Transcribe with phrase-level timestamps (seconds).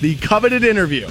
[0.00, 1.08] the coveted interview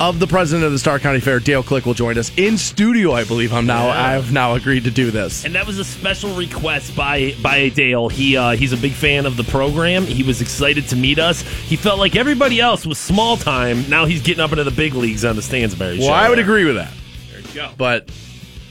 [0.00, 3.12] of the president of the Stark County Fair, Dale Click, will join us in studio.
[3.12, 3.86] I believe I'm now.
[3.86, 4.06] Yeah.
[4.18, 5.44] I've now agreed to do this.
[5.44, 8.08] And that was a special request by by Dale.
[8.08, 10.04] He uh, he's a big fan of the program.
[10.04, 11.42] He was excited to meet us.
[11.42, 13.88] He felt like everybody else was small time.
[13.88, 16.12] Now he's getting up into the big leagues on the Stansbury Well, show.
[16.12, 16.92] I would agree with that,
[17.30, 17.70] There you go.
[17.78, 18.10] but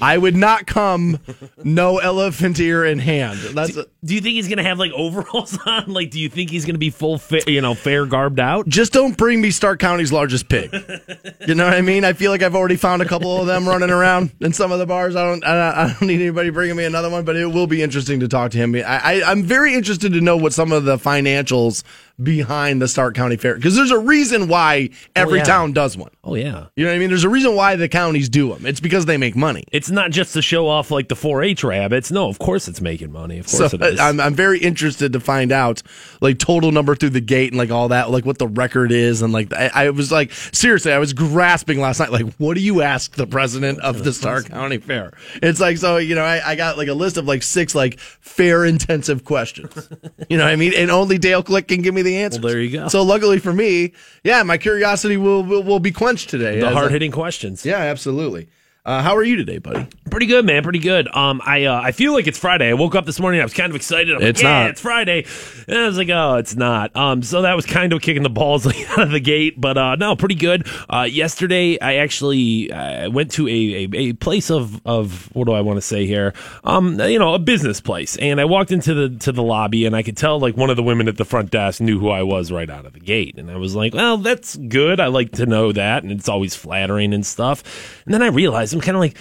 [0.01, 1.19] I would not come
[1.63, 3.39] no elephant ear in hand.
[3.39, 5.93] That's Do you think he's gonna have like overalls on?
[5.93, 8.67] Like, do you think he's gonna be full, fa- you know, fair garbed out?
[8.67, 10.71] just don't bring me Stark County's largest pig.
[11.47, 12.03] you know what I mean?
[12.03, 14.79] I feel like I've already found a couple of them running around in some of
[14.79, 15.15] the bars.
[15.15, 15.43] I don't.
[15.43, 18.27] I, I don't need anybody bringing me another one, but it will be interesting to
[18.27, 18.75] talk to him.
[18.75, 21.83] I, I, I'm very interested to know what some of the financials
[22.21, 25.45] behind the Stark County Fair because there's a reason why oh, every yeah.
[25.45, 26.11] town does one.
[26.23, 26.67] Oh yeah.
[26.75, 27.09] You know what I mean?
[27.09, 28.65] There's a reason why the counties do them.
[28.65, 29.63] It's because they make money.
[29.71, 32.11] It's not just to show off like the 4-H rabbits.
[32.11, 33.39] No, of course it's making money.
[33.39, 33.99] Of So course it is.
[33.99, 35.81] I'm, I'm very interested to find out
[36.21, 39.21] like total number through the gate and like all that, like what the record is.
[39.23, 42.11] And like, I, I was like, seriously, I was grasping last night.
[42.11, 45.13] Like, what do you ask the president of the Stark County Fair?
[45.41, 47.99] It's like, so, you know, I, I got like a list of like six like
[47.99, 49.89] fair intensive questions.
[50.29, 50.73] you know what I mean?
[50.75, 52.41] And only Dale Click can give me the answers.
[52.41, 52.87] Well, there you go.
[52.87, 56.59] So luckily for me, yeah, my curiosity will, will, will be quenched today.
[56.59, 57.65] the hard hitting questions.
[57.65, 58.47] Yeah, absolutely.
[58.85, 59.87] Uh, how are you today, buddy?
[60.11, 60.61] Pretty good, man.
[60.61, 61.07] Pretty good.
[61.15, 62.69] Um, I uh, I feel like it's Friday.
[62.69, 63.39] I woke up this morning.
[63.39, 64.13] I was kind of excited.
[64.13, 64.69] I'm like, It's yeah, not.
[64.71, 65.25] It's Friday.
[65.69, 66.93] And I was like, oh, it's not.
[66.93, 69.59] Um, so that was kind of kicking the balls like, out of the gate.
[69.59, 70.67] But uh, no, pretty good.
[70.89, 75.53] Uh, yesterday I actually uh, went to a, a, a place of of what do
[75.53, 76.33] I want to say here?
[76.65, 78.17] Um, you know, a business place.
[78.17, 80.75] And I walked into the to the lobby, and I could tell like one of
[80.75, 83.39] the women at the front desk knew who I was right out of the gate.
[83.39, 84.99] And I was like, well, that's good.
[84.99, 87.63] I like to know that, and it's always flattering and stuff.
[88.03, 89.17] And then I realized I'm kind of like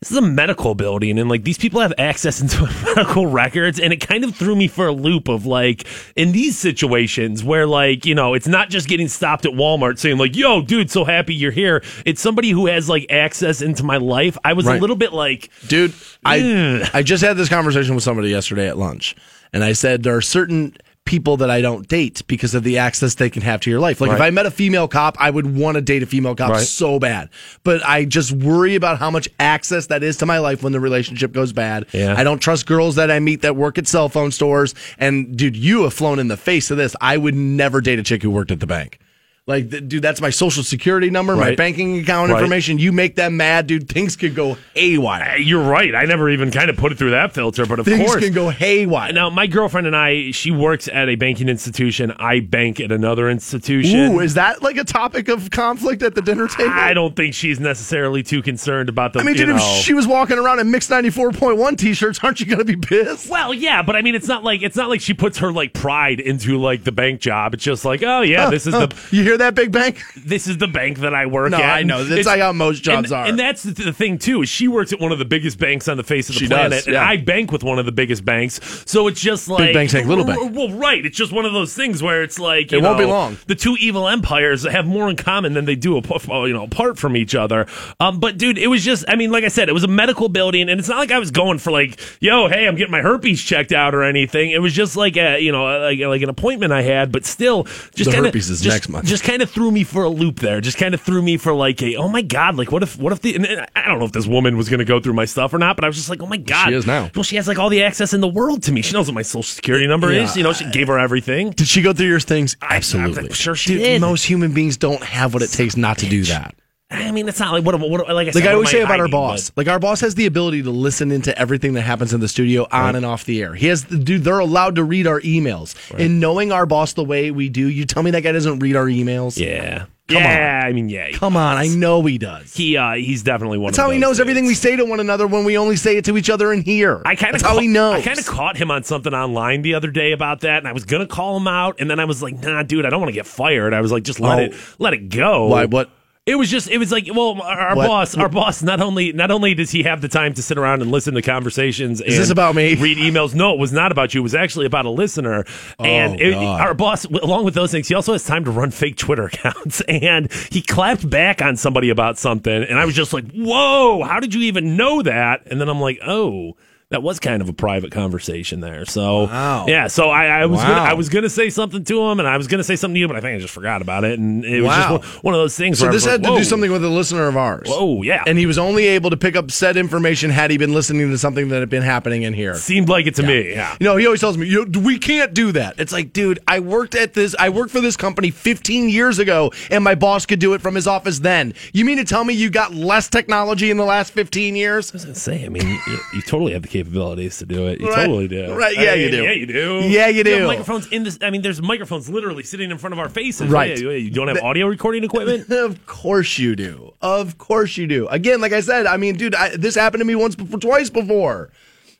[0.00, 3.92] this is a medical building and like these people have access into medical records and
[3.92, 8.06] it kind of threw me for a loop of like in these situations where like
[8.06, 11.34] you know it's not just getting stopped at walmart saying like yo dude so happy
[11.34, 11.82] you're here.
[12.06, 14.38] It's somebody who has like access into my life.
[14.44, 14.78] I was Right.
[14.78, 15.92] a little bit like Dude,
[16.24, 19.16] I I just had this conversation with somebody yesterday at lunch,
[19.52, 20.76] and I said there are certain
[21.08, 23.98] people that I don't date because of the access they can have to your life.
[24.02, 26.50] Like if I met a female cop, I would want to date a female cop
[26.50, 26.60] Right.
[26.60, 27.30] so bad.
[27.64, 30.80] But I just worry about how much access that is to my life when the
[30.80, 31.86] relationship goes bad.
[31.94, 32.14] Yeah.
[32.14, 34.74] I don't trust girls that I meet that work at cell phone stores.
[34.98, 36.94] And dude, you have flown in the face of this.
[37.00, 38.98] I would never date a chick who worked at the bank.
[39.48, 42.38] Like, dude, that's my social security number, my banking account Right.
[42.38, 42.78] information.
[42.78, 43.88] You make them mad, dude.
[43.88, 45.32] Things could go haywire.
[45.32, 47.86] Uh, you're right i never even kind of put it through that filter but of
[47.86, 49.12] Things course can go haywire.
[49.12, 53.28] now my girlfriend and i she works at a banking institution i bank at another
[53.30, 56.70] institution Ooh, is that like a topic of conflict at the dinner table?
[56.72, 59.20] I don't think she's necessarily too concerned about the.
[59.20, 62.46] I mean, dude, if she was walking around in Mix 94.1 t shirts, aren't you
[62.46, 63.28] going to be pissed?
[63.30, 65.72] Well, yeah, but I mean, it's not like it's not like she puts her like
[65.72, 67.54] pride into like the bank job.
[67.54, 70.02] It's just like, oh yeah, this is the You hear that, Big Bank?
[70.16, 71.64] this is the bank that I work No, at.
[71.64, 72.04] I know.
[72.04, 73.26] That's like how most jobs and, are.
[73.26, 74.42] And that's the, thing too.
[74.42, 76.46] Is she works at one of the biggest banks on the face of the She
[76.48, 76.96] planet, does, and.
[76.96, 78.60] I bank with one of the biggest banks.
[78.86, 80.54] So it's just like big banks ain't little bank.
[80.54, 81.04] Well, right.
[81.04, 83.38] It's just one of those things where it's like you It won't be know, long.
[83.46, 87.16] The two evil empires have more in common than they do you know apart from
[87.16, 87.66] each other.
[88.00, 90.28] Um, but dude, it was just I mean, like I said, it was a medical
[90.28, 93.02] building, and it's not like I was going for like, yo, hey, I'm getting my
[93.02, 94.50] herpes checked out or anything.
[94.50, 97.64] It was just like a you know like, like an appointment I had, but still
[97.64, 99.06] just The kind of herpes is just, next month.
[99.06, 100.60] Just kind of threw me for a loop there.
[100.60, 103.12] Just kind of threw me for like a oh my god, like what if what
[103.12, 105.24] if the and I don't know if this woman was going to go through my
[105.26, 107.10] stuff or not, but I was just like oh my god, She is now.
[107.14, 108.82] Well, she has like all the access in the world to me.
[108.82, 110.24] She knows what my social security number Yeah.
[110.24, 110.36] is.
[110.36, 111.50] You know, she gave her everything.
[111.50, 112.56] Did she go through your things?
[112.62, 113.26] Absolutely.
[113.26, 114.00] I'm sure she Dude, did.
[114.00, 116.54] Most human beings don't have what it takes not to do that.
[116.90, 118.98] I mean, it's not like what, what like I said, Like I always say about
[118.98, 119.50] our boss.
[119.50, 122.28] but- Like our boss has the ability to listen into everything that happens in the
[122.28, 123.54] studio on and off the air.
[123.54, 125.74] He has dude, they're allowed to read our emails.
[125.98, 128.74] And knowing our boss the way we do, you tell me that guy doesn't read
[128.74, 129.38] our emails?
[129.38, 130.62] Yeah, Come yeah.
[130.64, 131.10] I mean, yeah.
[131.12, 132.54] Come on, I know he does.
[132.56, 133.72] He uh, he's definitely one.
[133.72, 136.06] That's how he knows everything we say to one another when we only say it
[136.06, 137.02] to each other in here.
[137.04, 137.96] I kind of That's how he knows.
[137.96, 140.72] I kind of caught him on something online the other day about that, and I
[140.72, 143.10] was gonna call him out, and then I was like, "Nah, dude, I don't want
[143.10, 144.42] to get fired." I was like, "Just let Oh.
[144.44, 145.66] it, let it go." Why?
[145.66, 145.90] What?
[146.28, 147.86] It was just, it was like, well, our, What?
[147.88, 148.62] boss, our boss.
[148.62, 151.22] Not only, not only does he have the time to sit around and listen to
[151.22, 152.00] conversations.
[152.00, 152.74] Is this about me?
[152.78, 153.34] Read emails.
[153.34, 154.20] No, it was not about you.
[154.20, 155.44] It was actually about a listener.
[155.78, 158.50] Oh, and it, Oh, our boss, along with those things, he also has time to
[158.50, 159.80] run fake Twitter accounts.
[159.88, 164.02] And he clapped back on somebody about something, and I was just like, "Whoa!
[164.04, 166.56] How did you even know that?" And then I'm like, "Oh."
[166.90, 168.86] That was kind of a private conversation there.
[168.86, 169.66] So Wow.
[169.68, 170.68] yeah, so I, I was Wow.
[170.68, 173.00] gonna, I was gonna say something to him, and I was gonna say something to
[173.00, 175.34] you, but I think I just forgot about it, and it was just one, one
[175.34, 175.78] of those things.
[175.78, 177.68] So where I this had like, to do something with a listener of ours.
[177.68, 180.72] Whoa, yeah, And he was only able to pick up said information had he been
[180.72, 182.54] listening to something that had been happening in here.
[182.54, 183.50] seemed like it to me.
[183.52, 185.78] Yeah, You know, he always tells me, you know, we can't do that.
[185.78, 189.52] It's like, dude, I worked at this, I worked for this company 15 years ago,
[189.70, 191.52] and my boss could do it from his office then.
[191.74, 194.90] You mean to tell me you got less technology in the last 15 years?
[194.90, 195.44] I was gonna say.
[195.44, 197.80] I mean, you, you totally have the capabilities to do it.
[197.80, 197.96] You Right.
[198.06, 198.54] totally do.
[198.54, 199.22] Right, yeah, I you do.
[199.22, 199.80] Yeah, you do.
[199.84, 200.46] Yeah, you have do.
[200.46, 201.18] microphones in this.
[201.22, 203.48] I mean, there's microphones literally sitting in front of our faces.
[203.50, 203.78] Right.
[203.78, 205.46] Yeah, you don't have audio recording equipment.
[205.68, 206.92] Of course you do.
[207.02, 208.06] Of course you do.
[208.08, 210.88] Again, like I said, I mean, dude, I, this happened to me once before, twice
[210.88, 211.50] before.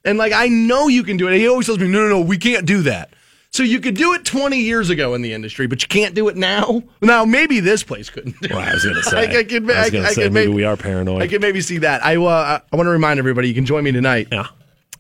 [0.04, 1.36] And like, I know you can do it.
[1.38, 3.10] He always tells me, no, no, no, we can't do that.
[3.50, 6.28] So you could do it 20 years ago in the industry, but you can't do
[6.28, 6.82] it now.
[7.02, 8.60] Now, maybe this place couldn't do Well.
[8.60, 9.18] I was gonna say.
[9.18, 11.22] I, I could, I was gonna I say could maybe maybe, we are paranoid.
[11.22, 12.04] I could maybe see that.
[12.04, 14.48] I, uh, I want to remind everybody you can join me tonight yeah.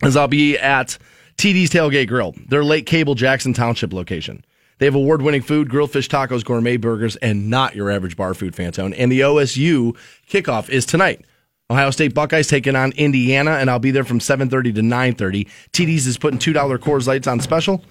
[0.02, 0.98] As I'll be at
[1.36, 4.44] TD's Tailgate Grill, their Lake Cable Jackson Township location.
[4.78, 8.32] They have award winning food, grilled fish tacos, gourmet burgers, and not your average bar
[8.34, 8.94] food, fan Fantone.
[8.96, 9.96] And the OSU
[10.30, 11.24] kickoff is tonight.
[11.70, 15.48] Ohio State Buckeyes taking on Indiana, and I'll be there from 7.30 to 9.30.
[15.72, 17.84] TD's is putting $2 Coors Lights on special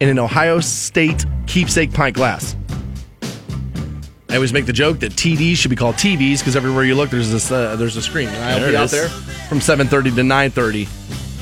[0.00, 2.56] in an Ohio State keepsake pint glass.
[4.28, 7.10] I always make the joke that TDs should be called TVs because everywhere you look,
[7.10, 8.28] there's this uh, there's a screen.
[8.28, 8.90] And I'll There be out is.
[8.90, 9.08] there
[9.48, 10.88] from 7:30 to 9:30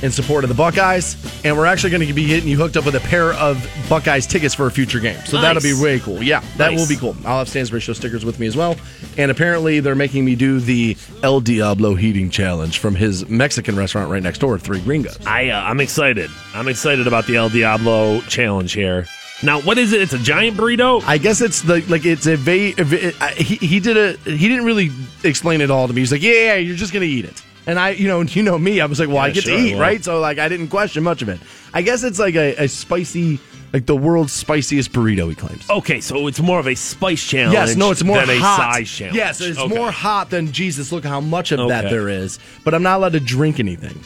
[0.03, 2.85] in support of the Buckeyes, and we're actually going to be getting you hooked up
[2.85, 5.19] with a pair of Buckeyes tickets for a future game.
[5.27, 5.81] So that'll be Nice.
[5.83, 6.23] way cool.
[6.23, 6.81] Yeah, that Nice.
[6.81, 7.17] will be cool.
[7.25, 8.77] I'll have Stansbury Show stickers with me as well,
[9.17, 14.11] and apparently they're making me do the El Diablo heating challenge from his Mexican restaurant
[14.11, 15.19] right next door, Three Gringos.
[15.27, 16.31] I uh, I'm excited.
[16.55, 19.07] I'm excited about the El Diablo challenge here.
[19.45, 20.01] Now, what is it?
[20.01, 21.03] It's a giant burrito.
[21.05, 24.13] I guess it's the like it's a va- a va- I- he he did a
[24.31, 24.91] he didn't really
[25.25, 26.01] explain it all to me.
[26.01, 27.43] He's like, yeah, yeah, you're just gonna eat it.
[27.67, 29.63] And I, you know, you know me, I was like, well, I get sure, to
[29.63, 29.81] eat, well.
[29.83, 30.03] right?
[30.03, 31.41] So like, I didn't question much of it.
[31.73, 33.39] I guess it's like a, a spicy,
[33.73, 35.29] like the world's spiciest burrito.
[35.29, 35.69] He claims.
[35.71, 37.53] Okay, so it's more of a spice challenge.
[37.55, 38.61] yes, no, it's more than hot.
[38.61, 39.17] a size challenge.
[39.17, 39.75] Yes, it's Okay.
[39.75, 40.93] more hot than Jesus.
[40.93, 42.39] Look how much of that there is.
[42.65, 43.99] But I'm not allowed to drink anything.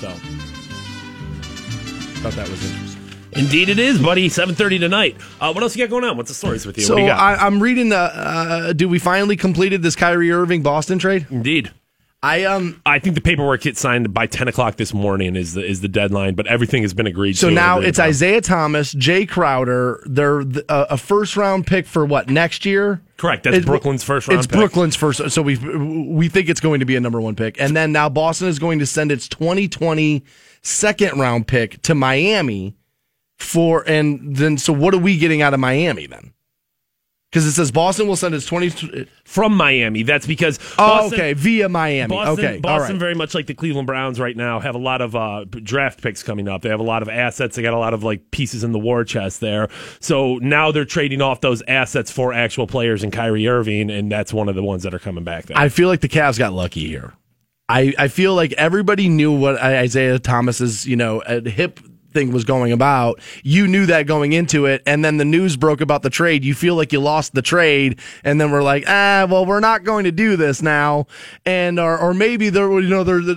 [0.00, 0.08] So,
[2.22, 2.89] thought that was interesting.
[3.32, 4.28] Indeed, it is, buddy.
[4.28, 5.16] Seven thirty tonight.
[5.40, 6.16] Uh, what else you got going on?
[6.16, 6.84] What's the stories with you?
[6.84, 7.06] So you?
[7.06, 7.92] I, I'm reading.
[7.92, 11.26] Uh, uh, do we finally completed this Kyrie Irving Boston trade?
[11.30, 11.70] Indeed.
[12.22, 12.82] I um.
[12.84, 15.88] I think the paperwork gets signed by ten o'clock this morning is the is the
[15.88, 18.08] deadline, but everything has been agreed So now it's upon.
[18.08, 20.02] Isaiah Thomas, Jae Crowder.
[20.04, 23.00] They're th- uh, a first round pick for what next year?
[23.16, 23.44] Correct.
[23.44, 24.58] That's Brooklyn's first round It's pick.
[24.58, 25.30] Brooklyn's first.
[25.30, 28.10] So we we think it's going to be a number one pick, and then now
[28.10, 30.22] Boston is going to send its 2020
[30.60, 32.76] second round pick to Miami
[33.42, 36.32] for, and then so what are we getting out of Miami then?
[37.30, 39.06] Because it says Boston will send its 20.
[39.24, 40.02] from Miami.
[40.02, 42.08] That's because Oh, okay, via Miami.
[42.16, 42.98] Boston, okay, Boston, right.
[42.98, 46.24] very much like the Cleveland Browns right now, have a lot of uh, draft picks
[46.24, 46.62] coming up.
[46.62, 47.54] They have a lot of assets.
[47.54, 49.68] They got a lot of like pieces in the war chest there.
[50.00, 54.32] So now they're trading off those assets for actual players in Kyrie Irving, and that's
[54.32, 55.56] one of the ones that are coming back there.
[55.56, 57.14] I feel like the Cavs got lucky here.
[57.68, 61.78] I, I feel like everybody knew what Isaiah Thomas's you know hip
[62.12, 63.20] thing was going about.
[63.42, 66.44] You knew that going into it, and then the news broke about the trade.
[66.44, 69.84] You feel like you lost the trade, and then we're like, ah, well, we're not
[69.84, 71.06] going to do this now,
[71.46, 73.34] and or, or maybe there you know there, there-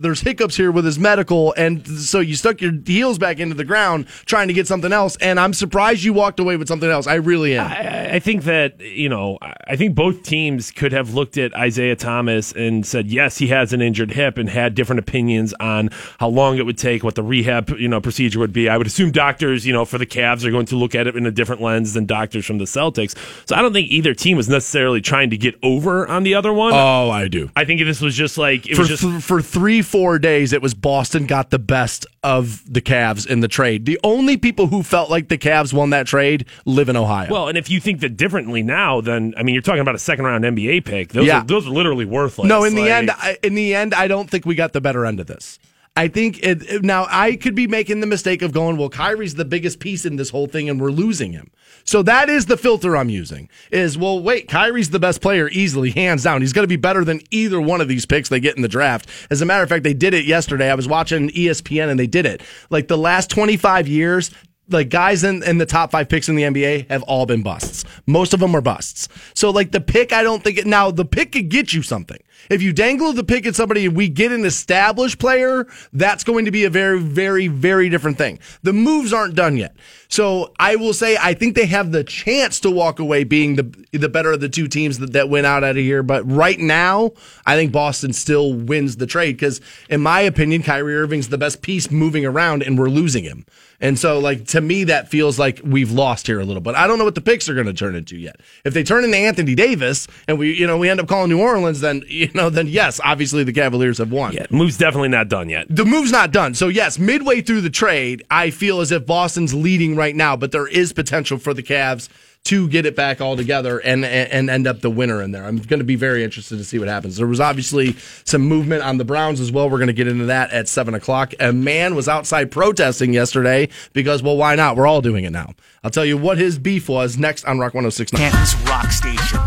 [0.00, 3.64] there's hiccups here with his medical, and so you stuck your heels back into the
[3.64, 5.16] ground trying to get something else.
[5.20, 7.06] And I'm surprised you walked away with something else.
[7.06, 7.66] I really am.
[7.66, 11.96] I, I think that you know, I think both teams could have looked at Isaiah
[11.96, 16.28] Thomas and said, yes, he has an injured hip, and had different opinions on how
[16.28, 18.68] long it would take, what the rehab you know procedure would be.
[18.68, 21.14] I would assume doctors, you know, for the Cavs are going to look at it
[21.16, 23.14] in a different lens than doctors from the Celtics.
[23.48, 26.52] So I don't think either team was necessarily trying to get over on the other
[26.52, 26.72] one.
[26.74, 27.50] oh, I do.
[27.54, 29.02] I think this was just like it for was just.
[29.02, 33.40] th- for three four days it was Boston got the best of the Cavs in
[33.40, 33.86] the trade.
[33.86, 37.30] The only people who felt like the Cavs won that trade live in Ohio.
[37.30, 39.98] well, and if you think that differently now, then I mean, you're talking about a
[39.98, 41.10] second round NBA pick.
[41.12, 41.40] Those Yeah.
[41.40, 42.48] are, those are literally worthless.
[42.48, 45.06] no, in the end, I, in the end, I don't think we got the better
[45.06, 45.58] end of this.
[45.96, 49.44] I think it, now I could be making the mistake of going, well, Kyrie's the
[49.44, 51.50] biggest piece in this whole thing, and we're losing him.
[51.84, 53.48] So that is the filter I'm using.
[53.72, 56.42] Is well, wait, Kyrie's the best player easily, hands down.
[56.42, 58.68] He's going to be better than either one of these picks they get in the
[58.68, 59.08] draft.
[59.30, 60.70] As a matter of fact, they did it yesterday.
[60.70, 62.42] I was watching ESPN and they did it.
[62.70, 64.30] Like the last 25 years,
[64.72, 67.84] like guys in, in the top five picks in the NBA have all been busts.
[68.06, 69.08] Most of them are busts.
[69.34, 72.18] So like the pick, I don't think it, now the pick could get you something.
[72.48, 76.46] If you dangle the pick at somebody and we get an established player, that's going
[76.46, 78.38] to be a very, very, very different thing.
[78.62, 79.76] The moves aren't done yet.
[80.10, 83.80] So I will say I think they have the chance to walk away being the
[83.92, 86.02] the better of the two teams that, that went out out of here.
[86.02, 87.12] But right now,
[87.46, 91.62] I think Boston still wins the trade because, in my opinion, Kyrie Irving's the best
[91.62, 93.46] piece moving around, and we're losing him.
[93.80, 96.60] And so, like to me, that feels like we've lost here a little.
[96.60, 98.36] But I don't know what the picks are going to turn into yet.
[98.64, 101.40] If they turn into Anthony Davis, and we, you know, we end up calling New
[101.40, 104.34] Orleans, then you know, then yes, obviously the Cavaliers have won.
[104.34, 105.66] Yeah, move's definitely not done yet.
[105.70, 106.54] The move's not done.
[106.54, 110.50] So yes, midway through the trade, I feel as if Boston's leading right now, but
[110.50, 112.08] there is potential for the Cavs
[112.42, 115.44] to get it back all together and and end up the winner in there.
[115.44, 117.16] I'm going to be very interested to see what happens.
[117.16, 119.68] There was obviously some movement on the Browns as well.
[119.68, 121.34] We're going to get into that at seven o'clock.
[121.38, 124.76] A man was outside protesting yesterday because, well, why not?
[124.76, 125.52] We're all doing it now.
[125.84, 128.30] I'll tell you what his beef was next on Rock 1069.
[128.30, 129.38] Canton's Rock Station,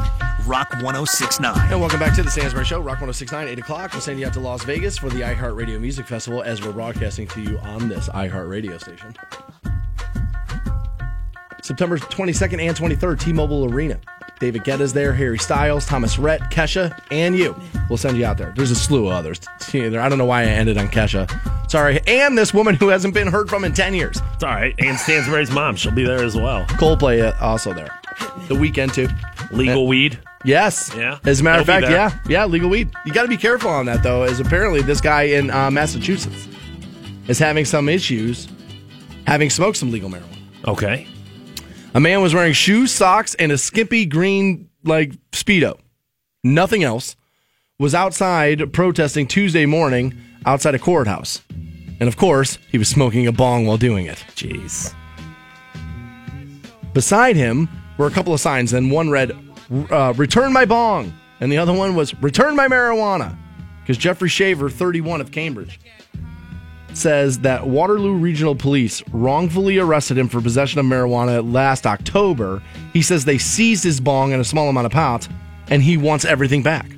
[0.45, 1.72] Rock 1069.
[1.72, 3.91] And welcome back to the Stansbury Show, Rock 1069, 8 o'clock.
[3.91, 7.27] We'll send you out to Las Vegas for the iHeartRadio Music Festival as we're broadcasting
[7.29, 9.15] to you on this iHeartRadio station.
[11.63, 14.00] September 22nd and 23rd, T Mobile Arena.
[14.39, 17.55] David Guetta's there, Harry Styles, Thomas Rhett, Kesha, and you.
[17.88, 18.51] We'll send you out there.
[18.58, 19.39] There's a slew of others.
[19.74, 21.32] I don't know why I ended on Kesha.
[21.72, 22.01] Sorry.
[22.05, 24.20] And this woman who hasn't been heard from in 10 years.
[24.34, 24.75] It's all right.
[24.79, 26.65] And Stansbury's mom, she'll be there as well.
[26.65, 27.98] Coldplay uh, also there.
[28.50, 29.08] The Weeknd, too.
[29.55, 30.20] Legal weed.
[30.43, 30.91] Yes.
[30.93, 31.20] Yeah.
[31.24, 32.17] As a matter of fact, yeah.
[32.27, 32.91] Yeah, legal weed.
[33.05, 36.50] You got to be careful on that, though, as apparently this guy in uh, Massachusetts
[37.29, 38.50] is having some issues
[39.25, 40.67] having smoked some legal marijuana.
[40.67, 41.08] Okay.
[41.96, 45.78] A man was wearing shoes, socks, and a skimpy green like speedo.
[46.44, 47.16] Nothing else.
[47.80, 51.42] Was outside protesting Tuesday morning outside a courthouse.
[52.00, 54.24] And of course, he was smoking a bong while doing it.
[54.36, 54.94] Jeez.
[56.94, 59.32] Beside him were a couple of signs, and one read,
[59.92, 61.14] uh, Return my bong.
[61.40, 63.38] And the other one was, Return my marijuana.
[63.82, 65.80] Because Jeffrey Shaver, 31 of Cambridge,
[66.98, 72.62] says that Waterloo Regional Police wrongfully arrested him for possession of marijuana last October.
[72.94, 75.28] He says they seized his bong and a small amount of pot,
[75.70, 76.90] and he wants everything back.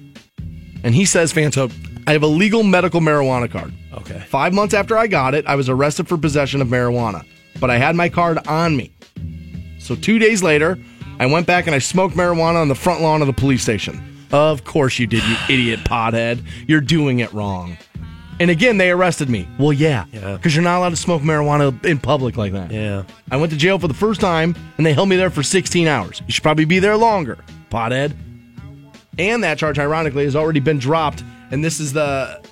[0.83, 1.71] And he says, Fanto,
[2.07, 3.73] I have a legal medical marijuana card.
[3.93, 4.19] Okay.
[4.27, 7.25] Five months after I got it, I was arrested for possession of marijuana,
[7.59, 8.93] but I had my card on me.
[9.79, 10.77] So two days later,
[11.19, 14.27] I went back and I smoked marijuana on the front lawn of the police station.
[14.31, 16.45] Of course you did, you idiot pothead.
[16.67, 17.77] You're doing it wrong.
[18.39, 19.47] And again, they arrested me.
[19.57, 22.71] Well, yeah, because you're not allowed to smoke marijuana in public like that.
[22.71, 23.03] Yeah.
[23.31, 25.87] I went to jail for the first time, and they held me there for 16
[25.87, 26.21] hours.
[26.27, 27.37] You should probably be there longer,
[27.69, 28.15] pothead.
[29.17, 31.23] And that charge, ironically, has already been dropped.
[31.51, 32.43] And this is the,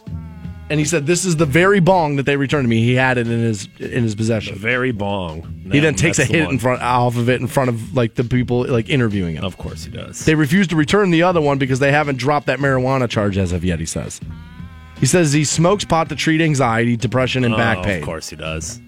[0.70, 2.82] and he said this is the very bong that they returned to me.
[2.84, 4.56] He had it in his in his possession.
[4.56, 5.68] Very bong.
[5.72, 6.54] he then takes a that's the hit one.
[6.54, 9.44] in front off of it in front of like the people like interviewing him.
[9.44, 10.24] Of course he does.
[10.24, 13.52] They refuse to return the other one because they haven't dropped that marijuana charge as
[13.52, 13.80] of yet.
[13.80, 14.22] He says.
[15.00, 18.00] He says he smokes pot to treat anxiety, depression, and back Oh, pain.
[18.00, 18.80] Of course he does.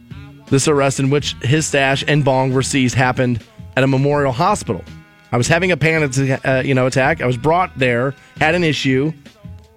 [0.47, 3.43] This arrest, in which his stash and bong were seized, happened
[3.75, 4.83] at a memorial hospital.
[5.31, 6.11] I was having a panic,
[6.45, 7.21] uh, you know, attack.
[7.21, 9.11] I was brought there, had an issue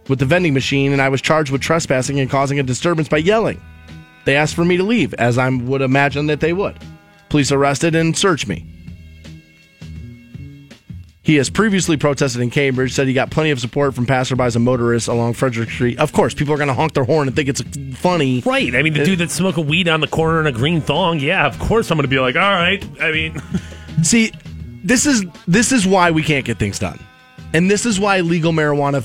[0.09, 3.17] with the vending machine, and I was charged with trespassing and causing a disturbance by
[3.19, 3.61] yelling.
[4.25, 6.77] They asked for me to leave, as I would imagine that they would.
[7.31, 8.65] Police arrested and searched me.
[11.29, 14.65] He has previously protested in Cambridge, said he got plenty of support from passerbys and
[14.65, 15.99] motorists along Frederick Street.
[15.99, 17.61] Of course, people are going to honk their horn and think it's
[17.99, 18.41] funny.
[18.47, 18.75] Right.
[18.75, 20.81] I mean, the uh, dude that that's smoking weed on the corner in a green
[20.81, 21.21] thong.
[21.21, 22.83] Yeah, of course I'm going to be like, all right.
[22.99, 23.43] I mean,
[24.03, 24.33] See,
[24.83, 26.99] this is this is why we can't get things done.
[27.53, 29.03] And this is why legal marijuana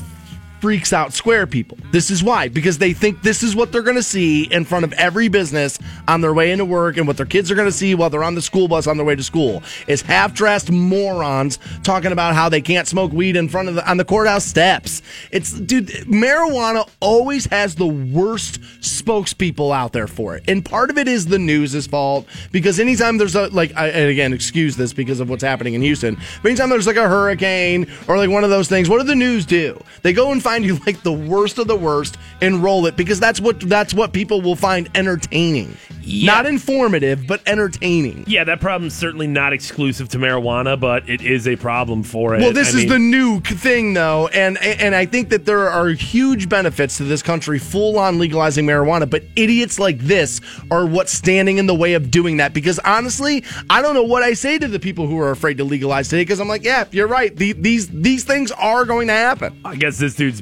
[0.64, 1.78] freaks out square people.
[1.92, 4.86] This is why because they think this is what they're going to see in front
[4.86, 5.78] of every business
[6.08, 8.24] on their way into work and what their kids are going to see while they're
[8.24, 12.48] on the school bus on their way to school is half-dressed morons talking about how
[12.48, 15.02] they can't smoke weed in front of the on the courthouse steps.
[15.32, 20.46] It's dude, marijuana always has the worst spokespeople out there for it.
[20.48, 24.10] And part of it is the news' fault because anytime there's a like I, and
[24.10, 26.16] again, excuse this because of what's happening in Houston.
[26.42, 29.14] But anytime there's like a hurricane or like one of those things, what do the
[29.14, 29.78] news do?
[30.04, 33.20] They go and find you like the worst of the worst and roll it because
[33.20, 35.78] that's what that's what people will find entertaining.
[36.06, 36.34] Yeah.
[36.34, 38.26] Not informative, but entertaining.
[38.28, 42.42] yeah, that problem's certainly not exclusive to marijuana, but it is a problem for it.
[42.42, 45.70] Well, this I is mean, the new thing, though, and and I think that there
[45.70, 49.10] are huge benefits to this country full on legalizing marijuana.
[49.10, 52.54] But idiots like this are what's standing in the way of doing that.
[52.54, 55.64] Because honestly, I don't know what I say to the people who are afraid to
[55.64, 56.24] legalize today.
[56.24, 57.34] Because I'm like, yeah, you're right.
[57.34, 59.58] The, these these things are going to happen.
[59.64, 60.42] I guess this dude's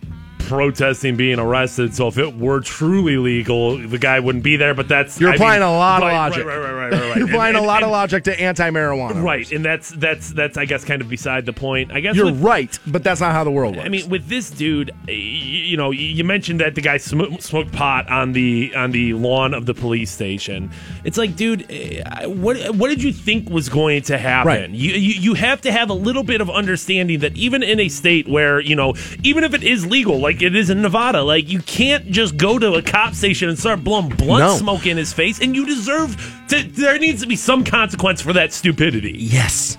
[0.52, 1.96] protesting being arrested.
[1.96, 4.74] So if it were truly legal, the guy wouldn't be there.
[4.74, 6.46] But that's You're I applying mean, a lot right, of logic.
[6.46, 7.16] Right, right, right, right, right.
[7.18, 9.24] You're applying and- a lot and- of logic to anti-marijuana.
[9.24, 11.92] Right, and that's that's that's I guess kind of beside the point.
[11.94, 13.86] I guess You're with- right, but that's not how the world works.
[13.86, 17.72] I mean, with this dude, y- you know, you mentioned that the guy sm- smoked
[17.72, 20.70] pot on the on the lawn of the police station.
[21.06, 24.48] It's like, dude, eh, what what did you think was going to happen?
[24.48, 24.70] Right.
[24.70, 27.88] You, you you have to have a little bit of understanding that even in a
[27.88, 31.50] state where you know, even if it is legal, like it is in Nevada, like
[31.50, 34.56] you can't just go to a cop station and start blowing blunt No.
[34.58, 36.16] smoke in his face, and you deserve
[36.50, 36.64] to.
[36.64, 39.16] There needs to be some consequence for that stupidity.
[39.18, 39.78] yes,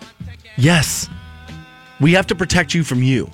[0.57, 1.09] yes,
[2.00, 3.31] we have to protect you from you.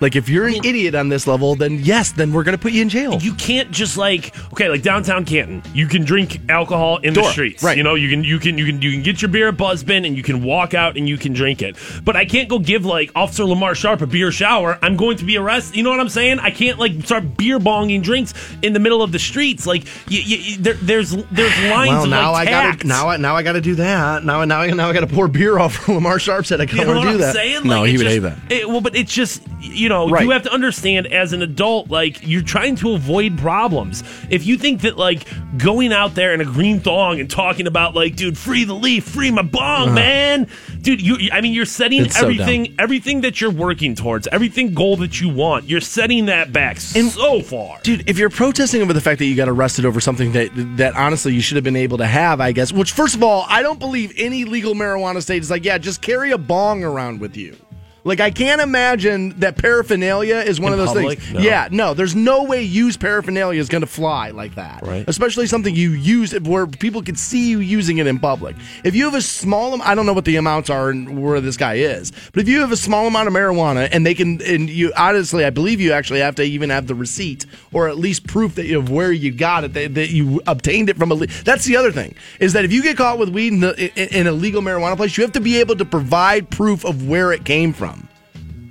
[0.00, 2.82] Like if you're an idiot on this level, then yes, then we're gonna put you
[2.82, 3.18] in jail.
[3.20, 7.62] you can't just like okay like downtown canton you can drink alcohol in the streets
[7.62, 7.76] right.
[7.76, 10.06] you know you can you can you can you can get your beer at buzzbin
[10.06, 12.84] and you can walk out and you can drink it but i can't go give
[12.84, 16.00] like officer lamar sharp a beer shower i'm going to be arrested you know what
[16.00, 19.66] i'm saying i can't like start beer bonging drinks in the middle of the streets
[19.66, 23.16] like you, you, there, there's there's lines well, of now like I gotta now I
[23.16, 24.24] now I gotta do that.
[24.24, 26.60] Now now I now I gotta pour beer off Lamar Sharp's head.
[26.60, 27.34] I can't You know wanna do I'm that.
[27.34, 27.66] saying?
[27.66, 28.38] no, he would just- hate that.
[28.52, 30.24] it- well, but it's just you know Right.
[30.24, 34.02] you have to understand as an adult, like you're trying to avoid problems.
[34.30, 35.26] If you think that like
[35.58, 39.04] going out there in a green thong and talking about like, dude, free the leaf,
[39.04, 40.46] free my bong, man,
[40.80, 42.06] dude, you, I mean, you're setting Uh-huh.
[42.06, 46.26] It's so everything, everything that you're working towards, everything goal that you want, you're setting
[46.26, 47.78] that back so far.
[47.82, 50.94] Dude, if you're protesting over the fact that you got arrested over something that that
[50.96, 52.72] honestly you should have been able to have, I guess.
[52.72, 56.00] Which, first of all, I don't believe any legal marijuana state is like, yeah, just
[56.00, 57.56] carry a bong around with you.
[58.04, 61.18] Like I can't imagine that paraphernalia is one In of those public?
[61.18, 61.34] things.
[61.34, 61.40] No.
[61.40, 64.82] Yeah, no, there's no way used paraphernalia is going to fly like that.
[64.82, 65.04] Right.
[65.06, 68.56] Especially something you use where people could see you using it in public.
[68.84, 71.56] If you have a small, I don't know what the amounts are and where this
[71.56, 74.68] guy is, but if you have a small amount of marijuana and they can, and
[74.70, 78.26] you honestly, I believe you actually have to even have the receipt or at least
[78.26, 81.16] proof that you of where you got it, that, that you obtained it from a.
[81.44, 84.20] That's the other thing is that if you get caught with weed in, the, in,
[84.20, 87.32] in a legal marijuana place, you have to be able to provide proof of where
[87.32, 87.99] it came from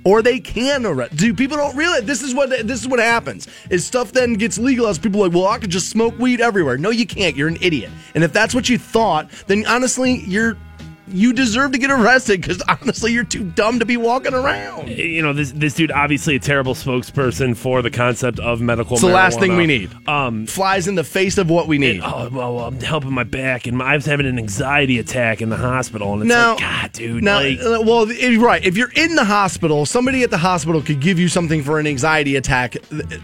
[0.04, 1.16] or they can arrest.
[1.16, 3.48] Do people don't realize this is what this is what happens.
[3.70, 5.02] Is stuff then gets legalized.
[5.02, 6.78] People are like, well, I could just smoke weed everywhere.
[6.78, 7.36] No, you can't.
[7.36, 7.90] You're an idiot.
[8.14, 10.56] And if that's what you thought, then honestly, you're
[11.12, 14.88] you deserve to get arrested because honestly, you're too dumb to be walking around.
[14.88, 18.94] you know this this dude obviously a terrible spokesperson for the concept of medical.
[18.94, 19.90] It's the last thing we need.
[20.08, 22.00] Um, Flies in the face of what we need.
[22.04, 25.56] oh well, I'm helping my back, and I was having an anxiety attack in the
[25.56, 28.64] hospital, and it's Now, like, God, dude, now, like, uh, well, if- right.
[28.64, 31.86] If you're in the hospital, somebody at the hospital could give you something for an
[31.86, 32.76] anxiety attack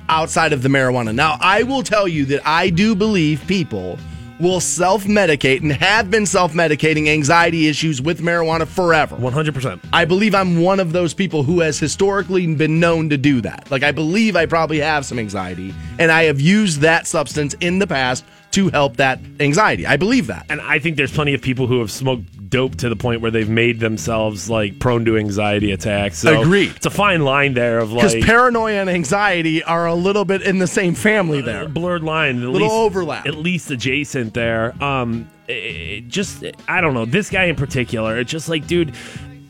[0.08, 1.14] outside of the marijuana.
[1.14, 3.98] Now, I will tell you that I do believe people
[4.40, 9.16] will self-medicate and have been self-medicating anxiety issues with marijuana forever.
[9.16, 9.54] 100.
[9.54, 13.40] percent I believe I'm one of those people who has historically been known to do
[13.42, 13.70] that.
[13.70, 17.78] Like I believe I probably have some anxiety and I have used that substance in
[17.78, 19.86] the past to help that anxiety.
[19.86, 20.46] I believe that.
[20.48, 23.30] And I think there's plenty of people who have smoked dope to the point where
[23.30, 26.18] they've made themselves like prone to anxiety attacks.
[26.18, 26.72] So Agreed.
[26.76, 30.42] It's a fine line there of like Because paranoia and anxiety are a little bit
[30.42, 31.64] in the same family there.
[31.64, 33.26] a blurred line, at Little least, overlap.
[33.26, 34.74] at least adjacent there.
[34.82, 38.18] Um, it just I don't know this guy in particular.
[38.18, 38.94] It's just like, dude.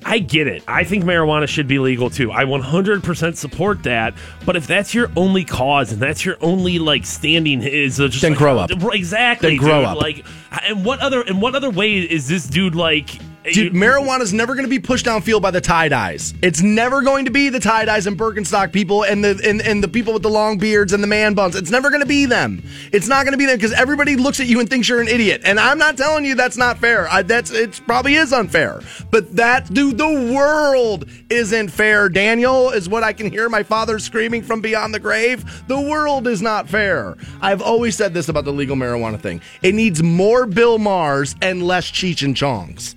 [0.09, 0.63] I get it.
[0.69, 2.31] I think marijuana should be legal too.
[2.31, 4.15] I 100% support that.
[4.45, 8.33] But if that's your only cause and that's your only like standing is just Then
[8.33, 8.71] like, grow up.
[8.71, 9.51] Exactly.
[9.51, 9.89] Then grow dude.
[9.89, 9.97] up.
[9.99, 10.25] Like,
[10.63, 13.19] and what other in what other way is this dude like?
[13.53, 16.35] Dude, marijuana's never going to be pushed downfield by the tie dyes.
[16.43, 19.85] It's never going to be the tie dyes and Birkenstock people and the and, and
[19.85, 21.55] the people with the long beards and the man buns.
[21.55, 22.63] It's never going to be them.
[22.93, 25.07] It's not going to be them because everybody looks at you and thinks you're an
[25.07, 25.43] idiot.
[25.45, 27.09] And I'm not telling you that's not fair.
[27.09, 28.81] I, that's it probably is unfair.
[29.13, 32.09] But that dude, the world isn't fair.
[32.09, 35.67] Daniel is what I can hear my father screaming from beyond the grave.
[35.69, 37.17] The world is not fair.
[37.41, 39.41] I've always said this about the legal marijuana thing.
[39.63, 42.96] It needs more Bill Mahers and less Cheech and Chongs.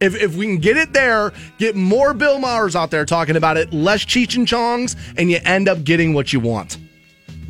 [0.00, 3.58] If, if we can get it there, get more Bill Maher's out there talking about
[3.58, 6.78] it, less Cheech and Chongs, and you end up getting what you want.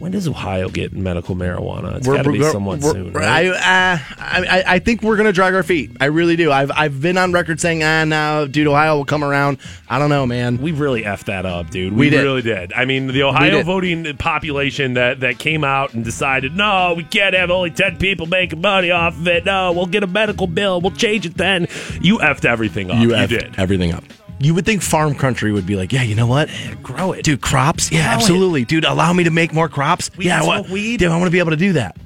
[0.00, 1.96] When does Ohio get medical marijuana?
[1.96, 3.24] It's got to be somewhat soon, right?
[3.28, 5.92] I, uh, I, I think we're going to drag our feet.
[6.00, 6.50] I really do.
[6.50, 9.58] I've, I've been on record saying, ah, no, dude, Ohio will come around.
[9.90, 10.56] I don't know, man.
[10.56, 11.92] we really effed that up, dude.
[11.92, 12.22] We We, did.
[12.22, 12.72] really did.
[12.72, 13.66] I mean, the Ohio did.
[13.66, 18.24] voting population that, that came out and decided, no, we can't have only 10 people
[18.26, 19.44] making money off of it.
[19.44, 20.80] No, we'll get a medical bill.
[20.80, 21.68] We'll change it then.
[22.00, 22.98] You effed everything up.
[23.02, 23.58] You, effed did.
[23.58, 24.04] everything up.
[24.42, 26.48] You would think farm country would be like, yeah, you know what?
[26.82, 27.24] Grow it.
[27.24, 27.92] Dude, crops?
[27.92, 28.14] Yeah, Grow it.
[28.14, 28.64] absolutely.
[28.64, 30.10] Dude, allow me to make more crops?
[30.16, 30.58] We yeah, can what?
[30.64, 30.96] smoke weed?
[30.98, 31.96] Dude, I want to be able to do that.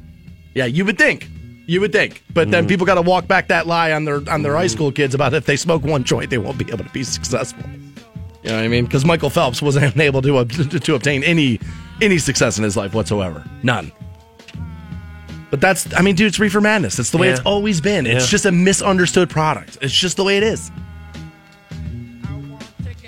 [0.55, 1.29] Yeah, you would think.
[1.67, 2.23] You would think.
[2.35, 2.51] But Mm.
[2.51, 5.15] then people got to walk back that lie on their on their high school kids
[5.15, 7.65] about if they smoke one joint, they won't be able to be successful.
[8.43, 8.85] You know what I mean?
[8.85, 11.61] Because Michael Phelps wasn't able to ob- to obtain any
[12.03, 13.45] any success in his life whatsoever.
[13.63, 13.93] None.
[15.51, 16.99] But that's, I mean, dude, it's reefer madness.
[16.99, 17.35] It's the way Yeah.
[17.35, 18.07] it's always been.
[18.07, 18.31] It's Yeah.
[18.31, 19.79] just a misunderstood product.
[19.81, 20.71] It's just the way it is.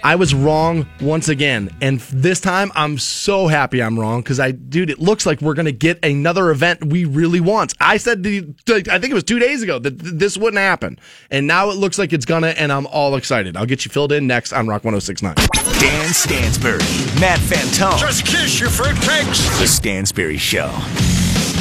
[0.05, 4.53] I was wrong once again, and this time I'm so happy I'm wrong because I,
[4.53, 7.75] dude, it looks like we're gonna get another event we really want.
[7.81, 10.99] I said, the, I think it was two days ago that this wouldn't happen,
[11.31, 13.57] and now it looks like it's gonna, and I'm all excited.
[13.57, 15.35] I'll get you filled in next on Rock 106.9.
[15.81, 16.79] Dan Stansbury,
[17.21, 17.99] Matt Fantone.
[17.99, 19.59] Just kiss your fruitcakes.
[19.59, 20.71] The Stansbury Show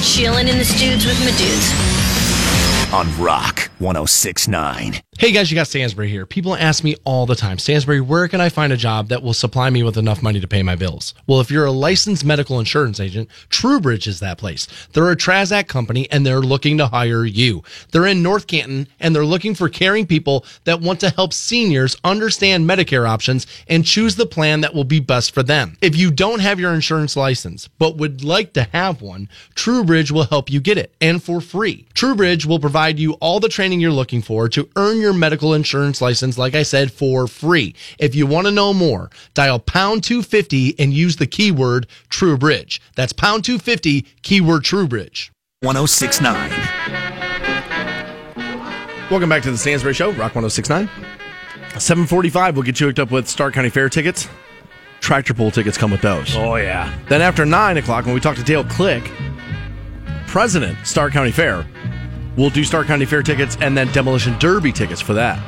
[0.03, 2.93] Chilling in the studs with my dudes.
[2.93, 5.01] on Rock 1069.
[5.17, 6.25] Hey guys, you got Stansbury here.
[6.25, 9.33] People ask me all the time, Stansbury, where can I find a job that will
[9.33, 11.13] supply me with enough money to pay my bills?
[11.25, 14.67] Well, if you're a licensed medical insurance agent, TrueBridge is that place.
[14.91, 17.63] They're a Transact company and they're looking to hire you.
[17.91, 21.95] They're in North Canton and they're looking for caring people that want to help seniors
[22.03, 25.77] understand Medicare options and choose the plan that will be best for them.
[25.81, 30.25] If you don't have your insurance license but would like to have one, TrueBridge will
[30.25, 31.87] help you get it and for free.
[31.93, 36.01] TrueBridge will provide you all the training you're looking for to earn your medical insurance
[36.01, 37.75] license, like I said, for free.
[37.99, 42.79] If you want to know more, dial pound 250 and use the keyword TrueBridge.
[42.95, 45.29] That's pound 250, keyword TrueBridge.
[45.61, 46.51] 1069.
[49.09, 50.89] Welcome back to the Stansbury Show, Rock 1069.
[51.79, 54.27] 745, we'll get you hooked up with Stark County Fair tickets.
[54.99, 56.35] Tractor pull tickets come with those.
[56.35, 56.91] Oh yeah.
[57.09, 59.03] Then after 9 o'clock, when we talk to Dale Click,
[60.25, 61.65] President, Stark County Fair,
[62.37, 65.39] we'll do Stark County Fair tickets and then Demolition Derby tickets for that.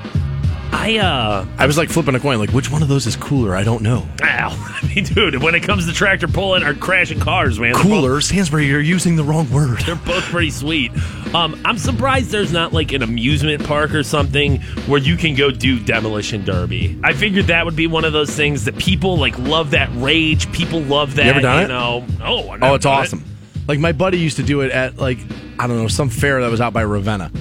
[0.70, 3.56] I uh I was like flipping a coin, like, which one of those is cooler?
[3.56, 4.06] I don't know.
[4.22, 4.50] ow.
[4.84, 7.72] I mean, dude, when it comes to tractor pulling or crashing cars, man.
[7.72, 8.20] they're both- Cooler?
[8.22, 9.80] Stansbury, you're using the wrong word.
[9.86, 10.92] They're both pretty sweet.
[11.34, 15.52] Um, I'm surprised there's not like an amusement park or something where you can go
[15.52, 17.00] do demolition derby.
[17.04, 20.52] I figured that would be one of those things that people like love that rage.
[20.52, 21.26] People love that.
[21.26, 21.68] You ever done it?
[21.70, 22.06] know?
[22.22, 23.06] Oh, Oh, it's done it.
[23.08, 23.24] awesome.
[23.68, 25.18] Like, my buddy used to do it at, like,
[25.60, 27.32] I don't know, some fair that was out by Ravenna.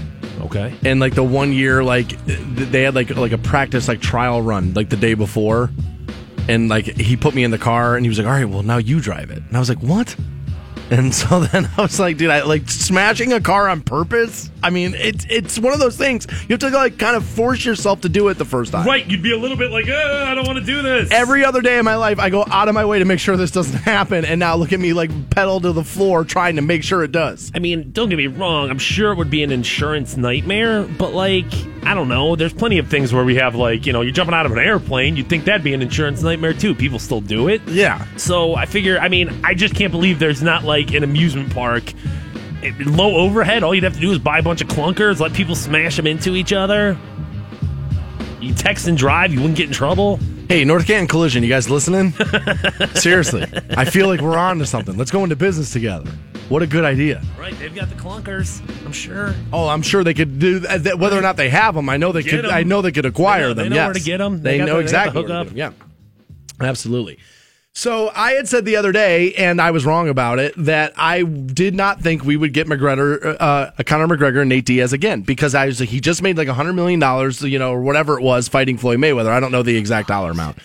[0.41, 0.73] Okay.
[0.85, 4.75] and like the one year like they had like like a practice like trial run
[4.75, 5.71] like the day before
[6.47, 8.63] and like he put me in the car and he was like all right well
[8.63, 10.15] now you drive it and i was like what
[10.91, 14.71] and so then i was like dude i like smashing a car on purpose i
[14.71, 18.01] mean it's it's one of those things you have to like kind of force yourself
[18.01, 20.35] to do it the first time Right, you'd be a little bit like, uh, I
[20.35, 21.11] don't want to do this.
[21.11, 23.37] Every other day in my life, I go out of my way to make sure
[23.37, 26.63] this doesn't happen, and now look at me like pedal to the floor trying to
[26.63, 27.51] make sure it does.
[27.55, 28.71] I mean, don't get me wrong.
[28.71, 31.47] I'm sure it would be an insurance nightmare, but like,
[31.85, 32.37] I don't know.
[32.37, 34.59] There's plenty of things where we have like, you know, you're jumping out of an
[34.59, 35.17] airplane.
[35.17, 36.75] You'd think that'd be an insurance nightmare too.
[36.75, 37.63] People still do it.
[37.67, 41.53] Yeah, So I figure, I mean, I just can't believe there's not like an amusement
[41.55, 41.85] park.
[42.63, 43.63] It- low overhead.
[43.63, 46.07] All you'd have to do is buy a bunch of clunkers, let people smash them
[46.07, 46.97] into each other.
[48.41, 50.19] You text and drive, you wouldn't get in trouble.
[50.49, 52.13] Hey, North Canton Collision, you guys listening?
[52.95, 54.97] Seriously, I feel like we're on to something.
[54.97, 56.09] Let's go into business together.
[56.49, 57.21] What a good idea.
[57.37, 57.59] Right?
[57.59, 58.61] They've got the clunkers.
[58.87, 59.35] I'm sure.
[59.53, 60.97] Oh, I'm sure they could do that.
[61.01, 62.45] Whether or not they have them, I know they Get could.
[62.47, 63.71] I know they could acquire They know- they them.
[63.71, 63.87] know yes.
[63.87, 64.43] where to get 'em.
[64.43, 65.23] They, They know the- they the exactly.
[65.23, 65.47] to hookup.
[65.55, 65.75] get 'em.
[66.61, 67.19] Yeah, absolutely.
[67.77, 71.25] So I had said the other day, and I was wrong about it, that I
[71.25, 75.55] did not think we would get McGregor, uh, Conor McGregor and Nate Diaz again because
[75.55, 78.49] I was he just made like hundred million dollars, you know, or whatever it was,
[78.49, 79.29] fighting Floyd Mayweather.
[79.29, 80.57] I don't know the exact dollar amount,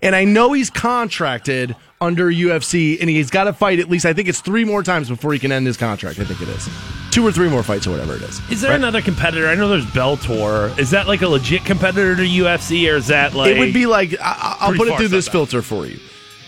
[0.00, 4.14] and I know he's contracted under UFC, and he's got to fight at least I
[4.14, 6.18] think it's three more times before he can end his contract.
[6.18, 6.66] I think it is
[7.10, 8.40] two or three more fights or whatever it is.
[8.50, 9.48] Is there another competitor?
[9.48, 10.78] I know there's Bellator.
[10.78, 13.84] Is that like a legit competitor to UFC, or is that like It would be
[13.84, 15.98] like I, I'll put it through this set filter for you.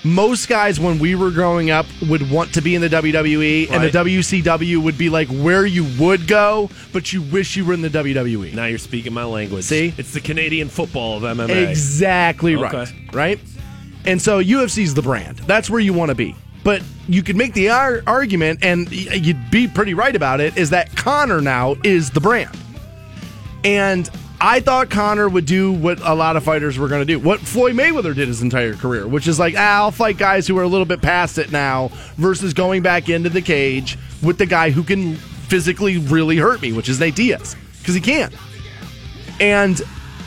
[0.06, 3.82] Most guys, when we were growing up, would want to be in the WWE, and
[3.82, 7.82] the WCW would be like where you would go, but you wish you were in
[7.82, 8.54] the WWE.
[8.54, 9.64] Now you're speaking my language.
[9.64, 9.92] See?
[9.98, 11.68] it's the Canadian football of MMA.
[11.68, 12.72] Exactly right.
[12.72, 13.08] Okay.
[13.12, 13.40] Right?
[14.04, 15.38] And so UFC's the brand.
[15.38, 16.36] That's where you want to be.
[16.62, 20.56] But you could make the ar- argument, and y- you'd be pretty right about it,
[20.56, 22.56] is that Conor now is the brand.
[23.64, 24.08] And
[24.40, 27.18] I thought Conor would do what a lot of fighters were going to do.
[27.18, 30.58] What Floyd Mayweather did his entire career, which is like, ah, I'll fight guys who
[30.58, 34.46] are a little bit past it now versus going back into the cage with the
[34.46, 38.30] guy who can physically really hurt me, which is Nate Diaz, because he can.
[39.40, 39.80] And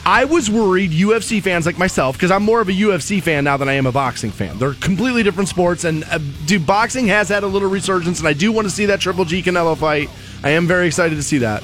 [0.06, 3.58] I was worried UFC fans like myself, because I'm more of a UFC fan now
[3.58, 4.58] than I am a boxing fan.
[4.58, 8.34] They're completely different sports, and uh, dude, boxing has had a little resurgence, and I
[8.34, 10.10] do want to see that Triple G Canelo fight.
[10.44, 11.64] I am very excited to see that.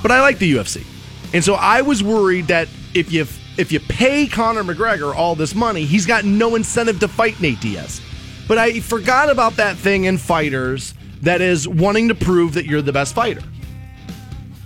[0.00, 0.84] But I like the UFC,
[1.32, 5.54] and so I was worried that if you if you pay Conor McGregor all this
[5.54, 8.00] money, he's got no incentive to fight Nate Diaz.
[8.46, 12.82] But I forgot about that thing in fighters that is wanting to prove that you're
[12.82, 13.42] the best fighter.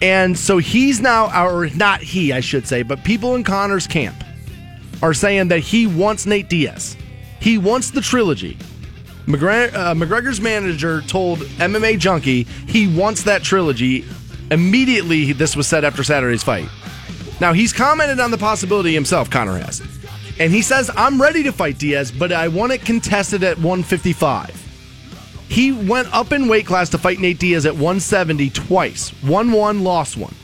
[0.02, 4.22] And so he's now, or not he, I should say, but people in Conor's camp
[5.02, 6.96] are saying that he wants Nate Diaz.
[7.40, 8.58] He wants the trilogy.
[9.26, 14.04] McGregor, uh, McGregor's manager told MMA Junkie he wants that trilogy.
[14.50, 16.68] Immediately, this was said after Saturday's fight.
[17.40, 19.80] Now, he's commented on the possibility himself, Conor has.
[20.38, 24.58] And he says, I'm ready to fight Diaz, but I want it contested at 155.
[25.48, 29.12] He went up in weight class to fight Nate Diaz at 170 twice.
[29.22, 30.34] Won one, lost one.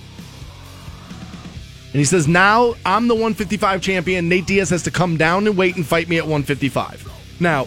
[1.93, 4.29] And he says, now I'm the 155 champion.
[4.29, 7.41] Nate Diaz has to come down and wait and fight me at 155.
[7.41, 7.67] Now,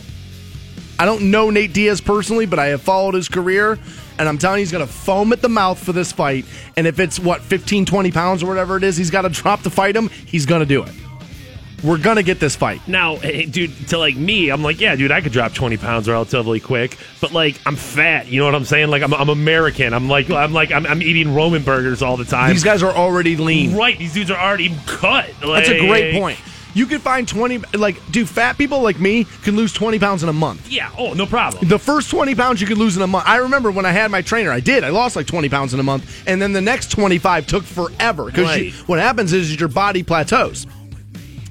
[0.99, 3.79] I don't know Nate Diaz personally, but I have followed his career,
[4.21, 6.45] and I'm telling you, he's going to foam at the mouth for this fight.
[6.77, 9.63] And if it's, what, 15, 20 pounds or whatever it is, he's got to drop
[9.63, 10.91] to fight him, he's going to do it.
[11.83, 12.87] We're going to get this fight.
[12.87, 16.07] Now, hey, dude, to like me, I'm like, yeah, dude, I could drop 20 pounds
[16.07, 18.27] relatively quick, but like, I'm fat.
[18.27, 18.89] You know what I'm saying?
[18.89, 19.91] Like, I'm, I'm American.
[19.91, 22.51] I'm like, I'm like, I'm, I'm eating Roman burgers all the time.
[22.51, 23.75] These guys are already lean.
[23.75, 23.97] right?
[23.97, 25.31] These dudes are already cut.
[25.41, 26.37] That's a great point.
[26.73, 30.29] You could find 20, like, dude, fat people like me can lose 20 pounds in
[30.29, 30.69] a month.
[30.69, 30.89] Yeah.
[30.97, 31.67] Oh, no problem.
[31.67, 33.25] The first 20 pounds you could lose in a month.
[33.27, 34.83] I remember when I had my trainer, I did.
[34.83, 36.23] I lost like 20 pounds in a month.
[36.27, 38.25] And then the next 25 took forever.
[38.25, 38.73] Because Right.
[38.87, 40.65] what happens is your body plateaus.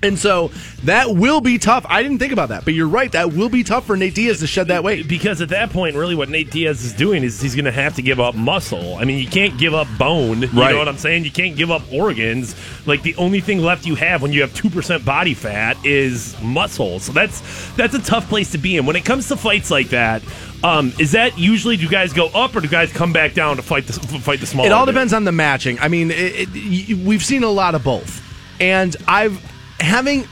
[0.03, 0.51] And so
[0.85, 1.85] that will be tough.
[1.89, 3.13] I didn't think about that, but you're right.
[3.13, 5.07] That will be tough for Nate Diaz to shed that weight.
[5.07, 7.97] Because at that point, really, what Nate Diaz is doing is he's going to have
[7.97, 8.95] to give up muscle.
[8.97, 10.41] I mean, you can't give up bone.
[10.41, 10.73] You Right.
[10.73, 11.25] know what I'm saying?
[11.27, 12.55] You can't give up organs.
[12.87, 16.35] Like the only thing left you have when you have two percent body fat is
[16.41, 16.99] muscle.
[17.01, 17.43] So that's
[17.77, 18.87] that's a tough place to be in.
[18.87, 20.23] When it comes to fights like that,
[20.65, 23.57] um, is that usually do you guys go up or do guys come back down
[23.57, 24.69] to fight the fight the smaller?
[24.69, 25.79] It all depends on the matching.
[25.79, 28.23] I mean, it, it, we've seen a lot of both,
[28.61, 29.39] and I've
[29.81, 30.27] having.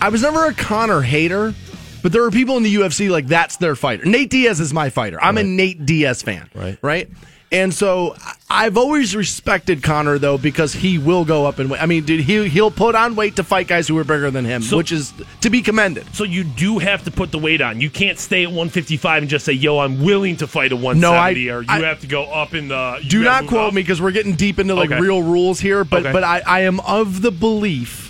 [0.00, 1.54] I was never a Conor hater,
[2.02, 4.04] but there are people in the UFC like that's their fighter.
[4.04, 5.18] Nate Diaz is my fighter.
[5.22, 6.48] I'm a Nate Diaz fan.
[6.54, 6.78] Right.
[6.82, 7.08] Right.
[7.52, 8.32] And so I-
[8.66, 11.80] I've always respected Conor though because he will go up and weight.
[11.80, 14.44] I mean, dude, he he'll put on weight to fight guys who are bigger than
[14.44, 16.04] him, So- which is to be commended.
[16.12, 17.80] So you do have to put the weight on.
[17.80, 21.48] You can't stay at 155 and just say, "Yo, I'm willing to fight a 170,"
[21.50, 22.98] or you I- have to go up in the.
[23.06, 23.74] Do not quote up.
[23.74, 25.00] me because we're getting deep into like Okay.
[25.00, 26.12] real rules here, but Okay.
[26.12, 28.05] but I, I am of the belief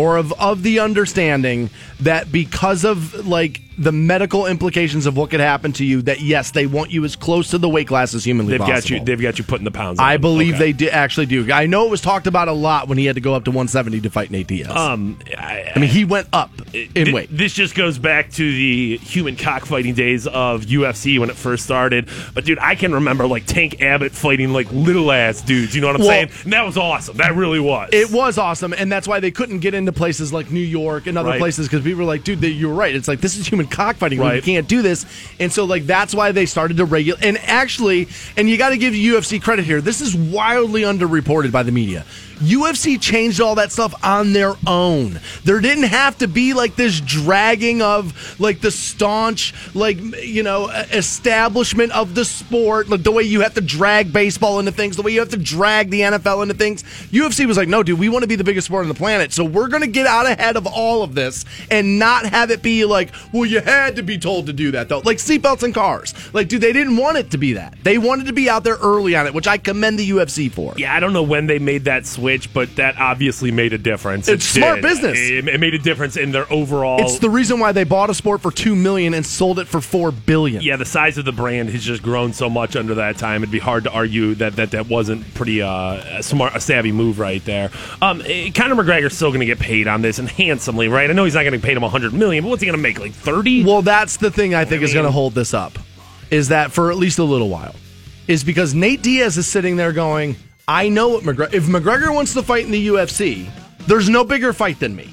[0.00, 1.68] or of of the understanding
[2.02, 6.50] that because of like the medical implications of what could happen to you, that yes,
[6.50, 8.76] they want you as close to the weight class as humanly They've possible.
[8.80, 9.04] got you.
[9.04, 9.98] They've got you putting the pounds.
[9.98, 10.20] I on.
[10.20, 10.64] believe Okay.
[10.64, 11.50] they di- actually do.
[11.50, 13.50] I know it was talked about a lot when he had to go up to
[13.50, 14.68] 170 to fight Nate Diaz.
[14.68, 17.28] Um, I, I mean, he went up in Th- weight.
[17.30, 22.06] This just goes back to the human cockfighting days of UFC when it first started.
[22.34, 25.74] But dude, I can remember like Tank Abbott fighting like little ass dudes.
[25.74, 26.30] You know what I'm Well- saying?
[26.44, 27.16] And that was awesome.
[27.16, 27.88] That really was.
[27.94, 31.16] It was awesome, and that's why they couldn't get into places like New York and
[31.16, 31.38] other Right.
[31.40, 32.94] places because people were like, "Dude, they, you're right.
[32.94, 34.18] It's like this is human cockfighting.
[34.18, 34.36] Right.
[34.36, 35.06] you can't do this."
[35.38, 37.24] And so, like, that's why they started to regulate.
[37.24, 39.80] And actually, and you got to give UFC credit here.
[39.80, 42.04] This is wildly underreported by the media.
[42.40, 45.20] UFC changed all that stuff on their own.
[45.44, 50.68] There didn't have to be like this dragging of like the staunch, like you know,
[50.68, 55.02] establishment of the sport, like the way you have to drag baseball into things, the
[55.02, 56.82] way you have to drag the NFL into things.
[57.10, 59.32] UFC was like, no, dude, we want to be the biggest sport on the planet,
[59.32, 62.62] so we're going to get out ahead of all of this and not have it
[62.62, 65.72] be like, well, you had to be told to do that though, like seatbelts in
[65.72, 66.14] cars.
[66.32, 67.76] Like, dude, they didn't want it to be that.
[67.82, 70.74] They wanted to be out there early on it, which I commend the UFC for.
[70.76, 74.28] Yeah, I don't know when they made that switch, but that obviously made a difference.
[74.28, 74.82] It's It smart did.
[74.82, 75.18] business.
[75.18, 77.00] It, it made a difference in their overall.
[77.00, 79.80] It's the reason why they bought a sport for two million and sold it for
[79.80, 80.62] four billion.
[80.62, 83.42] yeah, the size of the brand has just grown so much under that time.
[83.42, 86.92] It'd be hard to argue that that, that wasn't pretty uh, a smart, a savvy
[86.92, 87.70] move right there.
[88.02, 91.10] Um, eh, Conor McGregor's still going to get paid on this and handsomely, right?
[91.10, 92.76] I know he's not going to pay him a 100 million, but what's he going
[92.78, 92.98] to make?
[93.00, 93.64] Like 30?
[93.64, 95.78] Well, that's the thing I think I is going to hold this up.
[96.30, 97.74] Is that for at least a little while?
[98.28, 100.36] Is because Nate Diaz is sitting there going,
[100.70, 101.52] I know what McGregor.
[101.52, 103.50] If McGregor wants to fight in the UFC,
[103.88, 105.12] there's no bigger fight than me.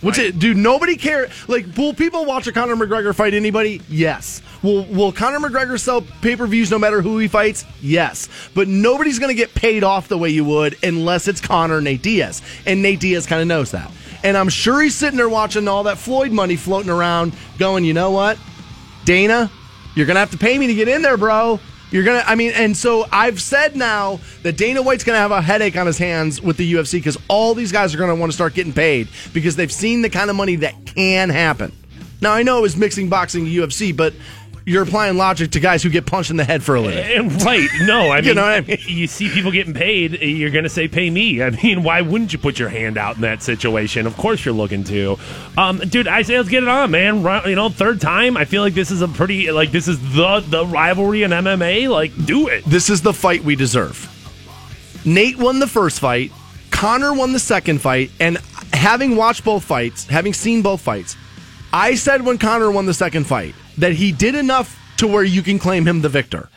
[0.00, 1.28] Which it, dude, nobody care.
[1.48, 3.82] Like, will people watch a Conor McGregor fight anybody?
[3.90, 4.40] Yes.
[4.62, 7.66] Will Will Conor McGregor sell pay per views no matter who he fights?
[7.82, 8.30] Yes.
[8.54, 12.00] But nobody's going to get paid off the way you would unless it's Conor Nate
[12.00, 13.90] Diaz, and Nate Diaz kind of knows that.
[14.24, 17.92] And I'm sure he's sitting there watching all that Floyd money floating around, going, you
[17.92, 18.38] know what,
[19.04, 19.50] Dana,
[19.94, 21.60] you're gonna have to pay me to get in there, bro.
[21.90, 25.40] You're gonna, I mean, and so I've said now that Dana White's gonna have a
[25.40, 28.34] headache on his hands with the UFC because all these guys are gonna want to
[28.34, 31.72] start getting paid because they've seen the kind of money that can happen.
[32.20, 34.14] Now I know it was mixing boxing to UFC, but
[34.66, 37.04] you're applying logic to guys who get punched in the head for a living.
[37.04, 38.78] And right, no, I mean, You know I mean?
[38.86, 42.32] you see people getting paid, you're going to say, "Pay me." I mean, why wouldn't
[42.32, 44.06] you put your hand out in that situation?
[44.06, 45.18] Of course, you're looking to,
[45.56, 46.08] um, dude.
[46.08, 47.22] I say, let's get it on, man.
[47.48, 48.36] You know, third time.
[48.36, 51.88] I feel like this is a pretty, like, this is the the rivalry in MMA.
[51.88, 52.64] Like, do it.
[52.64, 54.12] This is the fight we deserve.
[55.04, 56.32] Nate won the first fight.
[56.70, 58.36] Conor won the second fight, and
[58.72, 61.16] having watched both fights, having seen both fights,
[61.72, 65.42] I said when Conor won the second fight that he did enough to where you
[65.42, 66.48] can claim him the victor.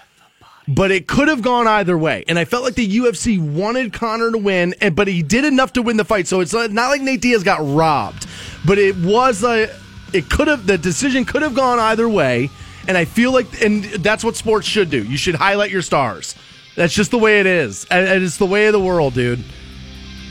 [0.68, 2.24] But it could have gone either way.
[2.28, 5.74] And I felt like the UFC wanted Conor to win, and but he did enough
[5.74, 6.28] to win the fight.
[6.28, 8.28] So it's not like Nate Diaz got robbed.
[8.66, 9.76] But it was a
[10.14, 12.52] it could have the decision could have gone either way.
[12.88, 15.04] And I feel like and that's what sports should do.
[15.04, 16.36] You should highlight your stars.
[16.76, 17.86] That's just the way it is.
[17.90, 19.44] And and it's the way of the world, dude.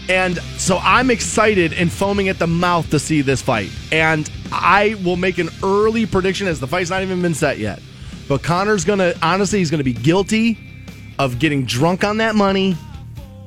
[0.08, 3.70] And so I'm excited and foaming at the mouth to see this fight.
[3.92, 7.80] And I will make an early prediction as the fight's not even been set yet.
[8.28, 10.58] But Conor's going to, honestly, he's going to be guilty
[11.18, 12.76] of getting drunk on that money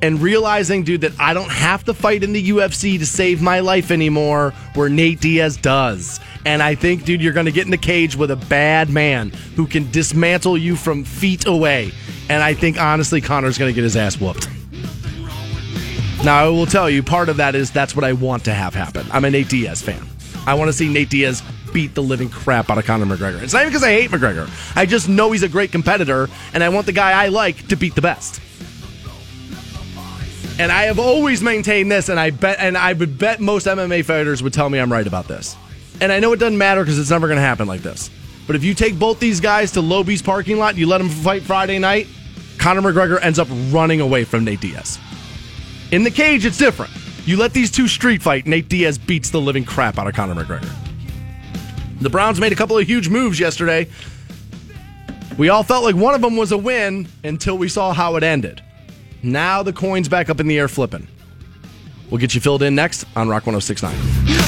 [0.02, 3.60] and realizing, dude, that I don't have to fight in the UFC to save my
[3.60, 6.20] life anymore, where Nate Diaz does.
[6.44, 9.30] And I think, dude, you're going to get in the cage with a bad man
[9.56, 11.92] who can dismantle you from feet away.
[12.30, 14.48] And I think, honestly, Conor's going to get his ass whooped.
[16.24, 18.76] Now, I will tell you, part of that is that's what I want to have
[18.76, 19.08] happen.
[19.12, 20.08] I'm a Nate Diaz fan.
[20.46, 21.42] I want to see Nate Diaz
[21.74, 23.42] beat the living crap out of Conor McGregor.
[23.42, 24.48] It's not even because I hate McGregor.
[24.76, 27.76] I just know he's a great competitor, and I want the guy I like to
[27.76, 28.40] beat the best.
[30.60, 34.06] And I have always maintained this, and I bet, and I would bet most MMA
[34.06, 35.56] fighters would tell me I'm right about this.
[36.02, 38.12] And I know it doesn't matter because it's never going to happen like this.
[38.46, 41.10] But if you take both these guys to Lobi's parking lot, and you let them
[41.10, 42.06] fight Friday night,
[42.60, 45.00] Conor McGregor ends up running away from Nate Diaz.
[45.92, 46.92] In the cage, it's different.
[47.26, 50.36] You let these two street fight, Nate Diaz beats the living crap out of Conor
[50.36, 50.74] McGregor.
[52.00, 53.88] The Browns made a couple of huge moves yesterday.
[55.38, 58.24] We all felt like one of them was a win until we saw how it
[58.24, 58.64] ended.
[59.22, 61.08] Now the coin's back up in the air flipping.
[62.10, 64.41] We'll get you filled in next on Rock 1069.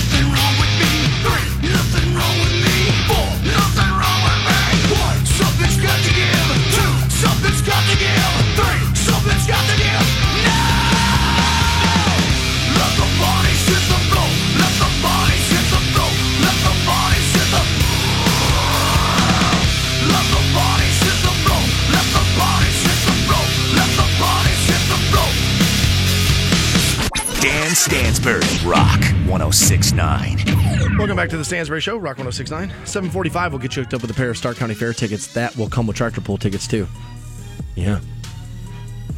[27.89, 30.97] Dan Stansbury, Rock 1069.
[30.97, 32.69] Welcome back to the Stansbury Show, Rock 1069.
[32.85, 35.33] 745 will get you hooked up with a pair of Stark County Fair tickets.
[35.33, 36.87] That will come with Tractor Pull tickets, too.
[37.75, 37.99] Yeah.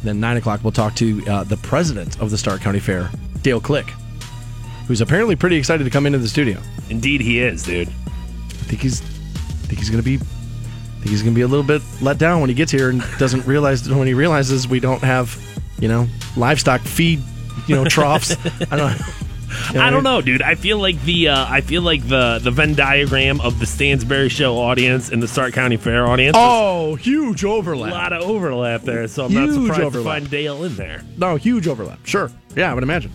[0.02, 3.08] Then 9 o'clock, we'll talk to uh, the president of the Stark County Fair,
[3.42, 3.86] Dale Click,
[4.88, 6.60] who's apparently pretty excited to come into the studio.
[6.90, 7.88] Indeed, he is, dude.
[7.88, 11.42] I think he's, I think he's going to be, I think he's going to be
[11.42, 14.66] a little bit let down when he gets here and doesn't realize when he realizes
[14.66, 15.40] we don't have,
[15.78, 17.22] you know, livestock feed,
[17.66, 18.32] you know, troughs.
[18.70, 18.98] I don't.
[18.98, 19.80] know.
[19.80, 20.42] I don't know, dude.
[20.42, 24.28] I feel like the uh, I feel like the the Venn diagram of the Stansbury
[24.28, 26.36] Show audience and the Stark County Fair audience.
[26.38, 27.90] Oh, huge overlap.
[27.92, 30.18] a lot of overlap there, so I'm not Huge surprised overlap.
[30.18, 31.02] to find Dale in there.
[31.16, 32.04] No, huge overlap.
[32.04, 32.30] Sure.
[32.54, 33.12] Yeah, I would imagine.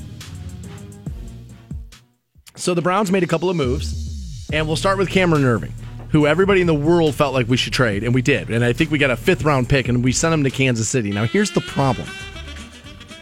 [2.56, 5.72] So the Browns made a couple of moves, and we'll start with Cameron Erving,
[6.12, 8.50] who everybody in the world felt like we should trade, and we did.
[8.50, 10.88] And I think we got a fifth round pick, and we sent him to Kansas
[10.90, 11.12] City.
[11.12, 12.08] Now, here's the problem: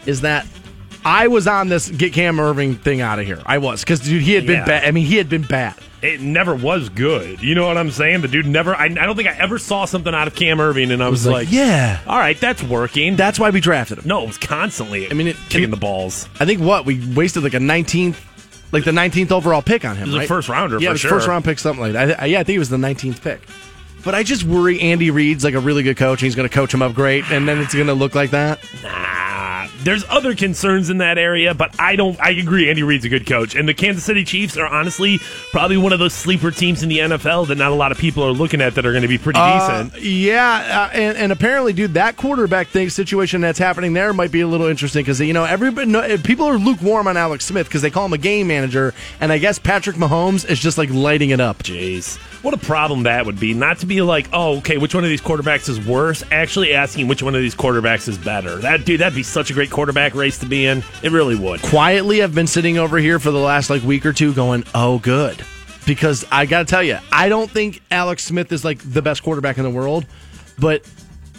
[0.06, 0.46] is that
[1.04, 3.40] I was on this get Cam Erving thing out of here.
[3.46, 4.64] I was because dude, he had been Yeah.
[4.66, 4.84] bad.
[4.84, 5.74] I mean, he had been bad.
[6.02, 7.42] It never was good.
[7.42, 8.22] You know what I'm saying?
[8.22, 8.74] The dude never.
[8.74, 11.26] I, I don't think I ever saw something out of Cam Erving, and I was,
[11.26, 13.16] like, yeah, all right, that's working.
[13.16, 14.04] that's why we drafted him.
[14.08, 15.10] no, it was constantly.
[15.10, 16.26] I mean, it- kicking it- the balls.
[16.38, 18.16] I think what we wasted like a 19th,
[18.72, 20.06] like the 19th overall pick on him.
[20.06, 20.28] was a right?
[20.28, 21.10] first rounder Yeah, was sure.
[21.10, 22.22] first round pick, something like that.
[22.22, 23.42] I, yeah, I think it was the 19th pick.
[24.02, 26.22] But I just worry Andy Reid's like a really good coach.
[26.22, 28.30] and He's going to coach him up great, and then it's going to look like
[28.30, 28.58] that.
[28.82, 28.88] Nah,
[29.82, 32.18] there's other concerns in that area, but I don't.
[32.20, 32.68] I agree.
[32.70, 35.18] Andy Reid's a good coach, and the Kansas City Chiefs are honestly
[35.52, 38.22] probably one of those sleeper teams in the NFL that not a lot of people
[38.24, 40.02] are looking at that are going to be pretty Uh, decent.
[40.02, 44.40] yeah, uh, and, and apparently, dude, that quarterback thing situation that's happening there might be
[44.42, 47.82] a little interesting because you know everybody, know, people are lukewarm on Alex Smith because
[47.82, 51.30] they call him a game manager, and I guess Patrick Mahomes is just like lighting
[51.30, 51.62] it up.
[51.62, 53.54] Jeez, what a problem that would be.
[53.54, 56.22] Not to be like, oh, okay, which one of these quarterbacks is worse?
[56.30, 58.56] Actually, asking which one of these quarterbacks is better.
[58.56, 60.82] That dude, that'd be such a great quarterback race to be in.
[61.02, 61.60] It really would.
[61.62, 64.98] quietly I've been sitting over here for the last like week or two going, "Oh
[64.98, 65.44] good."
[65.86, 69.22] Because I got to tell you, I don't think Alex Smith is like the best
[69.22, 70.06] quarterback in the world,
[70.58, 70.82] but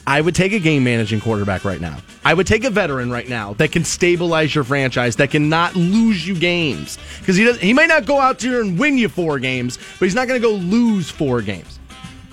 [0.07, 1.97] I would take a game managing quarterback right now.
[2.23, 5.75] I would take a veteran right now that can stabilize your franchise, that can not
[5.75, 6.97] lose you games.
[7.19, 10.05] Because he does, he might not go out there and win you four games, but
[10.05, 11.79] he's not going to go lose four games.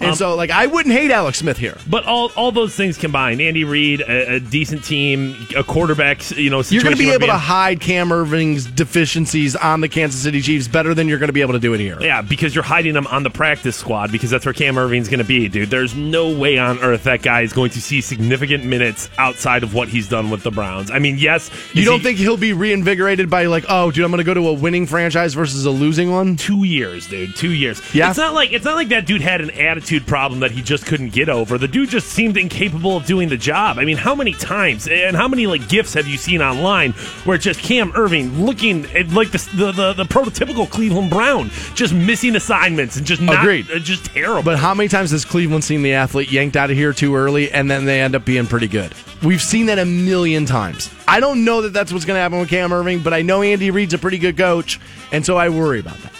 [0.01, 1.77] And Um, so, like, I wouldn't hate Alex Smith here.
[1.89, 6.51] But all all those things combined, Andy Reid, a, a decent team, a quarterback, you
[6.51, 10.41] know, You're going to be able to hide Cam Erving's deficiencies on the Kansas City
[10.41, 11.99] Chiefs better than you're going to be able to do it here.
[12.01, 15.19] Yeah, because you're hiding them on the practice squad because that's where Cam Erving's going
[15.19, 15.71] to be, dude.
[15.71, 19.75] There's no way on earth that guy is going to see significant minutes outside of
[19.75, 20.91] what he's done with the Browns.
[20.91, 24.11] I mean, yes, You don't he- think he'll be reinvigorated by like, oh, dude, I'm
[24.11, 26.37] going to go to a winning franchise versus a losing one?
[26.37, 27.35] two years, dude.
[27.35, 27.83] Two years.
[27.95, 28.11] Yeah.
[28.11, 30.87] It's not like it's not like that dude had an attitude problem that he just
[30.87, 31.59] couldn't get over.
[31.59, 33.79] The dude just seemed incapable of doing the job.
[33.79, 36.93] I mean, how many times and how many like gifs have you seen online
[37.25, 38.83] where it's just Cam Erving looking
[39.15, 43.71] like the, the the the prototypical Cleveland Brown, just missing assignments and just not Agreed.
[43.71, 44.43] uh, just terrible.
[44.43, 47.51] But how many times has Cleveland seen the athlete yanked out of here too early
[47.51, 48.93] and then they end up being pretty good?
[49.23, 50.91] We've seen that a million times.
[51.09, 53.43] I don't know that that's what's going to happen with Cam Erving, but I know
[53.43, 54.79] Andy Reid's a pretty good coach,
[55.11, 56.13] and so I worry about that.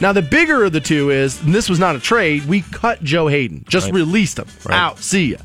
[0.00, 3.02] Now, the bigger of the two is, and this was not a trade, we cut
[3.02, 4.46] Joe Haden, just released him.
[4.64, 4.76] Right.
[4.76, 5.38] Out, see ya.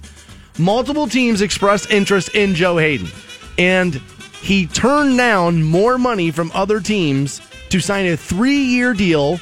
[0.58, 3.10] Multiple teams expressed interest in Joe Haden,
[3.58, 3.96] and
[4.42, 9.40] he turned down more money from other teams to sign a three year deal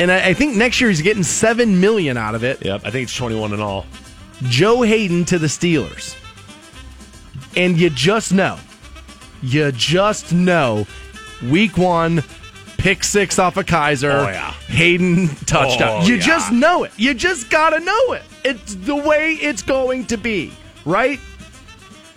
[0.00, 2.64] and I, I think next year he's getting seven million out of it.
[2.64, 3.84] Yep, I think it's 21 in all.
[4.44, 6.16] Joe Haden to the Steelers,
[7.54, 8.58] and you just know,
[9.42, 10.86] you just know,
[11.50, 12.24] week one,
[12.80, 14.52] pick six off of Kizer, Oh, yeah.
[14.68, 16.02] Haden touchdown.
[16.02, 16.20] Oh, you yeah.
[16.20, 16.92] just know it.
[16.96, 18.22] You just gotta know it.
[18.44, 20.52] It's the way it's going to be,
[20.84, 21.20] right?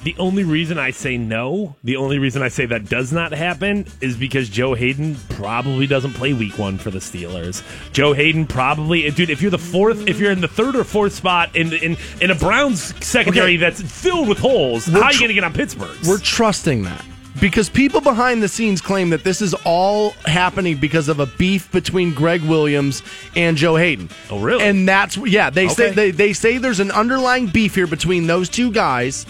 [0.03, 3.85] The only reason I say no, the only reason I say that does not happen
[4.01, 7.63] is because Joe Haden probably doesn't play week one for the Steelers.
[7.93, 11.13] Joe Haden probably, dude, if you're the fourth, if you're in the third or fourth
[11.13, 13.57] spot in in, in a Browns secondary Okay.
[13.57, 16.05] that's filled with holes, We're how are you tr- going to get on Pittsburgh's?
[16.07, 17.05] We're trusting that.
[17.43, 21.69] Because people behind the scenes claim that this is all happening because of a beef
[21.73, 23.03] between Gregg Williams
[23.35, 24.09] and Joe Haden.
[24.29, 24.63] Oh, really?
[24.63, 28.47] And that's yeah, they say they, they say there's an underlying beef here between those
[28.47, 29.25] two guys.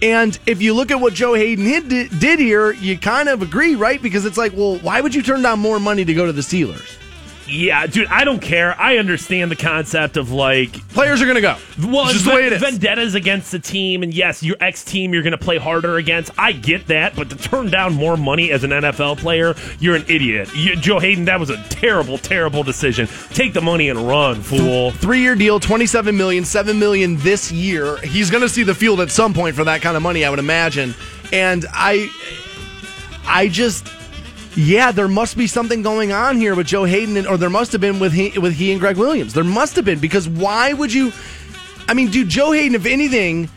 [0.00, 3.74] And if you look at what Joe Haden did, did here, you kind of agree,
[3.74, 4.00] right?
[4.00, 6.40] Because it's like, well, why would you turn down more money to go to the
[6.40, 6.97] Steelers?
[7.48, 8.78] Yeah, dude, I don't care.
[8.78, 11.56] I understand the concept of like Players are going to go.
[11.78, 12.60] Well, it's just the way it is.
[12.60, 16.30] vendettas against the team, and yes, your ex team you're going to play harder against.
[16.38, 20.04] I get that, but to turn down more money as an NFL player, you're an
[20.08, 20.50] idiot.
[20.54, 23.08] You, Joe Haden, that was a terrible, terrible decision.
[23.30, 24.90] Take the money and run, fool.
[24.90, 27.96] Three year deal, 27 million, 7 million this year.
[27.98, 30.30] He's going to see the field at some point for that kind of money, I
[30.30, 30.94] would imagine.
[31.32, 32.10] And I,
[33.26, 33.86] I just,
[34.58, 37.70] yeah, there must be something going on here with Joe Haden, and, or there must
[37.70, 39.32] have been with he, with he and Gregg Williams.
[39.32, 41.12] There must have been because why would you?
[41.86, 43.48] I mean, dude, Joe Haden, if anything,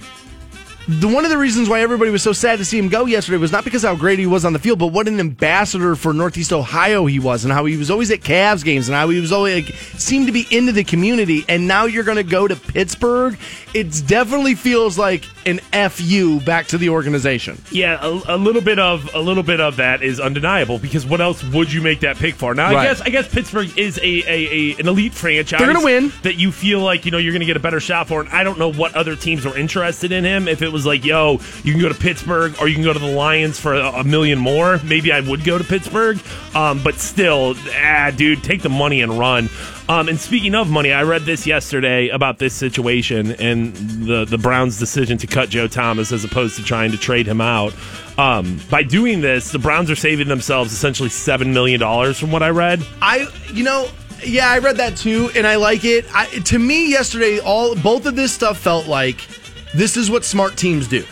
[0.99, 3.37] the one of the reasons why everybody was so sad to see him go yesterday
[3.37, 6.13] was not because how great he was on the field, but what an ambassador for
[6.13, 9.19] Northeast Ohio he was, and how he was always at Cavs games, and how he
[9.19, 11.45] was always like, seemed to be into the community.
[11.47, 13.37] And now you're going to go to Pittsburgh.
[13.73, 17.61] It definitely feels like an fu back to the organization.
[17.71, 21.21] Yeah, a, a little bit of a little bit of that is undeniable because what
[21.21, 22.53] else would you make that pick for?
[22.53, 25.59] Now, I guess I guess Pittsburgh is a, a, a an elite franchise.
[25.59, 26.11] They're gonna win.
[26.23, 28.19] that you feel like you know you're going to get a better shot for.
[28.19, 30.47] And I don't know what other teams are interested in him.
[30.47, 32.99] If it was like, yo, you can go to Pittsburgh or you can go to
[32.99, 36.19] the Lions for a, a million more, maybe I would go to Pittsburgh.
[36.53, 39.49] Um, but still, ah, dude, take the money and run.
[39.87, 44.37] Um, and speaking of money, I read this yesterday about this situation and the the
[44.37, 47.73] Browns' decision to cut Joe Thomas as opposed to trying to trade him out.
[48.17, 52.41] Um, by doing this, the Browns are saving themselves essentially seven million dollars, from what
[52.41, 52.85] I read.
[53.01, 53.89] I, you know,
[54.23, 56.05] yeah, I read that too, and I like it.
[56.13, 59.27] I, to me, yesterday, all both of this stuff felt like
[59.73, 61.05] this is what smart teams do,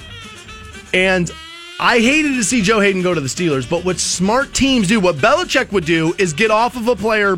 [0.93, 1.31] and
[1.79, 3.69] I hated to see Joe Haden go to the Steelers.
[3.69, 7.37] But what smart teams do, what Belichick would do, is get off of a player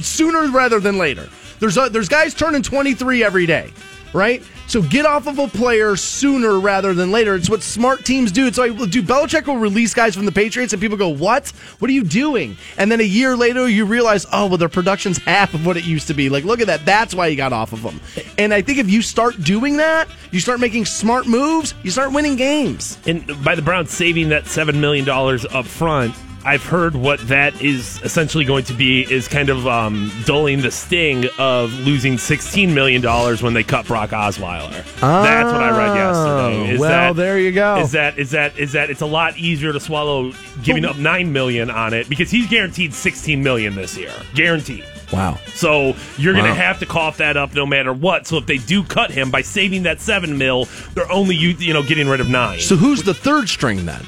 [0.00, 1.28] sooner rather than later.
[1.60, 3.70] There's a, there's guys turning 23 every day,
[4.12, 4.42] right?
[4.66, 7.34] So get off of a player sooner rather than later.
[7.34, 8.46] It's what smart teams do.
[8.46, 11.48] It's like, dude, Belichick will release guys from the Patriots, and people go, "What?
[11.78, 15.18] What are you doing?" And then a year later, you realize, oh, well, their production's
[15.24, 16.28] half of what it used to be.
[16.28, 16.84] Like, look at that.
[16.84, 18.00] That's why you got off of them.
[18.38, 22.12] And I think if you start doing that, you start making smart moves, you start
[22.12, 22.98] winning games.
[23.06, 26.14] And by the Browns saving that seven million dollars up front,
[26.44, 30.70] I've heard what that is essentially going to be is kind of um, dulling the
[30.70, 34.84] sting of losing sixteen million dollars when they cut Brock Osweiler.
[35.00, 36.74] That's what I read yesterday.
[36.74, 37.76] Is well, that, there you go.
[37.78, 40.32] Is that is that is that it's a lot easier to swallow
[40.62, 44.84] giving up nine million on it because he's guaranteed sixteen million this year, guaranteed.
[45.12, 45.38] Wow.
[45.54, 48.26] So you're going to have to cough that up no matter what.
[48.26, 51.72] So if they do cut him by saving that seven mil, they're only you you
[51.72, 52.60] know getting rid of nine.
[52.60, 54.02] So who's the third string then?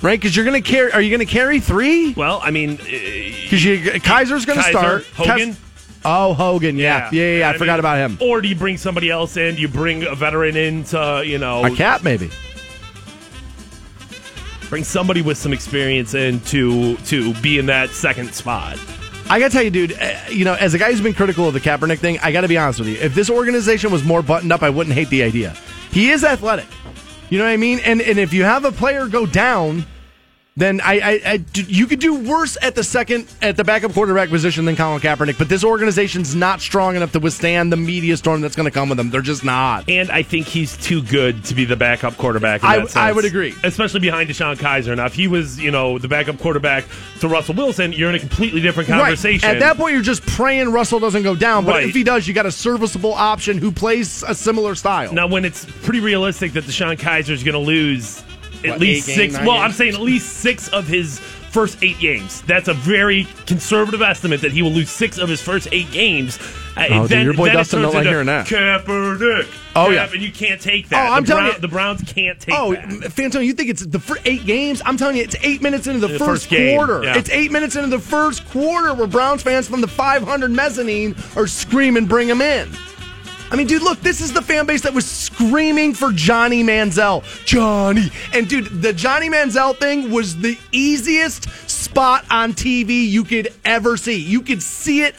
[0.00, 0.18] Right?
[0.20, 0.92] Because you're going to carry.
[0.92, 2.12] Are you going to carry three?
[2.14, 3.62] well, I mean, uh, Because
[4.02, 5.04] Kizer's going to Kizer, start.
[5.16, 5.50] Hogan?
[5.54, 5.58] Kes-
[6.04, 6.76] Oh, Hogan.
[6.76, 7.08] Yeah.
[7.10, 7.22] Yeah.
[7.22, 7.38] Yeah.
[7.40, 8.18] yeah, I, mean, forgot about him.
[8.20, 9.56] Or do you bring somebody else in?
[9.56, 12.30] Do you bring a veteran in to, you know, A cat, maybe.
[14.70, 18.78] bring somebody with some experience in to, to be in that second spot?
[19.30, 19.92] I gotta tell you, dude.
[20.00, 22.48] uh, You know, as a guy who's been critical of the Kaepernick thing, I gotta
[22.48, 22.96] be honest with you.
[22.96, 25.56] If this organization was more buttoned up, I wouldn't hate the idea.
[25.90, 26.66] He is athletic.
[27.30, 27.80] You know what I mean?
[27.80, 29.84] And and if you have a player go down,
[30.58, 34.28] then I, I, I you could do worse at the second at the backup quarterback
[34.28, 35.38] position than Colin Kaepernick.
[35.38, 38.88] But this organization's not strong enough to withstand the media storm that's going to come
[38.88, 39.10] with them.
[39.10, 39.88] They're just not.
[39.88, 42.62] And I think he's too good to be the backup quarterback.
[42.62, 43.54] In I- that I would agree.
[43.62, 44.96] especially behind DeShone Kizer.
[44.96, 46.84] Now, if he was, you know, the backup quarterback
[47.20, 49.46] to Russell Wilson, you're in a completely different conversation.
[49.48, 49.56] Right.
[49.56, 51.64] At that point, you're just praying Russell doesn't go down.
[51.64, 51.88] But Right.
[51.88, 55.12] if he does, you got a serviceable option who plays a similar style.
[55.12, 58.22] Now, when it's pretty realistic that DeShone Kizer is going to lose
[58.64, 59.60] at What, least six, well, games?
[59.64, 62.42] I'm saying at least six of his first eight games.
[62.42, 66.38] That's a very conservative estimate that he will lose six of his first eight games.
[66.76, 68.46] Uh, Oh, dude, then, your boy then Dustin don't like hearing that.
[68.46, 69.48] Kaepernick.
[69.74, 70.08] Oh, yeah.
[70.12, 71.08] and you can't take that.
[71.10, 71.60] Oh, I'm the telling Brown- you.
[71.60, 72.60] the Browns can't take that.
[72.60, 72.88] Oh, that.
[73.12, 74.80] Fantone, you think it's the first eight games?
[74.84, 77.02] I'm telling you, it's eight minutes into the, The first, first quarter.
[77.04, 77.16] yeah.
[77.16, 81.46] It's eight minutes into the first quarter where Browns fans from the 500 mezzanine are
[81.46, 82.68] screaming, "Bring him in!"
[83.50, 87.24] I mean, dude, look, this is the fan base that was screaming for Johnny Manziel,
[87.46, 88.10] Johnny.
[88.34, 93.96] And dude, the Johnny Manziel thing was the easiest spot on TV you could ever
[93.96, 94.20] see.
[94.20, 95.14] You could see it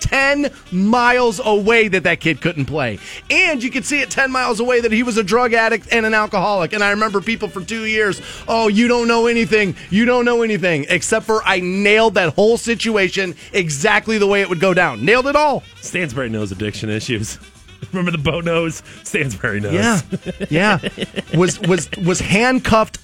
[0.00, 2.98] 10 miles away that that kid couldn't play.
[3.30, 6.04] And you could see it 10 miles away that he was a drug addict and
[6.04, 6.72] an alcoholic.
[6.72, 9.76] And I remember people for two years, oh, you don't know anything.
[9.90, 10.86] You don't know anything.
[10.88, 15.04] Except for I nailed that whole situation exactly the way it would go down.
[15.04, 15.62] Nailed it all.
[15.80, 17.38] Stansbury knows addiction issues.
[17.92, 18.82] Remember the boat nose?
[19.02, 19.74] Stansbury knows.
[19.74, 20.00] Yeah.
[20.50, 20.78] Yeah.
[21.34, 22.98] was was was handcuffed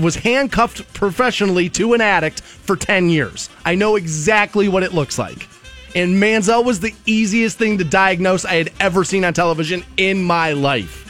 [0.00, 3.48] was handcuffed professionally to an addict for 10 years.
[3.64, 5.48] I know exactly what it looks like.
[5.94, 10.22] And Manziel was the easiest thing to diagnose I had ever seen on television in
[10.22, 11.06] my life.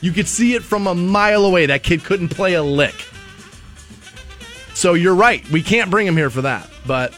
[0.00, 1.66] You could see it from a mile away.
[1.66, 2.94] That kid couldn't play a lick.
[4.74, 5.48] So you're right.
[5.50, 6.68] We can't bring him here for that.
[6.86, 7.14] But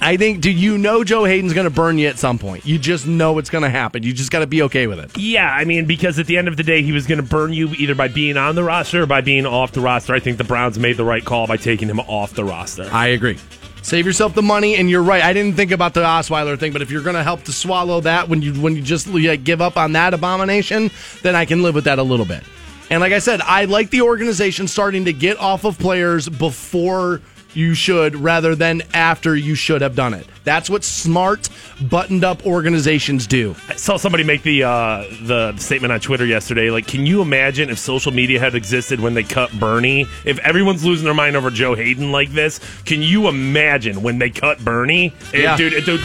[0.00, 2.66] I think, do you know Joe Haden's going to burn you at some point?
[2.66, 4.02] You just know it's going to happen.
[4.02, 5.16] You just got to be okay with it.
[5.16, 7.52] Yeah, I mean, because at the end of the day, he was going to burn
[7.52, 10.14] you either by being on the roster or by being off the roster.
[10.14, 12.88] I think the Browns made the right call by taking him off the roster.
[12.92, 13.38] I agree.
[13.82, 15.22] Save yourself the money, and you're right.
[15.22, 18.00] I didn't think about the Osweiler thing, but if you're going to help to swallow
[18.00, 20.90] that when you when you just like, give up on that abomination,
[21.22, 22.42] then I can live with that a little bit.
[22.88, 27.20] And like I said, I like the organization starting to get off of players before
[27.56, 30.26] you should, rather than after you should have done it.
[30.44, 31.48] That's what smart,
[31.80, 33.54] buttoned up organizations do.
[33.68, 36.70] I saw somebody make the uh, the statement on Twitter yesterday.
[36.70, 40.06] Like, can you imagine if social media had existed when they cut Bernie?
[40.24, 44.30] If everyone's losing their mind over Joe Haden like this, can you imagine when they
[44.30, 45.12] cut Bernie?
[45.32, 45.56] Yeah.
[45.56, 46.00] dude, it- dude,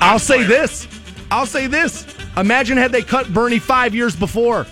[0.00, 0.88] I'll say this.
[1.30, 2.06] I'll say this.
[2.36, 4.66] Imagine had they cut Bernie five years before.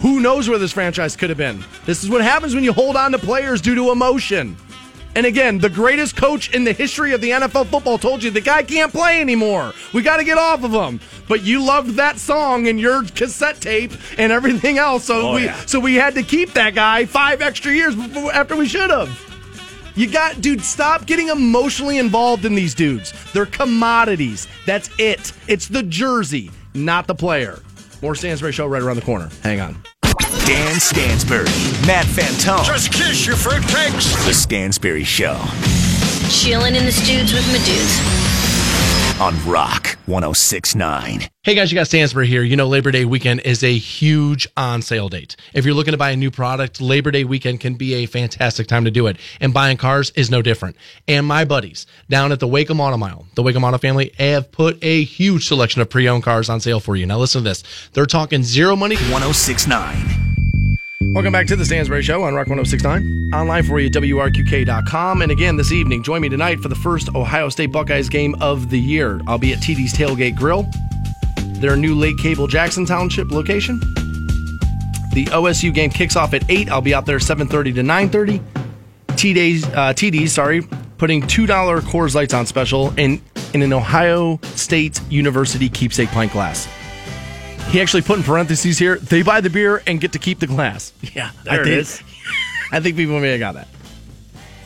[0.00, 1.64] Who knows where this franchise could have been?
[1.86, 4.56] This is what happens when you hold on to players due to emotion.
[5.14, 8.40] And again, the greatest coach in the history of the NFL football told you the
[8.40, 9.72] guy can't play anymore.
[9.92, 11.00] We got to get off of him.
[11.28, 15.44] But you loved that song and your cassette tape and everything else, so Oh, we
[15.44, 15.56] yeah.
[15.66, 19.10] so we had to keep that guy five extra years before, after we should have.
[19.94, 23.12] You got, dude, stop getting emotionally involved in these dudes.
[23.34, 24.48] They're commodities.
[24.64, 25.32] That's it.
[25.46, 27.58] It's the jersey, not the player.
[28.00, 29.28] More Stansbury Show right around the corner.
[29.42, 29.76] Hang on.
[30.46, 31.44] Dan Stansbury,
[31.86, 32.64] Matt Fantone.
[32.64, 34.26] Just kiss your fruitcakes.
[34.26, 35.40] The Stansbury Show
[36.30, 39.20] Chilling in the studs with my dudes.
[39.20, 41.28] on Rock 1069.
[41.44, 42.42] Hey guys, you got Stansbury here.
[42.42, 45.36] You know, Labor Day weekend is a huge on sale date.
[45.54, 48.66] If you're looking to buy a new product, Labor Day weekend can be a fantastic
[48.66, 49.18] time to do it.
[49.40, 50.76] And buying cars is no different.
[51.06, 54.82] And my buddies down at the Waikem Auto Mile, the Waikem Auto family, have put
[54.82, 57.06] a huge selection of pre owned cars on sale for you.
[57.06, 57.62] Now, listen to this.
[57.92, 58.96] They're talking zero money.
[58.96, 60.31] 1069.
[61.14, 63.32] Welcome back to the Stansbury Show on Rock 1069.
[63.34, 65.20] Online for you, at WRQK.com.
[65.20, 68.70] And again, this evening, join me tonight for the first Ohio State Buckeyes game of
[68.70, 69.20] the year.
[69.26, 70.66] I'll be at TD's Tailgate Grill,
[71.60, 73.78] their new Lake Cable Jackson Township location.
[75.12, 76.70] The OSU game kicks off at 8.
[76.70, 78.40] I'll be out there 7.30 to 9.30.
[79.08, 80.62] TD's, uh, TD's, sorry,
[80.96, 81.46] putting $2
[81.80, 83.20] Coors Lights on special in,
[83.52, 86.66] in an Ohio State University keepsake pint glass.
[87.72, 90.46] He actually put in parentheses here, they buy the beer and get to keep the
[90.46, 90.92] glass.
[91.14, 91.78] Yeah, There I it did.
[91.78, 92.02] is.
[92.72, 93.68] I think people may have got that.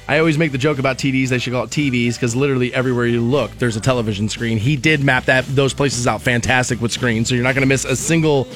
[0.08, 1.28] I always make the joke about TDs.
[1.28, 4.58] They should call it TVs because literally everywhere you look, there's a television screen.
[4.58, 7.68] He did map that those places out fantastic with screens, so you're not going to
[7.68, 8.46] miss a single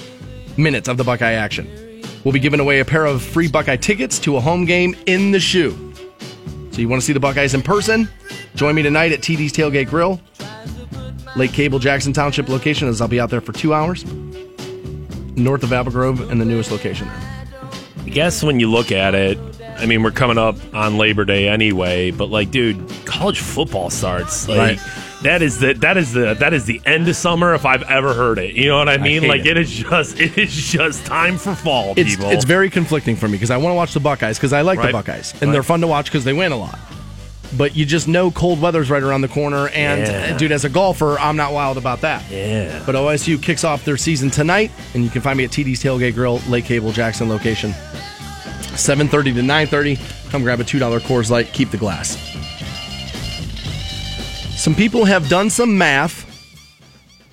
[0.57, 2.03] minute of the Buckeye action.
[2.25, 5.33] We'll be giving away a pair of free Buckeye tickets to a home game in
[5.33, 5.93] the shoe.
[6.71, 8.09] So you want to see the Buckeyes in person?
[8.55, 10.21] Join me tonight at TD's Tailgate Grill.
[11.37, 14.05] Lake Cable Jackson Township location, as I'll be out there for two hours.
[15.37, 17.47] North of Apple Grove and the newest location there.
[18.05, 19.39] I guess when you look at it,
[19.79, 24.49] I mean, we're coming up on Labor Day anyway, but like, dude, college football starts.
[24.49, 24.81] Like, Right.
[25.23, 28.15] That is the that is the that is the end of summer if I've ever
[28.15, 28.55] heard it.
[28.55, 29.21] You know what I mean?
[29.21, 29.49] hate like it.
[29.49, 32.31] it is just it is just time for fall, It's, people.
[32.31, 34.79] it's very conflicting for me because I want to watch the Buckeyes because I like
[34.79, 34.87] Right.
[34.87, 35.53] the Buckeyes and Right.
[35.53, 36.79] they're fun to watch because they win a lot.
[37.57, 40.35] But you just know cold weather's right around the corner, and Yeah.
[40.35, 42.23] uh, dude, as a golfer, I'm not wild about that.
[42.31, 42.83] yeah.
[42.87, 46.15] But OSU kicks off their season tonight, and you can find me at TD's Tailgate
[46.15, 47.75] Grill, Lake Cable Jackson location.
[48.77, 49.99] 7:30 to 9:30.
[50.31, 51.53] Come grab a two dollar Coors Light.
[51.53, 52.17] Keep the glass.
[54.57, 56.27] Some people have done some math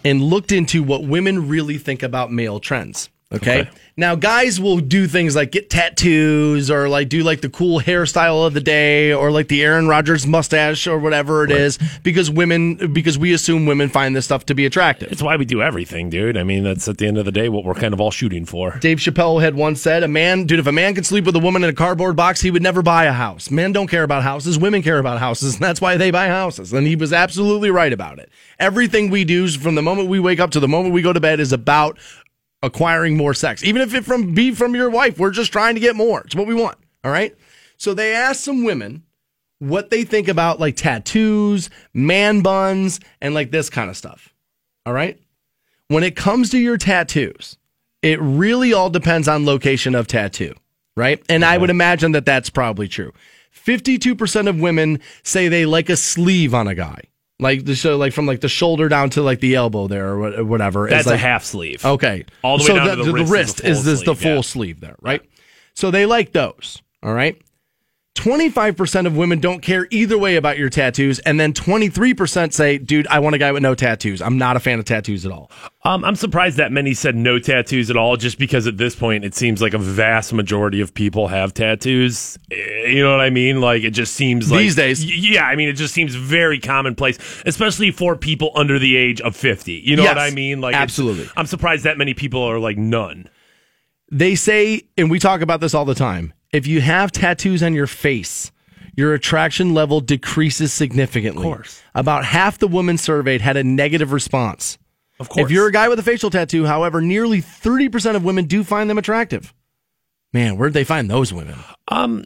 [0.06, 3.10] and looked into what women really think about male trends.
[3.34, 3.62] Okay?
[3.62, 3.70] Okay.
[4.00, 8.46] Now, guys will do things like get tattoos or like do like the cool hairstyle
[8.46, 12.94] of the day or like the Aaron Rodgers mustache or whatever it is because women,
[12.94, 15.12] because we assume women find this stuff to be attractive.
[15.12, 16.38] It's why we do everything, dude.
[16.38, 18.46] I mean, that's at the end of the day what we're kind of all shooting
[18.46, 18.78] for.
[18.78, 21.40] Dave Chappelle had once said, "A man, dude, if a man could sleep with a
[21.40, 23.50] woman in a cardboard box, he would never buy a house.
[23.50, 26.72] Men don't care about houses; women care about houses, and that's why they buy houses."
[26.72, 28.30] And he was absolutely right about it.
[28.60, 31.20] Everything we do, from the moment we wake up to the moment we go to
[31.20, 31.98] bed, is about
[32.62, 33.64] acquiring more sex.
[33.64, 36.22] Even if it from be from your wife, we're just trying to get more.
[36.22, 36.78] It's what we want.
[37.04, 37.36] All right.
[37.78, 39.04] So they asked some women
[39.60, 44.34] what they think about like tattoos, man buns, and like this kind of stuff.
[44.86, 45.20] All right.
[45.88, 47.58] When it comes to your tattoos,
[48.02, 50.54] it really all depends on location of tattoo,
[50.96, 51.24] right?
[51.30, 51.62] And I mm-hmm.
[51.62, 53.14] would imagine that that's probably true.
[53.66, 57.02] 52% of women say they like a sleeve on a guy.
[57.40, 60.44] Like the so like from like the shoulder down to like the elbow there or
[60.44, 60.88] whatever.
[60.90, 61.86] That's like, a half sleeve.
[61.86, 62.26] Okay.
[62.42, 64.36] All the way so down to the wrist is the is, full this the full
[64.36, 64.42] yeah.
[64.42, 65.22] sleeve there, right?
[65.76, 66.82] So they like those.
[67.04, 67.40] All right.
[68.18, 71.20] 25% of women don't care either way about your tattoos.
[71.20, 74.22] And then 23% say, dude, I want a guy with no tattoos.
[74.22, 75.52] I'm not a fan of tattoos at all.
[75.84, 79.24] Um, I'm surprised that many said no tattoos at all, just because at this point
[79.24, 82.38] it seems like a vast majority of people have tattoos.
[82.52, 83.62] Eh, You know what I mean?
[83.62, 85.06] Like it just seems like These days.
[85.06, 89.36] Yeah, I mean it just seems very commonplace, especially for people under the age of
[89.36, 89.74] 50.
[89.74, 90.60] You know what I mean?
[90.60, 91.30] Like absolutely.
[91.38, 93.30] I'm surprised that many people are like none.
[94.12, 97.74] They say, and we talk about this all the time if you have tattoos on
[97.74, 98.52] your face,
[98.96, 101.46] your attraction level decreases significantly.
[101.48, 101.82] Of course.
[101.94, 104.78] About half the women surveyed had a negative response.
[105.20, 105.46] Of course.
[105.46, 108.90] If you're a guy with a facial tattoo, however, nearly 30% of women do find
[108.90, 109.54] them attractive.
[110.34, 111.56] Man, where'd they find those women?
[111.88, 112.26] Um,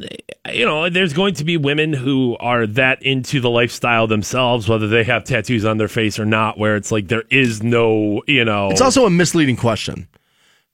[0.51, 4.87] you know, there's going to be women who are that into the lifestyle themselves, whether
[4.87, 8.43] they have tattoos on their face or not, where it's like there is no, you
[8.43, 10.07] know, It's also a misleading question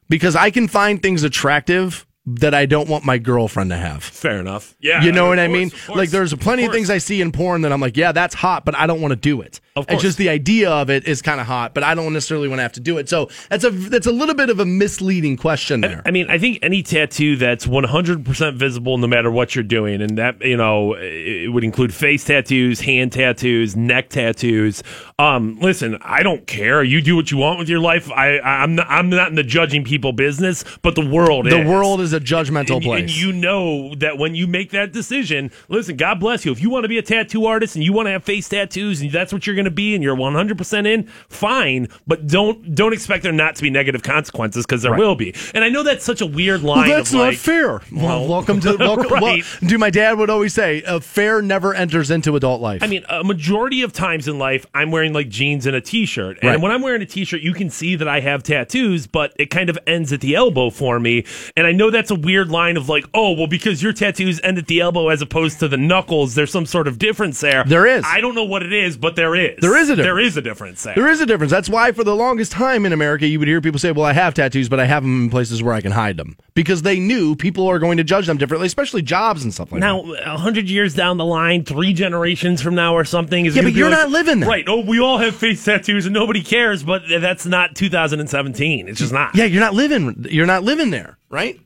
[0.10, 4.04] because I can find things attractive that I don't want my girlfriend to have.
[4.04, 4.76] fair enough.
[4.82, 5.70] Yeah, You know of what I mean?
[5.70, 6.76] course, Like, there's plenty of, course.
[6.78, 9.14] things I see in porn that I'm like, yeah, that's hot, but I don't want
[9.14, 9.62] to do it.
[9.78, 12.48] Of It's just the idea of it is kind of hot, but I don't necessarily
[12.48, 13.08] want to have to do it.
[13.08, 16.02] So that's a that's a little bit of a misleading question there.
[16.06, 20.18] I mean, I think any tattoo that's 100% visible, no matter what you're doing, and
[20.18, 24.84] that you know, it would include face tattoos, hand tattoos, neck tattoos.
[25.20, 26.84] Um, listen, I don't care.
[26.84, 28.12] You do what you want with your life.
[28.12, 31.68] I, I'm not, I'm not in the judging people business, but the world the is.
[31.68, 33.02] world is a judgmental and, place.
[33.02, 36.52] and you know that when you make that decision, listen, God bless you.
[36.52, 39.02] If you want to be a tattoo artist and you want to have face tattoos
[39.02, 42.94] and that's what you're going to be and you're 100% in, fine, but don't don't
[42.94, 45.34] expect there not to be negative consequences because there will be.
[45.54, 47.82] And I know that's such a weird line well, that's not like, fair.
[47.92, 49.12] Well, welcome to welcome.
[49.12, 49.22] Right.
[49.22, 52.88] well, dude, my dad would always say, "A fair never enters into adult life." I
[52.88, 56.38] mean, a majority of times in life, I'm wearing like jeans and a t-shirt.
[56.42, 56.60] And Right.
[56.62, 59.70] when I'm wearing a t-shirt, you can see that I have tattoos, but it kind
[59.70, 61.26] of ends at the elbow for me.
[61.56, 64.58] And I know that's a weird line of like, oh, well, because your tattoos end
[64.58, 67.64] at the elbow as opposed to the knuckles, there's some sort of difference there.
[67.66, 68.04] There is.
[68.08, 69.57] I don't know what it is, but there is.
[69.60, 70.06] There is a difference.
[70.08, 70.96] There is a difference there.
[70.96, 71.52] There is a difference.
[71.52, 74.14] That's why, for the longest time in America, you would hear people say, Well, I
[74.14, 76.38] have tattoos, but I have them in places where I can hide them.
[76.54, 79.82] Because they knew people are going to judge them differently, especially jobs and stuff like
[79.82, 79.88] that.
[79.88, 80.28] Now, that.
[80.28, 83.74] a hundred years down the line, three generations from now or something, is Yeah, but
[83.74, 84.48] you're like- not living that.
[84.48, 84.66] Right.
[84.68, 88.88] Oh, we all have face tattoos and nobody cares, but that's not 2017.
[88.88, 89.36] It's just not.
[89.36, 90.26] Yeah, you're not living.
[90.30, 91.60] You're not living there, right?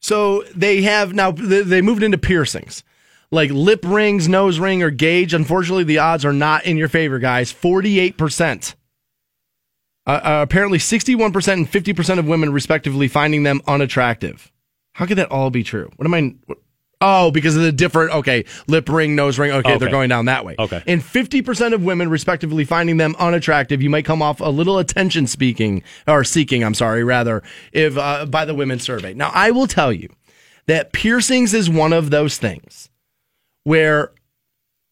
[0.00, 1.32] So they have now.
[1.32, 2.84] They moved into piercings,
[3.30, 5.34] like lip rings, nose ring, or gauge.
[5.34, 7.52] Unfortunately, the odds are not in your favor, guys.
[7.52, 8.74] Forty-eight percent.
[10.06, 14.50] Uh, uh, apparently, sixty-one percent and fifty percent of women, respectively, finding them unattractive.
[14.92, 15.90] How could that all be true?
[15.96, 16.34] What am I?
[16.46, 16.58] What,
[17.00, 18.12] oh, because of the different.
[18.12, 19.52] Okay, lip ring, nose ring.
[19.52, 20.56] Okay, they're going down that way.
[20.58, 20.82] Okay.
[20.86, 23.82] And 50% of women, respectively, finding them unattractive.
[23.82, 28.26] You might come off a little attention speaking, or seeking, I'm sorry, rather, if uh,
[28.26, 29.12] by the women's survey.
[29.14, 30.08] Now, I will tell you
[30.66, 32.90] that piercings is one of those things
[33.68, 34.12] where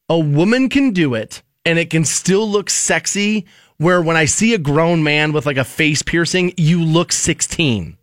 [0.09, 3.47] a woman can do it and it can still look sexy
[3.79, 7.97] where when I see a grown man with like a face piercing, you look 16.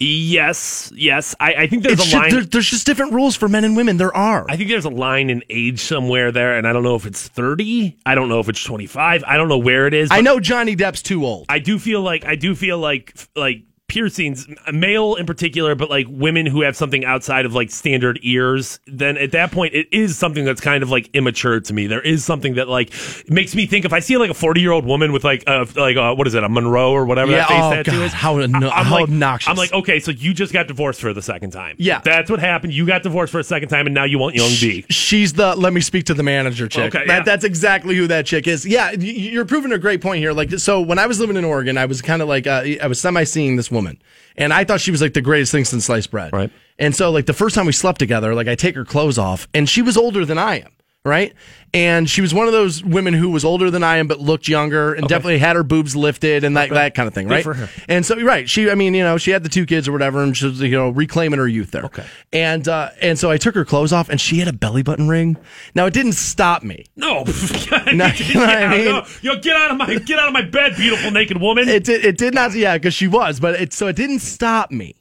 [0.00, 1.34] Yes, yes.
[1.38, 2.30] I, I think there's It's a line.
[2.30, 3.96] there- there's just different rules for men and women.
[3.96, 4.44] There are.
[4.48, 7.26] I think there's a line in age somewhere there, and I don't know if it's
[7.28, 7.96] 30.
[8.04, 9.22] I don't know if it's 25.
[9.24, 10.10] I don't know where it is.
[10.10, 11.46] I know Johnny Depp's too old.
[11.48, 16.06] I do feel like I do feel like like piercings, male in particular, but like
[16.08, 18.80] women who have something outside of like standard ears.
[18.86, 21.86] Then at that point, it is something that's kind of like immature to me.
[21.86, 22.92] There is something that like
[23.28, 25.66] makes me think if I see like a 40 year old woman with like a
[25.76, 28.04] like a, what is it a Monroe or whatever Yeah, that face oh, tattoo God,
[28.06, 28.12] is.
[28.12, 29.48] how anno- I'm how like, obnoxious.
[29.50, 31.76] I'm like, okay, so you just got divorced for the second time.
[31.78, 32.00] Yeah.
[32.00, 32.72] that's what happened.
[32.72, 34.84] You got divorced for a second time, and now you want young B.
[34.90, 36.94] She's the let me speak to the manager chick.
[36.94, 37.22] Okay, that, yeah.
[37.22, 38.64] That's exactly who that chick is.
[38.66, 40.32] Yeah, you're proving a great point here.
[40.32, 42.86] Like, so when I was living in Oregon, I was kind of like, uh, I
[42.86, 44.00] was semi seeing this woman,
[44.36, 46.32] and I thought she was like the greatest thing since sliced bread.
[46.32, 46.50] Right.
[46.78, 49.46] And so, like, the first time we slept together, like, I take her clothes off,
[49.54, 50.72] and she was older than I am.
[51.06, 51.34] Right.
[51.74, 54.48] And she was one of those women who was older than I am, but looked
[54.48, 57.28] younger and definitely had her boobs lifted and that, that kind of thing.
[57.28, 57.44] Right.
[57.44, 57.68] for her.
[57.90, 58.48] And so, right.
[58.48, 60.62] She, I mean, you know, she had the two kids or whatever, and she was,
[60.62, 61.84] you know, reclaiming her youth there.
[61.84, 62.06] Okay.
[62.32, 65.08] And, uh, and so I took her clothes off, and she had a belly button
[65.08, 65.36] ring.
[65.74, 66.86] Now, it didn't stop me.
[66.96, 67.24] No,
[67.92, 68.84] No, you know I mean?
[68.86, 69.06] no.
[69.20, 71.68] Yo, get out of my get out of my bed, beautiful naked woman.
[71.68, 74.70] It did, it did not, yeah, because she was, but it, so it didn't stop
[74.70, 74.94] me.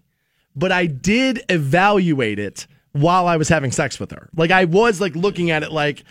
[0.53, 4.29] But I did evaluate it while I was having sex with her.
[4.35, 6.03] Like, I was like looking at it like,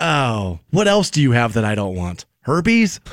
[0.00, 2.26] oh, what else do you have that I don't want?
[2.44, 3.00] Herpes?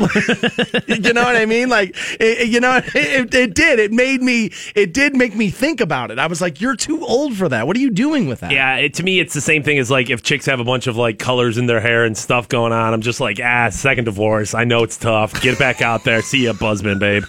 [0.88, 1.70] you know what I mean?
[1.70, 3.80] Like, it, you know, it, it did.
[3.80, 6.20] It made me, it did make me think about it.
[6.20, 7.66] I was like, you're too old for that.
[7.66, 8.52] What are you doing with that?
[8.52, 10.88] Yeah, it, to me, it's the same thing as like if chicks have a bunch
[10.88, 12.94] of like colors in their hair and stuff going on.
[12.94, 14.54] I'm just like, ah, second divorce.
[14.54, 15.42] I know it's tough.
[15.42, 16.22] Get back out there.
[16.22, 17.24] See ya, Buzzman, babe.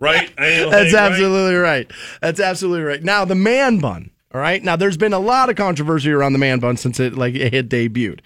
[0.00, 0.32] Right?
[0.36, 0.94] That's like, right?
[0.94, 1.90] absolutely right.
[2.20, 3.02] That's absolutely right.
[3.02, 4.10] Now the man bun.
[4.32, 4.62] All right.
[4.62, 7.52] Now there's been a lot of controversy around the man bun since it like it
[7.52, 8.20] had debuted.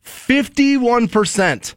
[0.00, 1.74] Fifty-one percent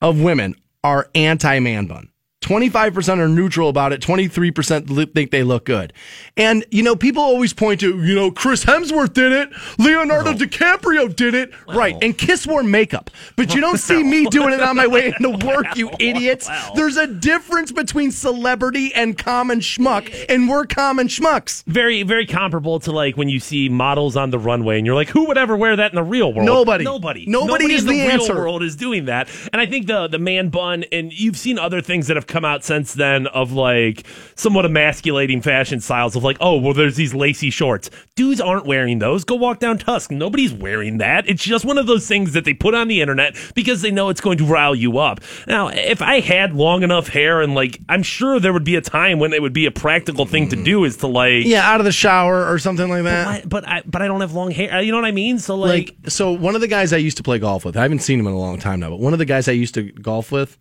[0.00, 2.10] of women are anti man bun.
[2.44, 4.00] 25% are neutral about it.
[4.00, 5.92] 23% think they look good.
[6.36, 9.50] And, you know, people always point to, you know, Chris Hemsworth did it.
[9.78, 11.52] Leonardo DiCaprio did it.
[11.68, 11.96] right.
[12.02, 13.10] And Kiss wore makeup.
[13.36, 16.48] But you don't see me doing it on my way into work, you idiots.
[16.74, 21.64] There's a difference between celebrity and common schmuck, and we're common schmucks.
[21.64, 25.08] Very, very comparable to like when you see models on the runway and you're like,
[25.08, 26.46] who would ever wear that in the real world?
[26.46, 26.84] Nobody.
[26.84, 27.24] Nobody.
[27.26, 28.34] Nobody is in the, the real answer.
[28.34, 29.28] world is doing that.
[29.52, 32.44] And I think the the man bun and you've seen other things that have come
[32.44, 34.04] out since then of like
[34.34, 37.90] somewhat emasculating fashion styles of like, oh, well, there's these lacy shorts.
[38.16, 39.22] Dudes aren't wearing those.
[39.24, 40.10] Go walk down Tusk.
[40.10, 41.28] Nobody's wearing that.
[41.28, 44.08] It's just one of those things that they put on the internet because they know
[44.08, 45.20] it's going to rile you up.
[45.46, 48.80] Now, if I had long enough hair and like, I'm sure there would be a
[48.80, 50.64] time when it would be a practical thing to mm-hmm.
[50.64, 53.26] do is to like, Yeah, out of the shower or something like that.
[53.26, 54.74] I- but I but I don't have long hair.
[54.74, 55.38] Uh, you know what I mean?
[55.38, 57.82] So like, like so one of the guys I used to play golf with, I
[57.82, 59.74] haven't seen him in a long time now, but one of the guys I used
[59.74, 60.58] to golf with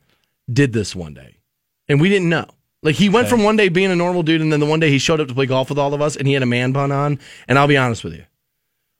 [0.51, 1.37] did this one day.
[1.87, 2.45] And we didn't know.
[2.81, 4.89] Like he went from one day being a normal dude and then the one day
[4.89, 6.73] he showed up to play golf with all of us and he had a man
[6.73, 7.17] bun on.
[7.47, 8.25] And I'll be honest with you.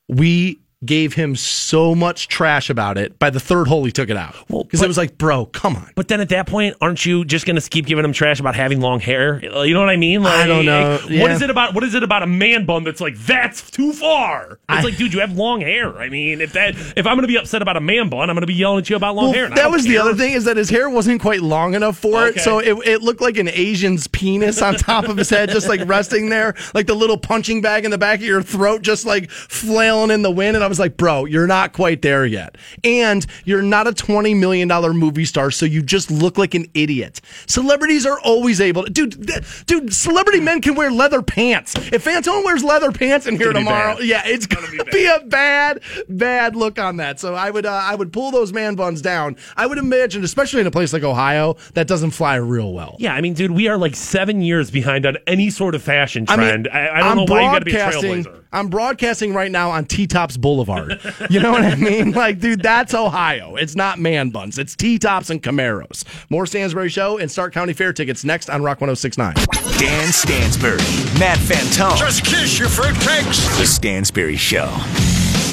[0.08, 3.18] We gave him so much trash about it.
[3.18, 4.34] By the third hole he took it out.
[4.48, 5.90] Well, Because it was like, bro, come on.
[5.94, 8.54] but then at that point, aren't you just going to keep giving him trash about
[8.54, 9.40] having long hair?
[9.42, 10.22] You know what I mean?
[10.22, 10.98] Like, I don't know.
[11.02, 11.32] What Yeah.
[11.34, 11.74] is it about?
[11.74, 14.52] What is it about a man bun that's like that's too far?
[14.52, 15.96] It's I- like, dude, you have long hair.
[15.98, 18.34] I mean, if that if I'm going to be upset about a man bun, I'm
[18.36, 19.48] going to be yelling at you about long Well, hair.
[19.50, 22.40] that was the other thing is that his hair wasn't quite long enough for Okay.
[22.40, 25.68] it, so it, it looked like an Asian's penis on top of his head, just
[25.68, 29.04] like resting there, like the little punching bag in the back of your throat, just
[29.06, 30.56] like flailing in the wind.
[30.56, 34.34] And I was like, bro, you're not quite there yet, and you're not a twenty
[34.34, 37.20] million dollar movie star, so you just look like an idiot.
[37.46, 39.94] Celebrities are always able to, dude, th- dude.
[39.94, 41.74] Celebrity men can wear leather pants.
[41.76, 46.56] If Fantone wears leather pants in here tomorrow, yeah, it's gonna, be, a bad, bad
[46.56, 47.20] look on that.
[47.20, 49.36] So I would, uh, I would pull those man buns down.
[49.56, 52.96] I would imagine, especially in a place like Ohio, that doesn't fly real well.
[52.98, 56.24] Yeah, I mean, dude, we are like seven years behind on any sort of fashion
[56.28, 56.64] I trend.
[56.64, 58.43] mean, I, I don't I'm know why you got to be a trailblazer.
[58.54, 61.00] I'm broadcasting right now on T Tops Boulevard.
[61.28, 62.12] You know what I mean?
[62.24, 63.56] Like, dude, that's Ohio.
[63.56, 64.58] It's not man buns.
[64.58, 66.04] It's T Tops and Camaros.
[66.30, 69.34] More Stansbury Show and Stark County Fair tickets next on Rock 1069.
[69.78, 70.76] Dan Stansbury,
[71.18, 71.96] Matt Fantone.
[71.98, 73.58] Just kiss your fruitcakes.
[73.58, 74.68] The Stansbury Show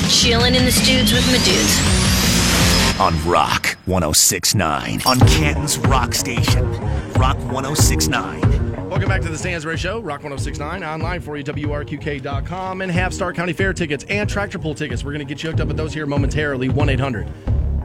[0.10, 2.99] Chilling in the studs with my dudes.
[2.99, 5.02] on Rock 1069.
[5.08, 6.70] On Canton's Rock Station.
[7.14, 8.61] Rock 1069.
[8.92, 13.38] Welcome back to the Stansbury Show, Rock 1069, online for you, WRQK.com, and have Stark
[13.38, 15.02] County Fair tickets and tractor pull tickets.
[15.06, 16.68] We're going to get you hooked up with those here momentarily.
[16.68, 17.26] 1 800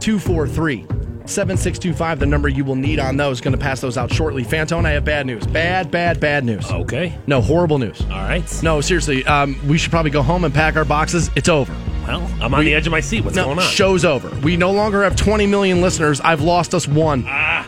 [0.00, 0.78] 243
[1.26, 3.40] 7625, the number you will need on those.
[3.40, 4.42] Going to pass those out shortly.
[4.42, 5.46] Fantone, I have bad news.
[5.46, 6.68] Bad, bad, bad news.
[6.72, 7.16] Okay.
[7.28, 8.00] No, horrible news.
[8.02, 8.62] All right.
[8.64, 11.30] No, seriously, um, we should probably go home and pack our boxes.
[11.36, 11.72] It's over.
[12.04, 13.22] Well, I'm on the edge of my seat.
[13.24, 13.64] What's No, going on?
[13.64, 14.28] show's over.
[14.40, 16.20] We no longer have 20 million listeners.
[16.20, 17.24] I've lost us one.
[17.28, 17.64] Ah.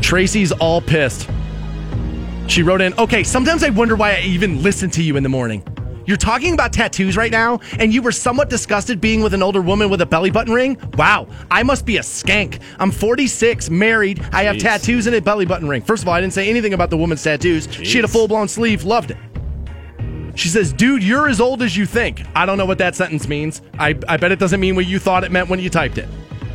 [0.00, 1.28] Tracy's all pissed.
[2.48, 5.28] She wrote in, okay, sometimes I wonder why I even listen to you in the
[5.28, 5.62] morning.
[6.06, 9.60] You're talking about tattoos right now, and you were somewhat disgusted being with an older
[9.60, 10.78] woman with a belly button ring?
[10.96, 12.62] Wow, I must be a skank.
[12.78, 14.62] I'm 46, married, I have Jeez.
[14.62, 15.82] tattoos and a belly button ring.
[15.82, 17.68] First of all, I didn't say anything about the woman's tattoos.
[17.70, 19.18] She had a full blown sleeve, loved it.
[20.34, 22.22] She says, dude, you're as old as you think.
[22.34, 23.60] I don't know what that sentence means.
[23.78, 26.08] I, I bet it doesn't mean what you thought it meant when you typed it.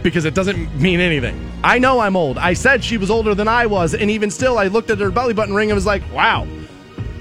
[0.04, 1.52] Because it doesn't mean anything.
[1.64, 2.38] I know I'm old.
[2.38, 5.10] I said she was older than I was, and even still, I looked at her
[5.10, 6.46] belly button ring and was like, wow.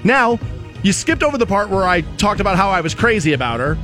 [0.03, 0.37] Now,
[0.83, 3.77] you skipped over the part where I talked about how I was crazy about her.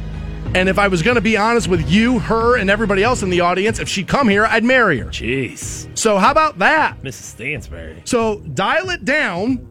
[0.53, 3.29] And if I was going to be honest with you, her, and everybody else in
[3.29, 5.05] the audience, if she'd come here, I'd marry her.
[5.05, 7.01] Jeez, So, how about that?
[7.03, 7.21] Mrs.
[7.21, 8.01] Stansbury.
[8.05, 9.65] So dial it down.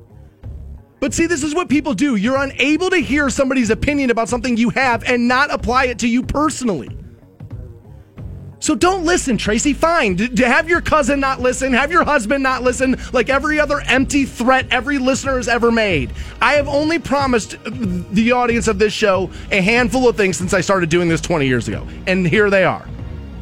[1.00, 2.16] But see, this is what people do.
[2.16, 6.08] You're unable to hear somebody's opinion about something you have and not apply it to
[6.08, 6.88] you personally.
[8.68, 9.72] So don't listen, Tracy.
[9.72, 10.16] Fine.
[10.16, 11.72] D- d- have your cousin not listen.
[11.72, 16.12] Have your husband not listen like every other empty threat every listener has ever made.
[16.42, 17.70] I have only promised uh,
[18.10, 21.46] the audience of this show a handful of things since I started doing this 20
[21.46, 21.88] years ago.
[22.06, 22.86] And here they are.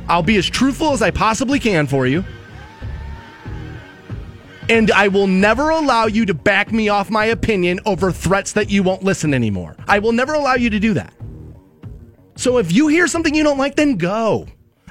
[0.06, 2.22] I'll be as truthful as I possibly can for you.
[4.68, 8.70] And I will never allow you to back me off my opinion over threats that
[8.70, 9.74] you won't listen anymore.
[9.88, 11.12] I will never allow you to do that.
[12.36, 14.46] So if you hear something you don't like, then go.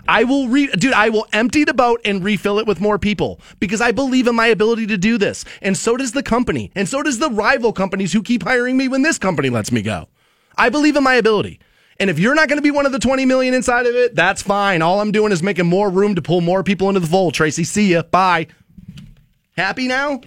[0.07, 3.39] I will re dude, I will empty the boat and refill it with more people
[3.59, 5.45] because I believe in my ability to do this.
[5.61, 6.71] And so does the company.
[6.75, 9.81] And so does the rival companies who keep hiring me when this company lets me
[9.81, 10.07] go.
[10.57, 11.59] I believe in my ability.
[11.99, 14.15] And if you're not going to be one of the 20 million inside of it,
[14.15, 14.81] that's fine.
[14.81, 17.33] All I'm doing is making more room to pull more people into the fold.
[17.33, 18.03] Tracy, see ya.
[18.03, 18.47] Bye.
[19.55, 20.19] Happy now?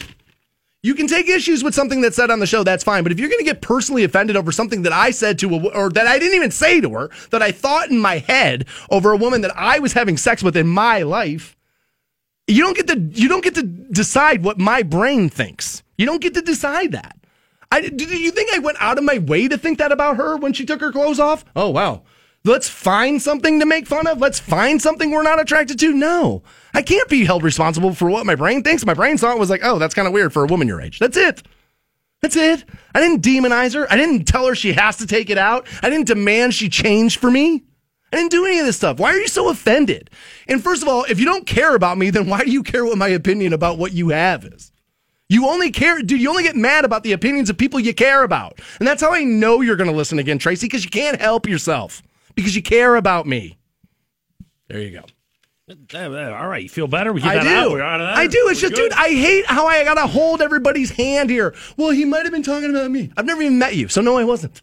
[0.83, 3.03] You can take issues with something that's said on the show, that's fine.
[3.03, 5.69] But if you're going to get personally offended over something that I said to a,
[5.75, 9.13] or that I didn't even say to her, that I thought in my head over
[9.13, 11.57] a woman that I was having sex with in my life,
[12.47, 15.83] you don't get to you don't get to decide what my brain thinks.
[15.97, 17.19] You don't get to decide that.
[17.71, 20.37] I do you think I went out of my way to think that about her
[20.37, 21.45] when she took her clothes off?
[21.55, 22.05] Oh wow.
[22.49, 24.19] Let's find something to make fun of.
[24.19, 25.93] Let's find something we're not attracted to.
[25.93, 26.43] No,
[26.73, 28.87] I can't be held responsible for what my brain thinks.
[28.87, 30.99] My brain thought was like, oh, that's kind of weird for a woman your age.
[30.99, 31.43] That's it.
[32.23, 32.65] That's it.
[32.95, 33.91] I didn't demonize her.
[33.93, 35.69] I didn't tell her she has to take it out.
[35.83, 37.65] I didn't demand she change for me.
[38.13, 38.99] I didn't do any of this stuff.
[38.99, 40.11] Why are you so offended?
[40.49, 42.85] And first of all, if you don't care about me, then why do you care
[42.85, 44.73] what my opinion about what you have is?
[45.29, 48.23] You only care, dude, you only get mad about the opinions of people you care
[48.23, 48.61] about.
[48.79, 51.47] And that's how I know you're going to listen again, Tracy, because you can't help
[51.47, 52.03] yourself
[52.39, 53.59] because you care about me.
[54.69, 55.05] There you go.
[55.99, 57.13] All right, you feel better?
[57.13, 57.51] We get I that do.
[57.51, 57.71] out.
[57.73, 58.17] We're out of that.
[58.17, 58.39] I do.
[58.49, 58.91] It's We're just, good?
[58.91, 61.53] dude, I hate how I gotta hold everybody's hand here.
[61.77, 63.11] Well, he might have been talking about me.
[63.17, 64.63] I've never even met you, so no, I wasn't.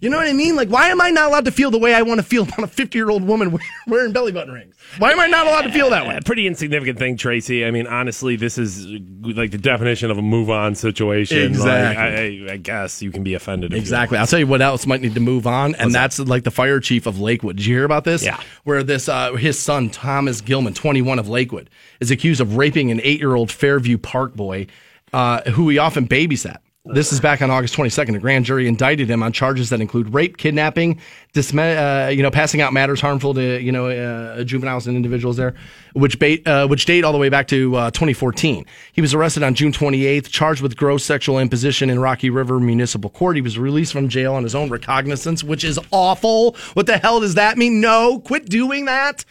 [0.00, 0.56] You know what I mean?
[0.56, 2.60] Like, why am I not allowed to feel the way I want to feel about
[2.60, 4.74] a 50 year old woman wearing belly button rings?
[4.96, 6.16] Why am I not allowed to feel that way?
[6.16, 7.66] A pretty insignificant thing, Tracy.
[7.66, 11.38] I mean, honestly, this is like the definition of a move on situation.
[11.42, 12.40] Exactly.
[12.40, 13.74] Like, I, I guess you can be offended.
[13.74, 14.16] Exactly.
[14.16, 16.80] I'll tell you what else might need to move on, and that's like the fire
[16.80, 17.56] chief of Lakewood.
[17.56, 18.24] Did you hear about this?
[18.24, 18.40] Yeah.
[18.64, 21.68] Where this uh, his son Thomas Gilman, 21 of Lakewood,
[22.00, 24.66] is accused of raping an eight-year-old Fairview Park boy,
[25.12, 26.58] uh, who he often babysat.
[26.86, 28.16] This is back on August 22nd.
[28.16, 30.98] A grand jury indicted him on charges that include rape, kidnapping,
[31.36, 35.54] uh, you know, passing out matters harmful to you know uh, juveniles and individuals there,
[35.92, 36.16] which
[36.46, 38.64] uh, which date all the way back to uh, 2014.
[38.94, 43.10] He was arrested on June 28th, charged with gross sexual imposition in Rocky River Municipal
[43.10, 43.36] Court.
[43.36, 46.56] He was released from jail on his own recognizance, which is awful.
[46.72, 47.82] What the hell does that mean?
[47.82, 49.26] No, quit doing that.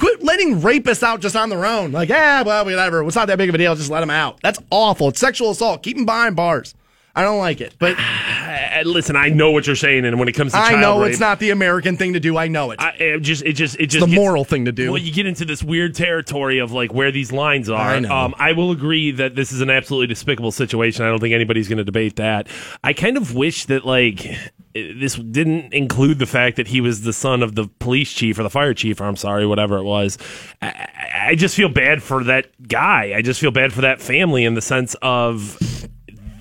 [0.00, 1.92] Quit letting rapists out just on their own.
[1.92, 3.04] Like, yeah, well, whatever.
[3.04, 3.76] It's not that big of a deal.
[3.76, 4.40] Just let them out.
[4.42, 5.10] That's awful.
[5.10, 5.84] It's sexual assault.
[5.84, 6.74] Keep them behind bars.
[7.14, 7.76] I don't like it.
[7.78, 7.96] But
[8.50, 11.10] Uh, listen, I know what you're saying, and when it comes to I know rape,
[11.10, 12.36] it's not the American thing to do.
[12.36, 12.80] I know it.
[12.80, 14.90] I, it just it just it just the gets- moral thing to do.
[14.90, 17.78] Well, you get into this weird territory of like where these lines are.
[17.90, 18.12] I know.
[18.14, 21.04] Um, I will agree that this is an absolutely despicable situation.
[21.04, 22.48] I don't think anybody's going to debate that.
[22.82, 24.26] I kind of wish that like
[24.74, 28.42] this didn't include the fact that he was the son of the police chief or
[28.42, 30.18] the fire chief, or I'm sorry, whatever it was.
[30.62, 30.88] I-
[31.22, 33.12] I just feel bad for that guy.
[33.14, 35.58] I just feel bad for that family in the sense of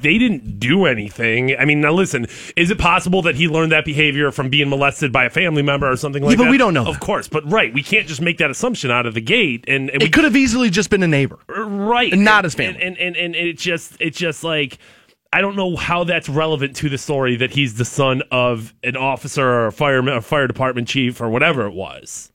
[0.02, 1.56] they didn't do anything.
[1.58, 5.12] I mean, now listen, is it possible that he learned that behavior from being molested
[5.12, 6.50] by a family member or something like but that?
[6.52, 7.02] we don't know Of that.
[7.02, 9.66] course, but right, we can't just make that assumption out of the gate.
[9.68, 11.40] And, and we it could have easily just been a neighbor.
[11.48, 12.82] right, and not his family.
[12.82, 14.78] And and, and and it's just it's just like.
[15.32, 18.98] I don't know how that's relevant to the story that he's the son of an
[18.98, 22.32] officer or a fireman, fire department chief or whatever it was.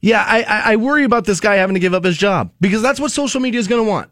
[0.00, 2.80] Yeah, I, I, I worry about this guy having to give up his job because
[2.80, 4.10] that's what social media is going to want.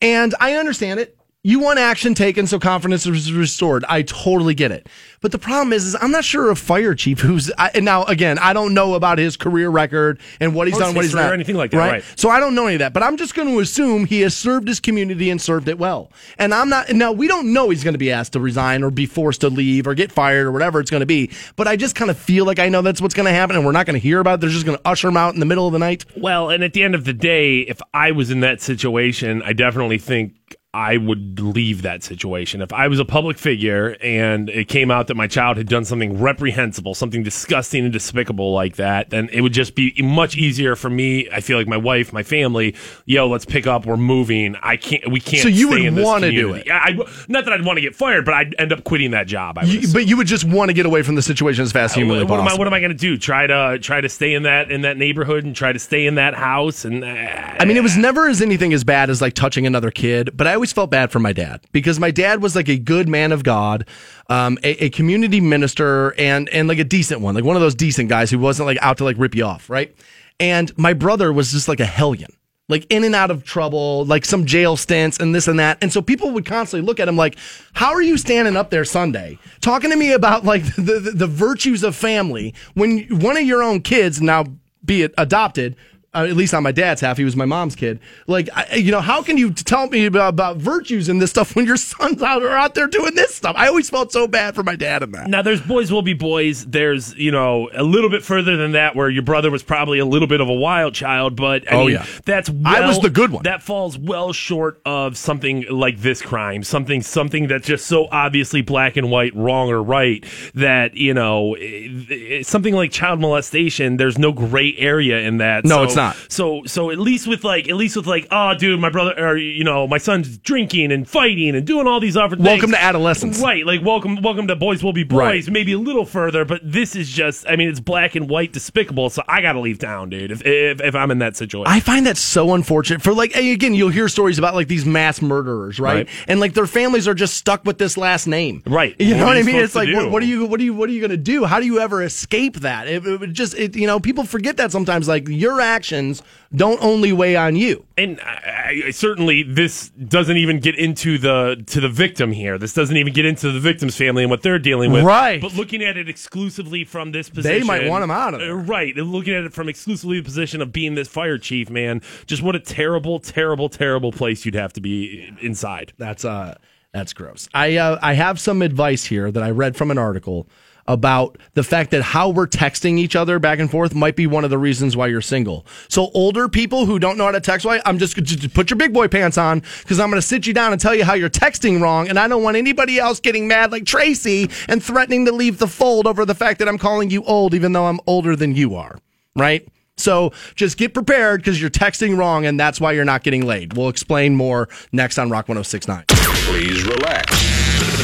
[0.00, 1.17] And I understand it.
[1.44, 3.84] You want action taken so confidence is restored.
[3.88, 4.88] I totally get it.
[5.20, 8.02] But the problem is, is I'm not sure a fire chief who's I, and now
[8.04, 11.30] again, I don't know about his career record and what he's done, what he's history
[11.30, 12.04] or anything like that, right.
[12.16, 12.92] So I don't know any of that.
[12.92, 16.10] But I'm just going to assume he has served his community and served it well.
[16.38, 16.90] And I'm not.
[16.90, 19.48] Now we don't know he's going to be asked to resign or be forced to
[19.48, 21.30] leave or get fired or whatever it's going to be.
[21.54, 23.64] But I just kind of feel like I know that's what's going to happen, and
[23.64, 24.40] we're not going to hear about it.
[24.40, 26.04] They're just going to usher him out in the middle of the night.
[26.16, 29.52] Well, and at the end of the day, if I was in that situation, I
[29.52, 32.62] definitely think I would leave that situation.
[32.62, 35.84] If I was a public figure and it came out that my child had done
[35.84, 40.76] something reprehensible, something disgusting and despicable like that, then it would just be much easier
[40.76, 41.28] for me.
[41.32, 42.76] I feel like my wife, my family,
[43.06, 43.86] yo, let's pick up.
[43.86, 44.54] We're moving.
[44.62, 45.10] I can't.
[45.10, 45.42] We can't.
[45.42, 46.68] So you would wanna do it?
[46.70, 46.92] I,
[47.26, 49.58] not that I'd want to get fired, but I'd end up quitting that job.
[49.58, 51.90] I You, but you would just want to get away from the situation as fast
[51.90, 52.54] as humanly what, what am I?
[52.54, 53.18] What am I going to do?
[53.18, 56.14] Try to try to stay in that in that neighborhood and try to stay in
[56.14, 57.02] that house and.
[57.02, 60.36] Uh, I mean, it was never as anything as bad as like touching another kid,
[60.36, 63.08] but I always felt bad for my dad because my dad was like a good
[63.08, 63.86] man of God,
[64.28, 67.74] um, a, a community minister, and and like a decent one, like one of those
[67.74, 69.94] decent guys who wasn't like out to like rip you off, right?
[70.40, 72.30] And my brother was just like a hellion.
[72.70, 75.78] Like in and out of trouble, like some jail stints and this and that.
[75.80, 77.38] And so people would constantly look at him like,
[77.72, 81.26] how are you standing up there Sunday talking to me about like the, the, the
[81.26, 84.44] virtues of family when one of your own kids, now
[84.84, 85.76] be it adopted,
[86.14, 88.00] uh, at least on my dad's half, he was my mom's kid.
[88.26, 91.54] Like, I, you know, how can you tell me about, about virtues and this stuff
[91.54, 93.54] when your sons out are out there doing this stuff?
[93.58, 95.28] I always felt so bad for my dad in that.
[95.28, 96.64] Now, there's boys will be boys.
[96.64, 100.06] There's, you know, a little bit further than that where your brother was probably a
[100.06, 102.06] little bit of a wild child, but I Oh, mean, yeah.
[102.24, 103.42] that's well, I was the good one.
[103.42, 108.62] That falls well short of something like this crime, something something that's just so obviously
[108.62, 113.98] black and white, wrong or right that you know, it- it- something like child molestation.
[113.98, 115.64] There's no gray area in that.
[115.64, 116.07] No, So- it's not.
[116.28, 119.36] So, so at least with like, at least with like, oh, dude, my brother, or
[119.36, 122.46] you know, my son's drinking and fighting and doing all these other things.
[122.46, 123.40] Welcome to adolescence.
[123.40, 125.18] Right, like welcome, welcome to Boys Will Be Boys.
[125.18, 125.48] Right.
[125.50, 127.46] Maybe a little further, but this is just.
[127.48, 129.10] I mean, it's black and white, despicable.
[129.10, 130.30] So I got to leave town, dude.
[130.30, 133.74] If, if if I'm in that situation, I find that so unfortunate for like again
[133.74, 135.88] you'll hear stories about like these mass murderers right?
[136.06, 136.08] Right.
[136.26, 138.94] and like their families are just stuck with this last name Right.
[138.98, 140.74] you What know what I mean it's like what, what are you what are you
[140.74, 143.34] what are you going to do how do you ever escape that it, it would
[143.34, 146.22] just it, you know people forget that sometimes like your actions
[146.54, 151.62] don't only weigh on you and I, I, certainly this doesn't even get into the
[151.66, 152.58] to the victim here.
[152.58, 155.04] This doesn't even get into the victim's family and what they're dealing with.
[155.04, 155.40] Right.
[155.40, 158.52] But looking at it exclusively from this position, they might want him out of there.
[158.52, 158.96] Uh, Right.
[158.96, 162.42] And looking at it from exclusively the position of being this fire chief, man, just
[162.42, 165.92] what a terrible, terrible, terrible place you'd have to be inside.
[165.98, 166.56] That's uh
[166.92, 167.48] that's gross.
[167.54, 170.48] I uh, I have some advice here that I read from an article
[170.88, 174.42] about the fact that how we're texting each other back and forth might be one
[174.42, 175.64] of the reasons why you're single.
[175.88, 178.78] So older people who don't know how to text right, I'm just, just put your
[178.78, 181.14] big boy pants on because I'm going to sit you down and tell you how
[181.14, 185.26] you're texting wrong, and I don't want anybody else getting mad like Tracy and threatening
[185.26, 188.00] to leave the fold over the fact that I'm calling you old, even though I'm
[188.06, 188.98] older than you are.
[189.36, 189.68] Right.
[189.98, 193.76] So just get prepared because you're texting wrong, and that's why you're not getting laid.
[193.76, 196.04] We'll explain more next on Rock 1069.
[196.08, 197.57] Please relax.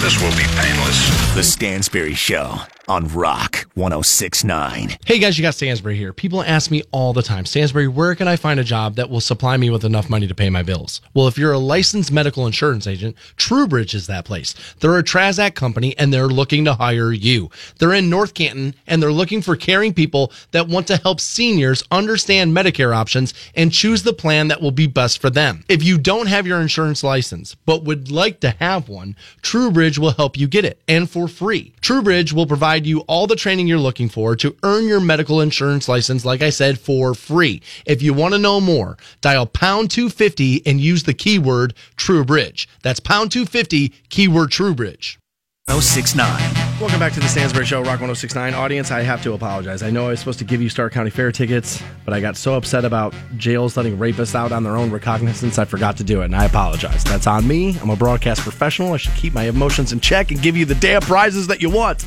[0.05, 1.35] This will be painless.
[1.35, 2.59] The Stansbury Show
[2.89, 4.97] on Rock 1069.
[5.05, 6.13] Hey guys, you got Stansbury here.
[6.13, 9.21] People ask me all the time, Stansbury, where can I find a job that will
[9.21, 11.01] supply me with enough money to pay my bills?
[11.15, 14.55] Well, if you're a licensed medical insurance agent, TrueBridge is that place.
[14.81, 17.51] They're a Transact company and they're looking to hire you.
[17.79, 21.83] They're in North Canton and they're looking for caring people that want to help seniors
[21.91, 25.65] understand Medicare options and choose the plan that will be best for them.
[25.69, 30.13] If you don't have your insurance license but would like to have one, TrueBridge will
[30.13, 31.73] help you get it and for free.
[31.81, 35.89] TrueBridge will provide you all the training you're looking for to earn your medical insurance
[35.89, 37.63] license, like I said, for free.
[37.87, 42.67] If you want to know more, dial pound 250 and use the keyword TrueBridge.
[42.83, 45.19] That's pound 250, keyword TrueBridge.
[45.67, 46.55] 1069.
[46.79, 48.53] Welcome back to the Stansbury Show, Rock 1069.
[48.53, 49.83] Audience, I have to apologize.
[49.83, 52.37] I know I was supposed to give you Stark County Fair tickets, but I got
[52.37, 56.21] so upset about jails letting rapists out on their own recognizance, I forgot to do
[56.21, 57.03] it, and I apologize.
[57.05, 57.79] That's on me.
[57.79, 58.93] I'm a broadcast professional.
[58.93, 61.71] I should keep my emotions in check and give you the damn prizes that you
[61.71, 62.05] want.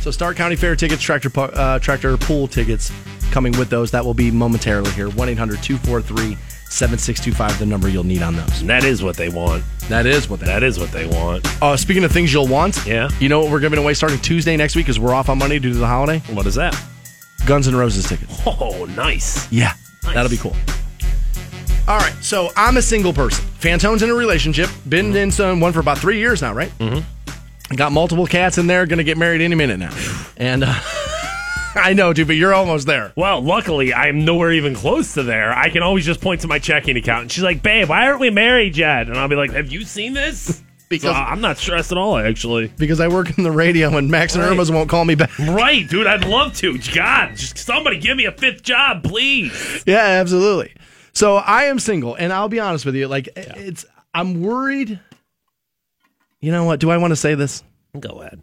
[0.00, 2.92] So, Stark County Fair tickets, tractor, uh, tractor pool tickets
[3.30, 3.90] coming with those.
[3.90, 5.08] That will be momentarily here.
[5.10, 6.36] 1 800 243
[6.70, 8.60] 7625, the number you'll need on those.
[8.60, 9.64] And that is what they want.
[9.88, 11.46] That is what that That is what they want.
[11.62, 13.08] Uh, speaking of things you'll want, Yeah.
[13.20, 15.58] You know what we're giving away starting Tuesday next week because we're off on Monday
[15.58, 16.18] due to the holiday?
[16.32, 16.78] What is that?
[17.46, 18.40] Guns N' Roses tickets.
[18.46, 19.50] Oh, nice.
[19.50, 19.72] Yeah,
[20.02, 20.54] that'll be cool.
[21.86, 23.42] All right, so I'm a single person.
[23.60, 24.68] Fantone's in a relationship.
[24.90, 26.70] Been in some one for about three years now, right?
[26.78, 27.00] Mm-hmm.
[27.76, 28.86] Got multiple cats in there.
[28.86, 29.94] Going to get married any minute now.
[30.36, 30.72] And uh,
[31.74, 33.12] I know, dude, but you're almost there.
[33.14, 35.52] Well, luckily, I'm nowhere even close to there.
[35.52, 38.20] I can always just point to my checking account, and she's like, "Babe, why aren't
[38.20, 41.58] we married yet?" And I'll be like, "Have you seen this?" Because- So I'm not
[41.58, 42.72] stressed at all, actually.
[42.78, 44.52] Because I work in the radio and Max and Right.
[44.52, 45.38] Erma's won't call me back.
[45.38, 46.06] Right, dude.
[46.06, 46.78] I'd love to.
[46.94, 49.84] God, just somebody give me a fifth job, please.
[49.86, 50.72] Yeah, absolutely.
[51.12, 53.06] So I am single, and I'll be honest with you.
[53.06, 54.98] Like, it's I'm worried.
[56.40, 56.80] You know what?
[56.80, 57.62] Do I want to say this?
[57.98, 58.42] Go ahead.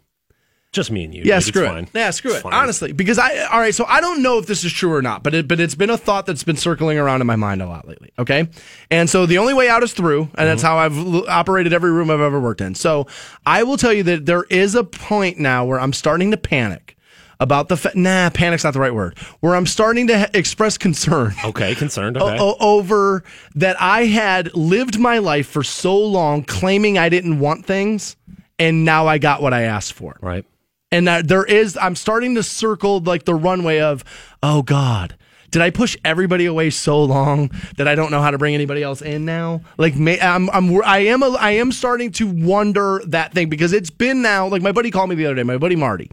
[0.72, 1.22] Just me and you.
[1.24, 1.44] Yeah, dude.
[1.44, 1.74] screw it's it.
[1.74, 1.88] Fine.
[1.94, 2.42] Yeah, screw It's it.
[2.42, 2.52] fine.
[2.52, 3.74] Honestly, because I all right.
[3.74, 5.88] So I don't know if this is true or not, but it, but it's been
[5.88, 8.12] a thought that's been circling around in my mind a lot lately.
[8.18, 8.48] Okay,
[8.90, 10.66] and so the only way out is through, and that's mm-hmm.
[10.66, 12.74] how I've l- operated every room I've ever worked in.
[12.74, 13.06] So
[13.46, 16.95] I will tell you that there is a point now where I'm starting to panic
[17.40, 19.18] about the fa- nah, panic's not the right word.
[19.40, 21.34] Where I'm starting to ha- express concern.
[21.44, 22.16] Okay, concerned.
[22.20, 22.38] Okay.
[22.40, 23.22] o- over
[23.56, 28.16] that I had lived my life for so long claiming I didn't want things,
[28.58, 30.44] and now I got what I asked for right.
[30.90, 34.02] and that there is i'm starting to circle like the runway of
[34.42, 35.16] oh god
[35.50, 38.82] did i push everybody away so long that i don't know how to bring anybody
[38.82, 43.02] else in now like may, I'm, I'm i am a, i am starting to wonder
[43.08, 45.58] that thing because it's been now like my buddy called me the other day my
[45.58, 46.10] buddy marty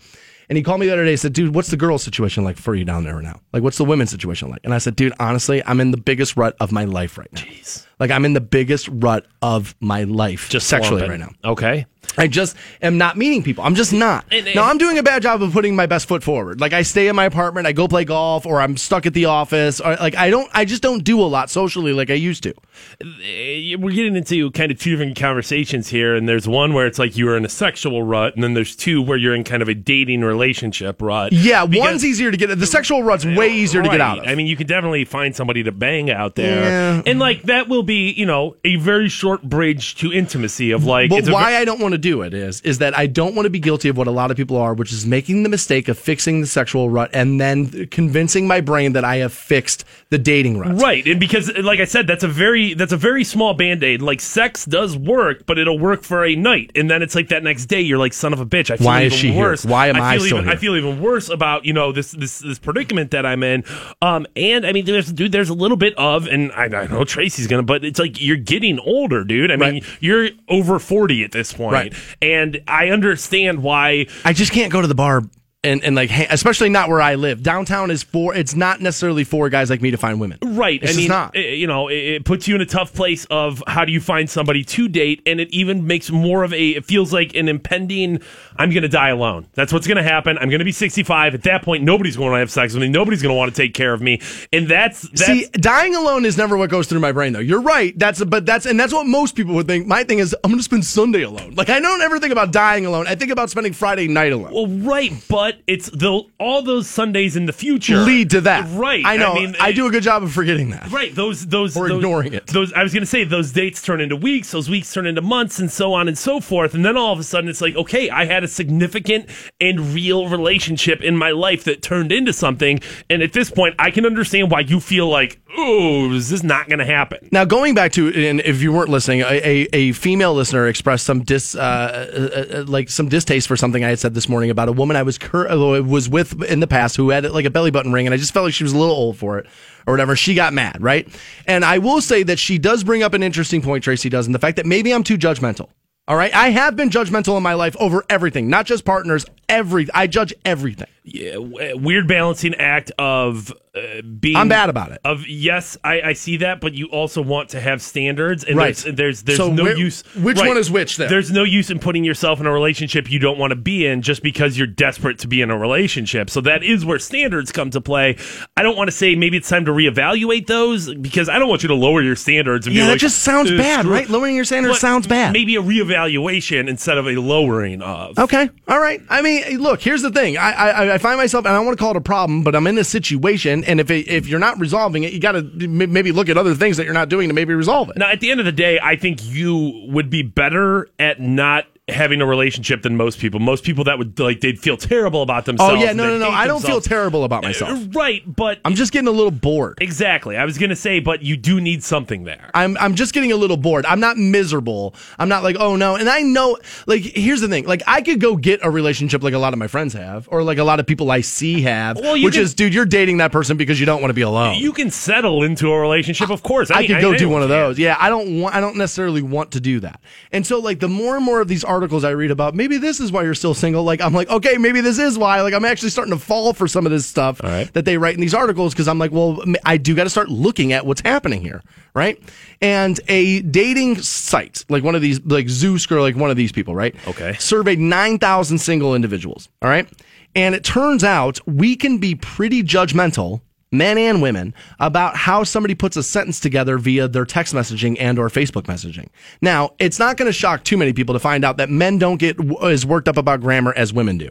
[0.54, 2.58] and he called me the other day and said, dude, what's the girl situation like
[2.58, 3.42] for you down there right now?
[3.54, 4.60] Like, what's the women's situation like?
[4.64, 7.42] And I said, dude, honestly, I'm in the biggest rut of my life right now.
[7.42, 7.88] Jeez.
[8.00, 11.22] Like, I'm in the biggest rut of my life Just sexually slumping.
[11.22, 11.50] right now.
[11.50, 11.88] Okay.
[12.18, 13.64] I just am not meeting people.
[13.64, 14.26] I'm just not.
[14.32, 16.60] And- and- now I'm doing a bad job of putting my best foot forward.
[16.62, 19.26] Like I stay in my apartment, I go play golf, or I'm stuck at the
[19.26, 19.80] office.
[19.80, 22.54] Or like I don't, I just don't do a lot socially like I used to.
[23.02, 27.00] Eh, We're getting into kind of two different conversations here, and there's one where it's
[27.00, 29.62] like you are in a sexual rut, and then there's two where you're in kind
[29.62, 31.34] of a dating relationship rut.
[31.34, 32.48] Yeah, Because- one's easier to get.
[32.58, 34.28] The sexual rut's way easier to get out of.
[34.28, 36.64] I mean, you can definitely find somebody to bang out there,
[36.96, 37.02] Yeah.
[37.06, 41.10] and like that will be, you know, a very short bridge to intimacy of like.
[41.10, 43.34] but it's why ve- I don't want to do it is is that I don't
[43.34, 45.50] want to be guilty of what a lot of people are, which is making the
[45.50, 49.86] mistake of fixing the sexual rut and then convincing my brain that I have fixed
[50.10, 50.80] the dating rut.
[50.82, 54.02] Right, and because like I said, that's a very that's a very small band aid.
[54.02, 57.44] Like sex does work, but it'll work for a night, and then it's like that
[57.44, 58.70] next day you're like son of a bitch.
[58.70, 59.42] I feel Why is even she here?
[59.42, 59.66] worse.
[59.66, 60.54] Why am I feel still even, here?
[60.54, 63.64] I feel even worse about you know this this this predicament that I'm in.
[64.02, 67.04] Um, and I mean, there's dude, there's a little bit of, and I, I know
[67.06, 69.50] Tracy's gonna, but it's like you're getting older, dude.
[69.52, 69.84] I mean, Right.
[70.02, 71.93] you're over forty at this point, Right.
[72.22, 74.08] And I understand why.
[74.26, 75.24] I just can't go to the bar
[75.64, 77.42] and, and like, especially not where I live.
[77.42, 80.38] Downtown is for, it's not necessarily for guys like me to find women.
[80.42, 80.82] Right.
[80.84, 81.36] It's I mean, not.
[81.36, 84.02] it- you know, it, it puts you in a tough place of how do you
[84.02, 86.70] find somebody to date, and it even makes more of a.
[86.72, 88.22] It feels like an impending.
[88.58, 89.48] I'm going to die alone.
[89.54, 90.38] That's what's going to happen.
[90.38, 91.36] I'm going to be 65.
[91.36, 92.90] At that point, nobody's going to have sex with me.
[92.90, 94.20] Nobody's going to want to take care of me,
[94.52, 95.26] and that's that's.
[95.26, 97.40] See, dying alone is never what goes through my brain, though.
[97.40, 97.98] You're right.
[97.98, 99.88] That's but that's and that's what most people would think.
[99.88, 101.54] My thing is, I'm going to spend Sunday alone.
[101.56, 103.06] Like I don't ever think about dying alone.
[103.08, 104.52] I think about spending Friday night alone.
[104.54, 109.04] well, right, but it's the all those Sundays in the future Lead to that, Right.
[109.06, 109.34] I know.
[109.34, 110.92] I, mean, do a good job of forgetting that.
[110.92, 112.48] Right, those those Or those, ignoring it.
[112.48, 115.22] Those I was going to say those dates turn into weeks, those weeks turn into
[115.22, 116.74] months, and so on and so forth.
[116.74, 119.30] And then all of a sudden, it's like, okay, I had a significant
[119.60, 122.80] and real relationship in my life that turned into something.
[123.10, 126.68] And at this point, I can understand why you feel like, oh, is this not
[126.68, 127.30] going to happen?
[127.32, 131.06] Now, going back to, and if you weren't listening, a, a, a female listener expressed
[131.06, 134.50] some dis, uh, uh, uh, like some distaste for something I had said this morning
[134.50, 137.46] about a woman I was cur- uh, was with in the past who had like
[137.46, 139.40] a belly button ring, and I just felt like she was a little old for
[139.40, 139.48] it
[139.86, 140.16] or whatever.
[140.16, 141.08] She got mad, right?
[141.48, 144.36] And I will say that she does bring up an interesting point, Tracy does, and
[144.36, 145.70] the fact that maybe I'm too judgmental.
[146.06, 149.26] All right, I have been judgmental in my life over everything, not just partners.
[149.48, 150.90] Every I judge everything.
[151.06, 154.38] Yeah, weird balancing act of uh, being.
[154.38, 155.02] I'm bad about it.
[155.04, 158.74] Of yes, I, I see that, but you also want to have standards, and Right.
[158.76, 160.04] there's there's, there's So no where- use.
[160.16, 161.10] which one is which there?
[161.10, 164.02] There's no use in putting yourself in a relationship you don't want to be in
[164.02, 166.30] just because you're desperate to be in a relationship.
[166.30, 168.16] So that is where standards come to play.
[168.56, 171.64] I don't want to say maybe it's time to reevaluate those because I don't want
[171.64, 172.66] you to lower your standards.
[172.66, 174.08] And Yeah, be that like, just sounds "Uh, bad, screw-" right?
[174.10, 175.34] Lowering your standards sounds bad.
[175.34, 178.18] Maybe a reevaluation instead of a lowering of.
[178.20, 178.50] Okay.
[178.70, 179.02] All right.
[179.10, 180.38] I mean, look, here's the thing.
[180.38, 182.68] I, I, I find myself, and I want to call it a problem, but I'm
[182.68, 186.12] in a situation, and if it, if you're not resolving it, you got to maybe
[186.12, 187.98] look at other things that you're not doing to maybe resolve it.
[187.98, 191.66] Now, at the end of the day, I think you would be better at not
[191.90, 193.42] having a relationship than most people.
[193.42, 195.74] Most people that would like they'd feel terrible about themselves.
[195.74, 196.30] Oh yeah, no, no, no.
[196.30, 197.72] I don't feel terrible about myself.
[197.72, 199.78] Uh, Right, but I'm just getting a little bored.
[199.82, 200.38] exactly.
[200.38, 202.50] I was gonna say, but you do need something there.
[202.54, 203.86] I'm I'm just getting a little bored.
[203.86, 204.96] I'm not miserable.
[205.20, 205.96] I'm not like, oh no.
[205.98, 206.58] And I know
[206.88, 207.66] like here's the thing.
[207.66, 210.42] Like I could go get a relationship like a lot of my friends have, or
[210.42, 213.18] like a lot of people I see have, Well, which can- is, dude, you're dating
[213.18, 214.56] that person because you don't want to be alone.
[214.58, 216.72] You can settle into a relationship, of course.
[216.72, 217.58] I mean, could go do anyone one of can.
[217.60, 217.78] those.
[217.80, 218.56] Yeah, I don't want.
[218.56, 220.00] I don't necessarily want to do that.
[220.32, 223.00] And so, like, the more and more of these articles I read about maybe this
[223.00, 223.84] is why you're still single.
[223.84, 225.42] Like I'm like, okay, maybe this is why.
[225.42, 227.72] Like I'm actually starting to fall for some of this stuff right.
[227.74, 230.30] that they write in these articles because I'm like, well, I do got to start
[230.30, 231.62] looking at what's happening here,
[231.94, 232.22] right?
[232.62, 236.52] And a dating site like one of these, like Zoosk or like one of these
[236.52, 236.96] people, right?
[237.08, 237.34] Okay.
[237.40, 239.50] surveyed 9,000 single individuals.
[239.62, 239.88] All right.
[240.36, 243.42] And it turns out we can be pretty judgmental,
[243.74, 248.18] men and women, about how somebody puts a sentence together via their text messaging and
[248.18, 249.08] or Facebook messaging.
[249.42, 252.18] Now, it's not going to shock too many people to find out that men don't
[252.18, 254.30] get w- as worked up about grammar as women do.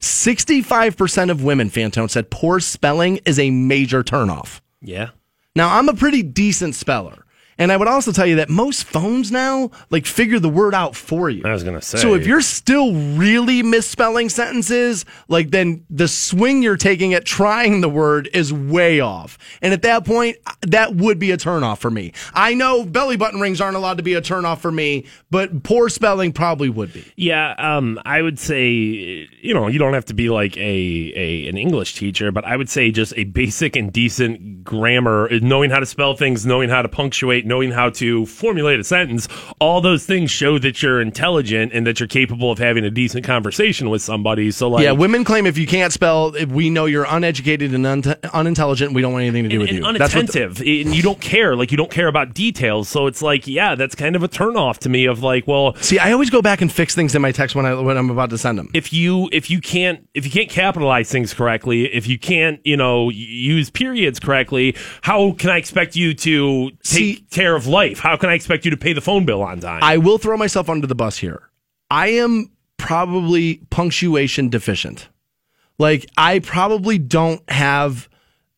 [0.00, 4.60] 65% of women, Fantone said poor spelling is a major turnoff.
[4.80, 5.10] Yeah.
[5.54, 7.24] Now, I'm a pretty decent speller.
[7.60, 10.96] And I would also tell you that most phones now like figure the word out
[10.96, 11.42] for you.
[11.44, 11.98] I was gonna say.
[11.98, 17.82] So if you're still really misspelling sentences, like then the swing you're taking at trying
[17.82, 19.36] the word is way off.
[19.60, 22.14] And at that point, that would be a turnoff for me.
[22.32, 25.90] I know belly button rings aren't allowed to be a turnoff for me, but poor
[25.90, 27.04] spelling probably would be.
[27.16, 31.46] Yeah, um, I would say you know you don't have to be like a, a
[31.48, 35.80] an English teacher, but I would say just a basic and decent grammar, knowing how
[35.80, 39.28] to spell things, knowing how to punctuate, knowing how to formulate a sentence.
[39.60, 43.24] All those things show that you're intelligent and that you're capable of having a decent
[43.26, 44.50] conversation with somebody.
[44.50, 48.14] So like, yeah, women claim if you can't spell, we know you're uneducated and un-
[48.32, 48.92] unintelligent.
[48.94, 49.98] We don't want anything to do and, with and you.
[49.98, 51.54] That's the- unattentive, and you don't care.
[51.56, 52.88] Like you don't care about details.
[52.88, 55.04] So it's like, yeah, that's kind of a turnoff to me.
[55.06, 57.66] Of like, well, See, I always go back and fix things in my text when
[57.66, 58.70] I when I'm about to send them.
[58.74, 62.76] if you if you can't if you can't capitalize things correctly, if you can't you
[62.76, 67.98] know use periods correctly, how can I expect you to take See- care of life?
[67.98, 69.80] How can I expect you to pay the phone bill on time?
[69.82, 71.48] I will throw myself under the bus here.
[71.90, 75.08] I am probably punctuation deficient.
[75.78, 78.08] Like I probably don't have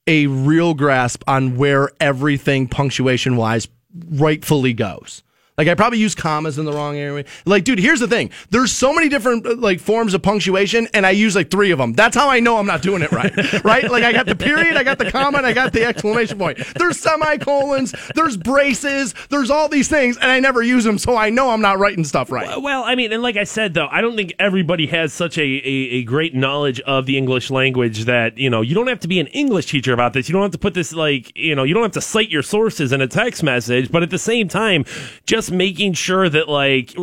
[0.06, 3.68] a real grasp on where everything punctuation wise
[4.10, 5.22] rightfully goes.
[5.62, 7.24] Like I probably use commas in the wrong area.
[7.44, 8.30] Like, dude, here's the thing.
[8.50, 11.78] There's so many different uh, like forms of punctuation, and I use like three of
[11.78, 11.92] them.
[11.92, 13.32] That's how I know I'm not doing it right.
[13.64, 13.88] right?
[13.88, 16.58] Like I got the period, I got the comma, and I got the exclamation point.
[16.74, 21.30] There's semicolons, there's braces, there's all these things, and I never use them, so I
[21.30, 22.60] know I'm not writing stuff right.
[22.60, 25.42] Well, I mean, and like I said, though, I don't think everybody has such a,
[25.42, 29.08] a, a great knowledge of the English language that, you know, you don't have to
[29.08, 30.28] be an English teacher about this.
[30.28, 32.42] You don't have to put this, like, you know, you don't have to cite your
[32.42, 34.84] sources in a text message, but at the same time,
[35.24, 36.94] just making sure that, like,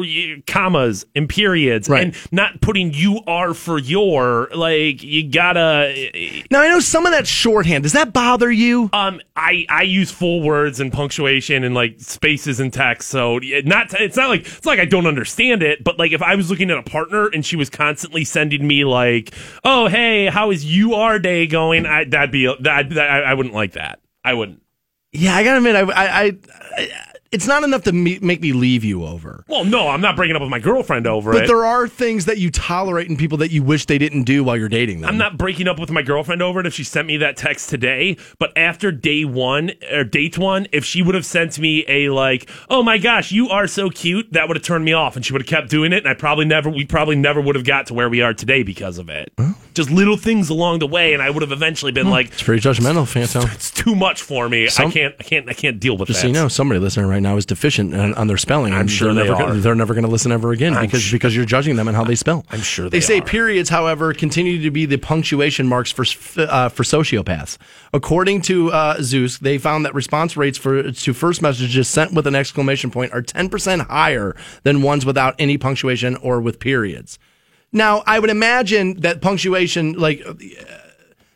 [0.48, 2.04] commas and periods Right.
[2.06, 5.94] and not putting you are for your, like, you gotta.
[6.52, 7.84] Now I know some of that shorthand.
[7.84, 8.90] Does that bother you?
[8.94, 13.94] Um, I I use full words and punctuation and like spaces in text, so not
[14.00, 16.50] it's not like it's not like I don't understand it, but like if I was
[16.50, 20.66] looking at a partner and she was constantly sending me like, "Oh hey, how is
[20.76, 24.00] your day going?" I that'd be that, that I, I wouldn't like that.
[24.24, 24.62] I wouldn't.
[25.12, 26.38] Yeah, I gotta admit, I, I, I,
[26.78, 26.88] I
[27.32, 29.44] it's not enough to me, make me leave you over.
[29.48, 31.42] Well, no, I'm not breaking up with my girlfriend over But it.
[31.42, 34.44] But there are things that you tolerate in people that you wish they didn't do
[34.44, 35.10] while you're dating them.
[35.10, 37.70] I'm not breaking up with my girlfriend over it if she sent me that text
[37.70, 38.18] today.
[38.40, 42.50] But after day one or date one, if she would have sent me a like,
[42.70, 45.32] "Oh my gosh, you are so cute," that would have turned me off, and she
[45.34, 47.88] would have kept doing it, and I probably never, we probably never would have got
[47.88, 49.32] to where we are today because of it.
[49.76, 52.68] Just little things along the way, and I would have eventually been like, It's pretty
[52.68, 53.48] judgmental, Phantom.
[53.54, 54.66] "It's too much for me.
[54.66, 56.14] I can't, I can't, I can't deal with that.
[56.14, 58.74] Just that." so you know, somebody listening right now is deficient on, on their spelling.
[58.74, 59.48] I'm sure they're they never are.
[59.50, 61.88] Gonna, they're never going to listen ever again I'm because su- because you're judging them
[61.88, 62.46] and how they spell.
[62.50, 63.26] I'm sure they, they say are.
[63.26, 66.04] periods, however, continue to be the punctuation marks for
[66.42, 67.58] uh, for sociopaths.
[67.94, 72.28] According to uh, Zoosk, they found that response rates for to first messages sent with
[72.28, 77.20] an exclamation point are 10 percent higher than ones without any punctuation or with periods.
[77.72, 80.20] Now, I would imagine that punctuation, like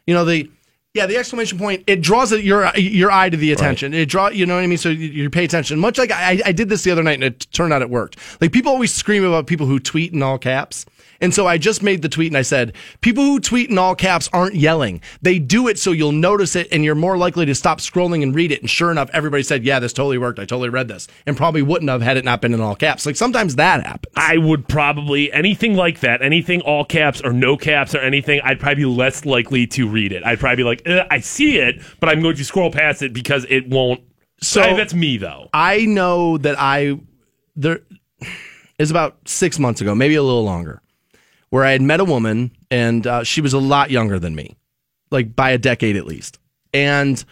[0.07, 0.49] you know the
[0.94, 3.94] yeah the exclamation point it draws your your eye to the attention.
[3.94, 4.78] It draw you know what i mean?
[4.78, 5.80] So you, you pay attention.
[5.80, 8.18] Much like I, I did this the other night and it turned out it worked.
[8.40, 10.86] Like people always scream about people who tweet in all caps
[11.24, 13.95] and so I just made the tweet and I said, people who tweet in all
[13.95, 15.02] caps aren't yelling.
[15.22, 18.36] They do it so you'll notice it and you're more likely to stop scrolling and
[18.36, 18.62] read it.
[18.62, 20.38] And sure enough, everybody said, yeah, this totally worked.
[20.38, 23.06] I totally read this and probably wouldn't have had it not been in all caps.
[23.06, 24.14] Like sometimes that happens.
[24.16, 28.41] I would probably anything like that, anything all caps or no caps or anything.
[28.44, 30.24] I'd probably be less likely to read it.
[30.26, 33.14] I'd probably be like, eh, I see it, but I'm going to scroll past it
[33.14, 34.02] because it won't.
[34.41, 35.50] So- I- that's me though.
[35.54, 37.00] I know that I
[37.56, 37.80] there
[38.78, 40.82] is about six months ago, maybe a little longer,
[41.53, 44.57] where I had met a woman and uh, she was a lot younger than me,
[45.11, 46.39] like by a decade at least,
[46.73, 47.23] and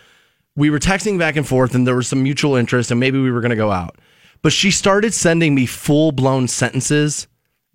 [0.55, 3.31] we were texting back and forth, and there was some mutual interest, and maybe we
[3.31, 3.97] were going to go out,
[4.43, 7.27] but she started sending me full blown sentences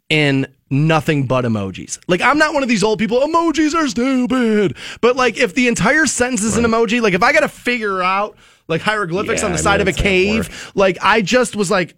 [0.09, 1.99] in nothing but emojis.
[2.07, 3.19] Like I'm not one of these old people.
[3.19, 4.77] Emojis are stupid.
[5.01, 8.05] But like if the entire sentence is an emoji, like if I got to figure
[8.05, 8.37] out
[8.69, 10.99] like hieroglyphics Yeah, on the I side mean, of a that's how it cave, like
[11.03, 11.97] I just was like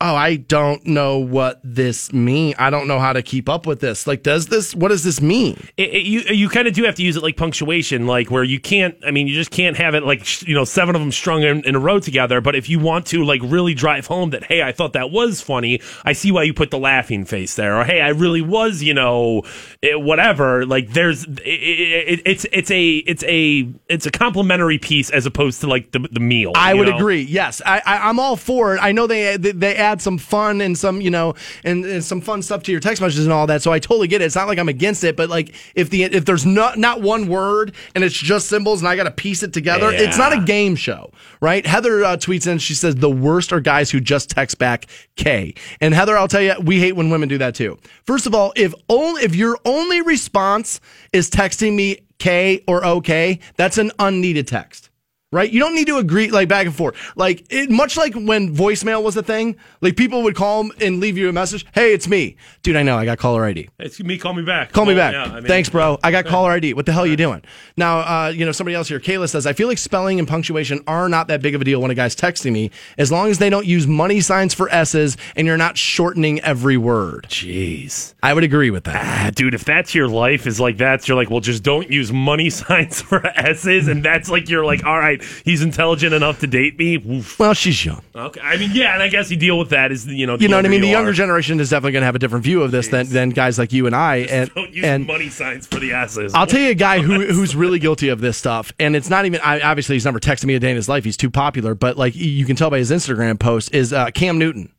[0.00, 2.54] oh, I don't know what this mean.
[2.58, 4.06] I don't know how to keep up with this.
[4.06, 4.74] Like, does this?
[4.74, 5.56] What does this mean?
[5.76, 8.42] it, it- you you kind of do have to use it like punctuation, like where
[8.44, 8.96] you can't.
[9.06, 11.42] I mean, you just can't have it like sh- you know seven of them strung
[11.42, 12.40] in, in a row together.
[12.40, 15.40] But if you want to like really drive home that hey, I thought that was
[15.40, 15.80] funny.
[16.04, 18.94] I see why you put the laughing face there, or hey, I really was you
[18.94, 19.42] know
[19.82, 20.64] eh, whatever.
[20.66, 25.60] Like there's it, it, it's it's a it's a it's a complimentary piece as opposed
[25.60, 26.52] to like the the meal.
[26.54, 26.96] I would know?
[26.96, 27.22] agree.
[27.22, 28.78] Yes, I, I, I'm all for it.
[28.82, 31.34] I know they they- they add some fun and some you know
[31.64, 33.62] and, and some fun stuff to your text messages and all that.
[33.62, 34.26] So I totally get it.
[34.26, 37.28] It's not like I'm against it, but like if the if there's not not one
[37.28, 40.40] word and it's just symbols and I got to piece it together, it's not a
[40.40, 41.66] game show, right?
[41.66, 42.58] Heather uh, tweets in.
[42.58, 44.86] She says the worst are guys who just text back
[45.16, 45.54] K.
[45.80, 47.78] And Heather, I'll tell you, we hate when women do that too.
[48.04, 50.80] First of all, if only if your only response
[51.12, 54.89] is texting me K or OK, that's an unneeded text
[55.32, 55.50] right?
[55.50, 56.96] You don't need to agree like back and forth.
[57.16, 61.16] Like it, much like when voicemail was a thing, like people would call and leave
[61.16, 61.64] you a message.
[61.72, 62.76] Hey, it's me, dude.
[62.76, 63.68] I know I got caller ID.
[63.78, 64.18] It's me.
[64.18, 64.72] Call me back.
[64.72, 65.12] Call me back.
[65.12, 65.98] yeah, I mean, Thanks, bro.
[66.02, 66.74] I got caller ID.
[66.74, 67.42] What the hell are you doing?
[67.76, 70.82] Now, uh, you know, somebody else here, Kayla says, I feel like spelling and punctuation
[70.86, 73.38] are not that big of a deal when a guy's texting me, as long as
[73.38, 77.26] they don't use money signs for S's and you're not shortening every word.
[77.28, 78.14] Jeez.
[78.22, 78.96] I would agree with that.
[78.96, 82.12] Ah, dude, if that's your life is like that, you're like, well, just don't use
[82.12, 86.46] money signs for S's, and that's like you're like, all right, he's intelligent enough to
[86.46, 86.96] date me.
[86.96, 87.38] Oof.
[87.38, 88.02] Well, she's young.
[88.14, 90.48] Okay, I mean, yeah, and I guess you deal with that is you know, You
[90.48, 90.80] know what I mean?
[90.80, 91.14] The you younger are.
[91.14, 93.72] generation is definitely going to have a different view of this than, than guys like
[93.72, 94.18] you and I.
[94.18, 96.34] And, don't use and money signs for the asses.
[96.34, 99.26] I'll tell you a guy who who's really guilty of this stuff, and it's not
[99.26, 99.40] even.
[99.40, 101.04] I, obviously, he's never texted me a day in his life.
[101.04, 104.38] He's too popular, but like you can tell by his Instagram post, is uh, Cam
[104.38, 104.72] Newton.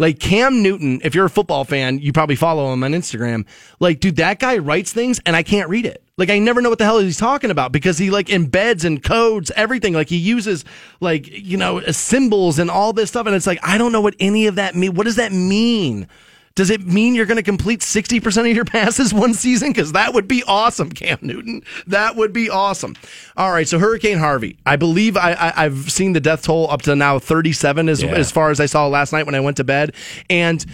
[0.00, 3.46] Like Cam Newton, if you're a football fan, you probably follow him on Instagram.
[3.80, 6.04] Like, dude, that guy writes things, and I can't read it.
[6.16, 9.02] Like, I never know what the hell he's talking about because he like embeds and
[9.02, 9.94] codes everything.
[9.94, 10.64] Like, he uses
[11.00, 14.14] like you know symbols and all this stuff, and it's like I don't know what
[14.20, 14.94] any of that mean.
[14.94, 16.06] What does that mean?
[16.58, 19.70] Does it mean you're going to complete 60% of your passes one season?
[19.70, 21.62] Because that would be awesome, Cam Newton.
[21.86, 22.96] That would be awesome.
[23.36, 24.58] All right, so Hurricane Harvey.
[24.66, 28.10] I believe I, I, I've seen the death toll up to now 37 as, Yeah.
[28.10, 29.94] as far as I saw last night when I went to bed.
[30.28, 30.66] And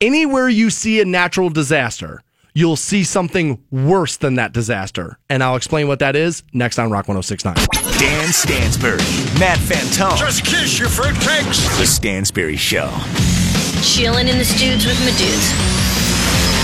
[0.00, 2.22] anywhere you see a natural disaster,
[2.54, 5.18] you'll see something worse than that disaster.
[5.28, 7.56] And I'll explain what that is next on Rock 1069.
[7.98, 8.98] Dan Stansbury,
[9.40, 10.16] Matt Fantone.
[10.16, 11.76] Just kiss your fruitcakes.
[11.80, 12.88] The Stansbury Show
[13.84, 15.52] Chilling in the studs with my dudes.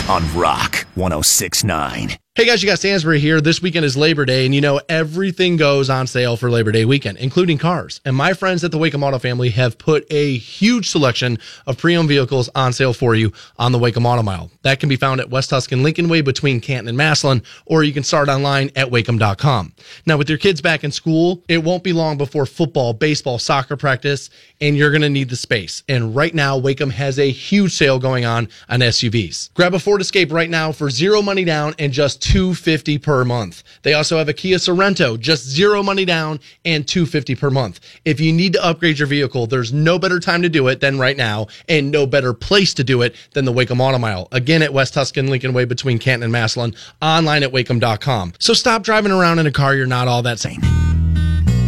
[0.08, 2.16] on Rock 1069.
[2.40, 3.42] Hey guys, you got Stansbury here.
[3.42, 6.86] This weekend is Labor Day, and you know everything goes on sale for Labor Day
[6.86, 8.00] weekend, including cars.
[8.06, 12.08] And my friends at the Waikem Auto family have put a huge selection of pre-owned
[12.08, 14.50] vehicles on sale for you on the Waikem Auto Mile.
[14.62, 17.92] That can be found at West Tuscan Lincoln Way between Canton and Massillon, or you
[17.92, 19.74] can start online at Waikem.com.
[20.06, 23.76] Now, with your kids back in school, it won't be long before football, baseball, soccer
[23.76, 24.30] practice,
[24.62, 25.82] and you're going to need the space.
[25.90, 29.52] And right now, Waikem has a huge sale going on on SUVs.
[29.52, 33.64] Grab a Ford Escape right now for zero money down and just 250 per month.
[33.82, 37.80] They also have a Kia Sorento, just zero money down and 250 per month.
[38.04, 40.96] If you need to upgrade your vehicle, there's no better time to do it than
[40.96, 44.28] right now and no better place to do it than the Waikem Auto Mile.
[44.30, 48.34] Again at West Tuscan Lincoln Way between Canton and Massillon, online at waikem.com.
[48.38, 50.60] So stop driving around in a car you're not all that sane.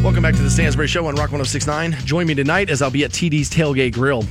[0.05, 1.93] Welcome back to the Stansbury Show on Rock 1069.
[2.05, 4.24] Join me tonight as I'll be at TD's Tailgate Grill,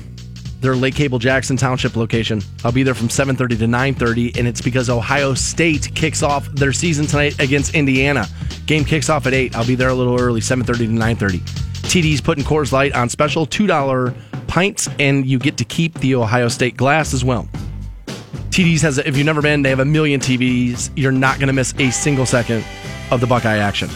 [0.61, 2.41] their Lake Cable Jackson Township location.
[2.63, 6.71] I'll be there from 7:30 to 9:30, and it's because Ohio State kicks off their
[6.71, 8.27] season tonight against Indiana.
[8.67, 9.55] Game kicks off at 8.
[9.55, 11.41] I'll be there a little early, 7:30 to 9:30.
[11.89, 14.13] TD's putting Coors Light on special, $2
[14.47, 17.49] pints, and you get to keep the Ohio State glass as well.
[18.51, 20.91] TD's has, if you've never been, they have a million TVs.
[20.95, 22.63] You're not going to miss a single second
[23.09, 23.89] of the Buckeye action.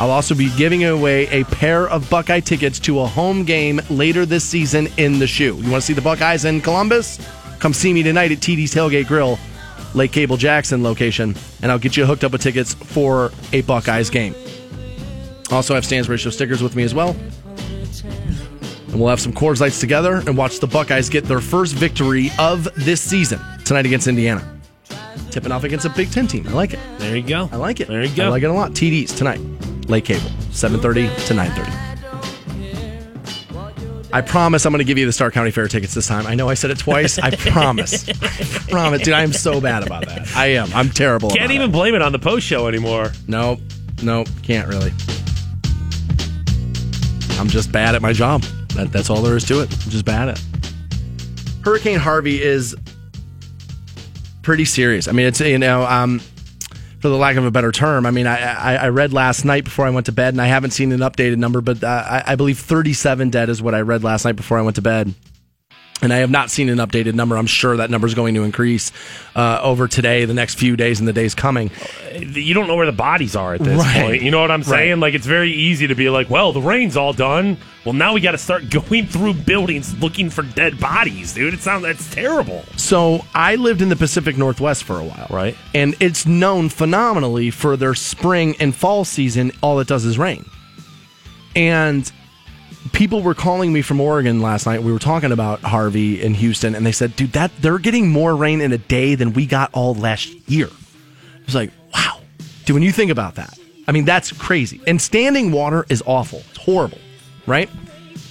[0.00, 4.26] I'll also be giving away a pair of Buckeye tickets to a home game later
[4.26, 5.56] this season in the shoe.
[5.56, 7.18] You want to see the Buckeyes in Columbus?
[7.60, 9.38] Come see me tonight at TD's Tailgate Grill,
[9.94, 14.10] Lake Cable Jackson location, and I'll get you hooked up with tickets for a Buckeyes
[14.10, 14.34] game.
[15.50, 17.14] Also, I have Stansbury Show stickers with me as well.
[18.88, 22.30] And we'll have some Coors Lights together and watch the Buckeyes get their first victory
[22.38, 24.60] of this season tonight against Indiana.
[25.30, 26.46] Tipping off against a Big Ten team.
[26.48, 26.80] I like it.
[26.98, 27.48] there you go.
[27.52, 27.88] I like it.
[27.88, 28.26] There you go.
[28.26, 28.72] I like it a lot.
[28.72, 29.40] TDs tonight.
[29.88, 30.30] Lake Cable.
[30.50, 31.88] 7.30 to 9.30.
[34.14, 36.26] I promise I'm going to give you the Stark County Fair tickets this time.
[36.26, 37.18] I know I said it twice.
[37.18, 38.06] I promise.
[38.08, 38.14] I
[38.70, 39.00] promise.
[39.02, 40.36] Dude, I'm so bad about that.
[40.36, 40.68] I am.
[40.74, 41.72] I'm terrible Can't even it.
[41.72, 43.10] blame it on the post show anymore.
[43.26, 43.60] Nope.
[44.02, 44.28] Nope.
[44.42, 44.92] Can't really.
[47.38, 48.42] I'm just bad at my job.
[48.74, 49.72] That, that's all there is to it.
[49.72, 50.44] I'm just bad at it.
[51.64, 52.76] Hurricane Harvey is
[54.42, 55.08] pretty serious.
[55.08, 56.20] I mean, it's, you know, um,
[57.02, 59.64] for the lack of a better term, I mean, I, I, I read last night
[59.64, 62.22] before I went to bed, and I haven't seen an updated number, but uh, I,
[62.28, 65.12] I believe 37 dead is what I read last night before I went to bed.
[66.02, 67.36] And I have not seen an updated number.
[67.38, 68.90] I'm sure that number is going to increase
[69.36, 71.70] uh, over today, the next few days, and the days coming.
[72.20, 74.02] you don't know where the bodies are at this Right.
[74.02, 74.22] point.
[74.22, 74.94] You know what I'm saying?
[74.94, 74.98] Right.
[74.98, 77.56] Like it's very easy to be like, well, the rain's all done.
[77.84, 81.54] Well, now we got to start going through buildings looking for dead bodies, dude.
[81.54, 82.64] It sounds that's terrible.
[82.76, 85.28] So I lived in the Pacific Northwest for a while.
[85.30, 85.56] Right.
[85.72, 89.52] And it's known phenomenally for their spring and fall season.
[89.62, 90.44] All it does is rain.
[91.54, 92.10] And
[92.92, 94.82] people were calling me from Oregon last night.
[94.82, 98.36] We were talking about Harvey in Houston, and they said, dude, that they're getting more
[98.36, 100.68] rain in a day than we got all last year.
[100.68, 102.20] I was like, wow.
[102.64, 103.58] Dude, when you think about that,
[103.88, 104.80] I mean, that's crazy.
[104.86, 106.42] And standing water is awful.
[106.50, 106.98] It's horrible,
[107.46, 107.68] right?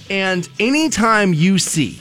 [0.08, 2.00] And anytime you see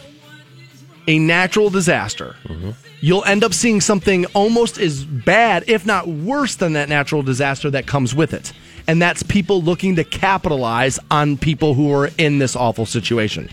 [1.07, 2.71] a natural disaster, mm-hmm.
[3.01, 7.69] you'll end up seeing something almost as bad, if not worse, than that natural disaster
[7.71, 8.53] that comes with it.
[8.87, 13.49] And that's people looking to capitalize on people who are in this awful situation.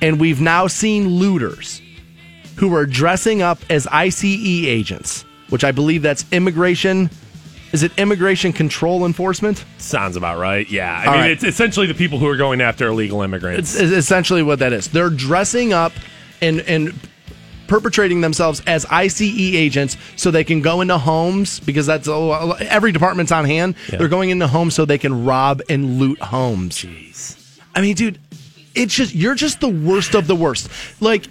[0.00, 1.80] And we've now seen looters
[2.56, 7.08] who are dressing up as ICE agents, which I believe that's immigration.
[7.72, 9.64] Is it immigration control enforcement?
[9.78, 10.68] Sounds about right.
[10.70, 10.92] Yeah.
[10.92, 11.30] I All mean, right.
[11.30, 13.74] it's essentially the people who are going after illegal immigrants.
[13.74, 14.88] It's essentially what that is.
[14.88, 15.92] They're dressing up
[16.42, 16.92] and and
[17.66, 23.32] perpetrating themselves as ICE agents so they can go into homes because that's every department's
[23.32, 23.74] on hand.
[23.88, 26.78] They're going into homes so they can rob and loot homes.
[26.78, 27.60] Jeez.
[27.74, 28.18] I mean, dude,
[28.74, 30.70] it's just you're just the worst of the worst.
[31.00, 31.26] Like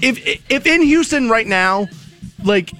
[0.00, 0.18] if
[0.50, 1.88] if in Houston right now,
[2.42, 2.72] like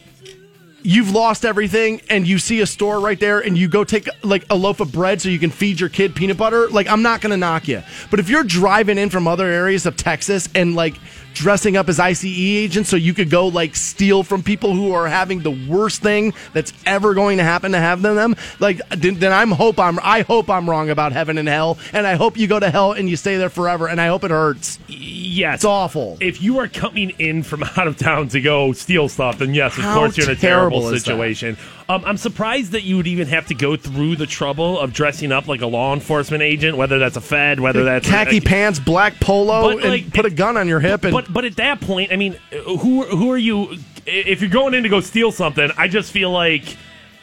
[0.82, 4.44] you've lost everything and you see a store right there and you go take like
[4.50, 7.20] a loaf of bread so you can feed your kid peanut butter, like I'm not
[7.20, 7.82] going to knock you.
[8.08, 10.94] But if you're driving in from other areas of Texas and like
[11.36, 15.06] dressing up as ICE agents so you could go like steal from people who are
[15.06, 19.50] having the worst thing that's ever going to happen to have them, like then, I'm
[19.50, 22.58] hope I'm I hope I'm wrong about heaven and hell and I hope you go
[22.58, 24.78] to hell and you stay there forever and I hope it hurts.
[24.88, 25.56] yes.
[25.56, 26.16] It's awful.
[26.20, 29.76] If you are coming in from out of town to go steal stuff, then yes,
[29.76, 31.58] of How course you're in a terrible situation.
[31.88, 35.30] Um, I'm surprised that you would even have to go through the trouble of dressing
[35.30, 39.20] up like a law enforcement agent, whether that's a Fed, whether that's khaki pants, black
[39.20, 41.80] polo, But, and like, put a gun on your hip and But but at that
[41.80, 43.78] point, I mean, who who are you?
[44.06, 46.76] If you're going in to go steal something, I just feel like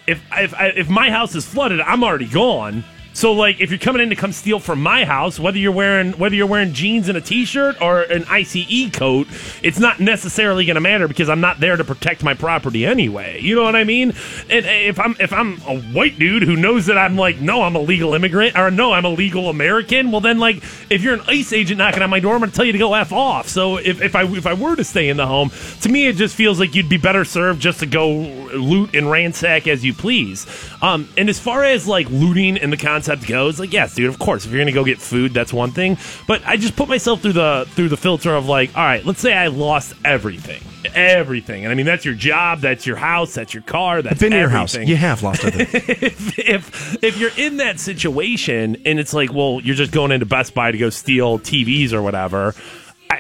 [0.08, 2.84] if if if my house is flooded, I'm already gone.
[3.14, 6.14] So like, if you're coming in to come steal from my house, whether you're wearing
[6.14, 9.28] whether you're wearing jeans and a t-shirt or an ICE coat,
[9.62, 13.40] it's not necessarily going to matter because I'm not there to protect my property anyway.
[13.42, 14.10] You know what I mean?
[14.50, 17.76] And if I'm if I'm a white dude who knows that I'm like, no, I'm
[17.76, 20.58] a legal immigrant or no, I'm a legal American, well then like,
[20.90, 22.78] if you're an ICE agent knocking on my door, I'm going to tell you to
[22.78, 23.48] go f off.
[23.48, 26.16] So if, if I if I were to stay in the home, to me it
[26.16, 29.94] just feels like you'd be better served just to go loot and ransack as you
[29.94, 30.48] please.
[30.82, 34.20] Um, and as far as like looting and the concept goes, like yes, dude, of
[34.20, 35.98] course, if you're gonna go get food, that's one thing.
[36.28, 39.20] But I just put myself through the through the filter of like, all right, let's
[39.20, 40.62] say I lost everything,
[40.96, 44.34] everything, and I mean that's your job, that's your house, that's your car, that's been
[44.34, 44.76] in your house.
[44.76, 45.96] everything You have lost everything.
[46.02, 50.26] if, if if you're in that situation and it's like, well, you're just going into
[50.26, 52.56] Best Buy to go steal TVs or whatever.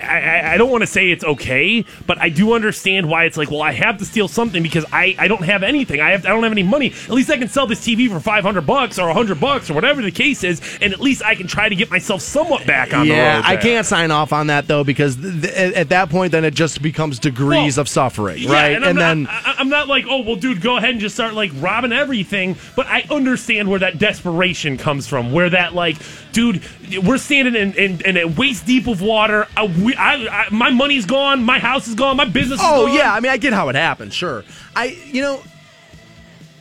[0.03, 3.49] I, I, don't want to say it's okay, but I do understand why it's like,
[3.51, 5.99] well, I have to steal something because I, I don't have anything.
[5.99, 6.87] I have I don't have any money.
[6.87, 9.73] At least I can sell this TV for five hundred bucks or hundred bucks or
[9.73, 12.93] whatever the case is, and at least I can try to get myself somewhat back
[12.93, 13.17] on the road.
[13.17, 16.31] yeah, I can't sign off on that though because th- th- at at that point,
[16.31, 18.75] then it just becomes degrees Well, of suffering, Yeah, right?
[18.75, 21.33] and, I'm, then I, I'm not like, oh, well, dude, go ahead and just start
[21.33, 22.55] like robbing everything.
[22.75, 25.31] But I understand where that desperation comes from.
[25.31, 25.97] Where that like,
[26.33, 26.63] dude,
[27.03, 29.47] we're standing in, in, in a waist deep of water.
[29.55, 31.43] I, we, I, I, my money's gone.
[31.43, 32.17] My house is gone.
[32.17, 32.59] My business.
[32.59, 34.13] is Oh yeah, I mean I get how it happened.
[34.13, 34.43] sure.
[34.75, 35.41] I you know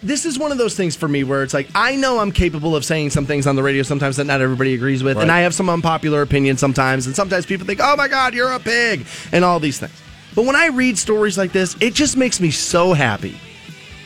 [0.02, 2.74] this is one of those things for me where it's like I know I'm capable
[2.74, 5.40] of saying some things on the radio sometimes that not everybody agrees with, and I
[5.40, 9.06] have some unpopular opinions sometimes, and sometimes people think, "Oh my God, you're a pig,"
[9.32, 9.92] and all these things.
[10.34, 13.36] But when I read stories like this, it just makes me so happy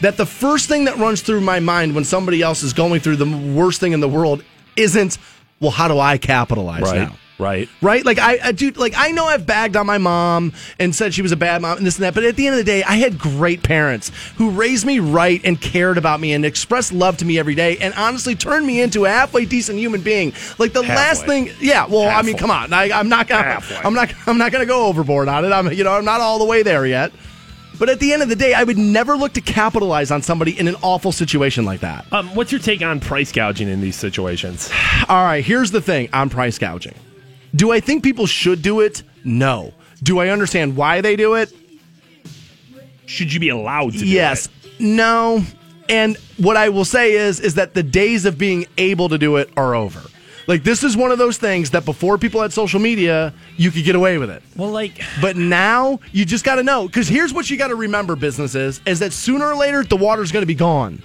[0.01, 3.17] that the first thing that runs through my mind when somebody else is going through
[3.17, 4.43] the worst thing in the world
[4.77, 5.19] isn't,
[5.61, 7.01] "Well, how do I capitalize Right.
[7.01, 7.69] now?" Right.
[7.83, 8.03] right?
[8.03, 11.21] Like I, I dude, like I know I've bagged on my mom and said she
[11.21, 12.83] was a bad mom and this and that, but at the end of the day,
[12.83, 17.19] I had great parents who raised me right and cared about me and expressed love
[17.19, 20.33] to me every day and honestly turned me into a halfway decent human being.
[20.59, 21.87] Like the last thing, yeah.
[21.87, 23.77] Well, I mean, come on, I, I'm not gonna, Halfway.
[23.85, 25.53] I'm not, I'm not gonna go overboard on it.
[25.53, 27.13] I'm, you know, I'm not all the way there yet.
[27.79, 30.59] But at the end of the day, I would never look to capitalize on somebody
[30.59, 32.11] in an awful situation like that.
[32.13, 34.71] Um, what's your take on price gouging in these situations?
[35.09, 36.95] All right, here's the thing on price gouging.
[37.55, 39.03] Do I think people should do it?
[39.25, 39.73] No.
[40.03, 41.53] Do I understand why they do it?
[43.07, 43.99] Should you be allowed to?
[44.01, 44.47] Do yes.
[44.47, 44.81] it?
[44.81, 45.43] No.
[45.89, 49.37] And what I will say is is that the days of being able to do
[49.37, 50.01] it are over.
[50.47, 53.85] Like this is one of those things that before people had social media, you could
[53.85, 54.43] get away with it.
[54.57, 57.75] Well, like, But now you just got to know because here's what you got to
[57.75, 61.03] remember: businesses is that sooner or later the water's going to be gone,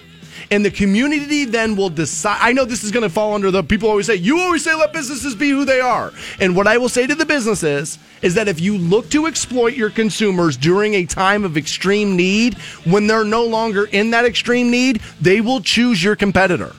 [0.51, 2.38] and the community then will decide.
[2.39, 4.76] I know this is going to fall under the people always say you always say
[4.76, 8.35] let businesses be who they are, and what I will say to the businesses is
[8.35, 12.53] that if you look to exploit your consumers during a time of extreme need,
[12.85, 16.76] when they're no longer in that extreme need, they will choose your competitor.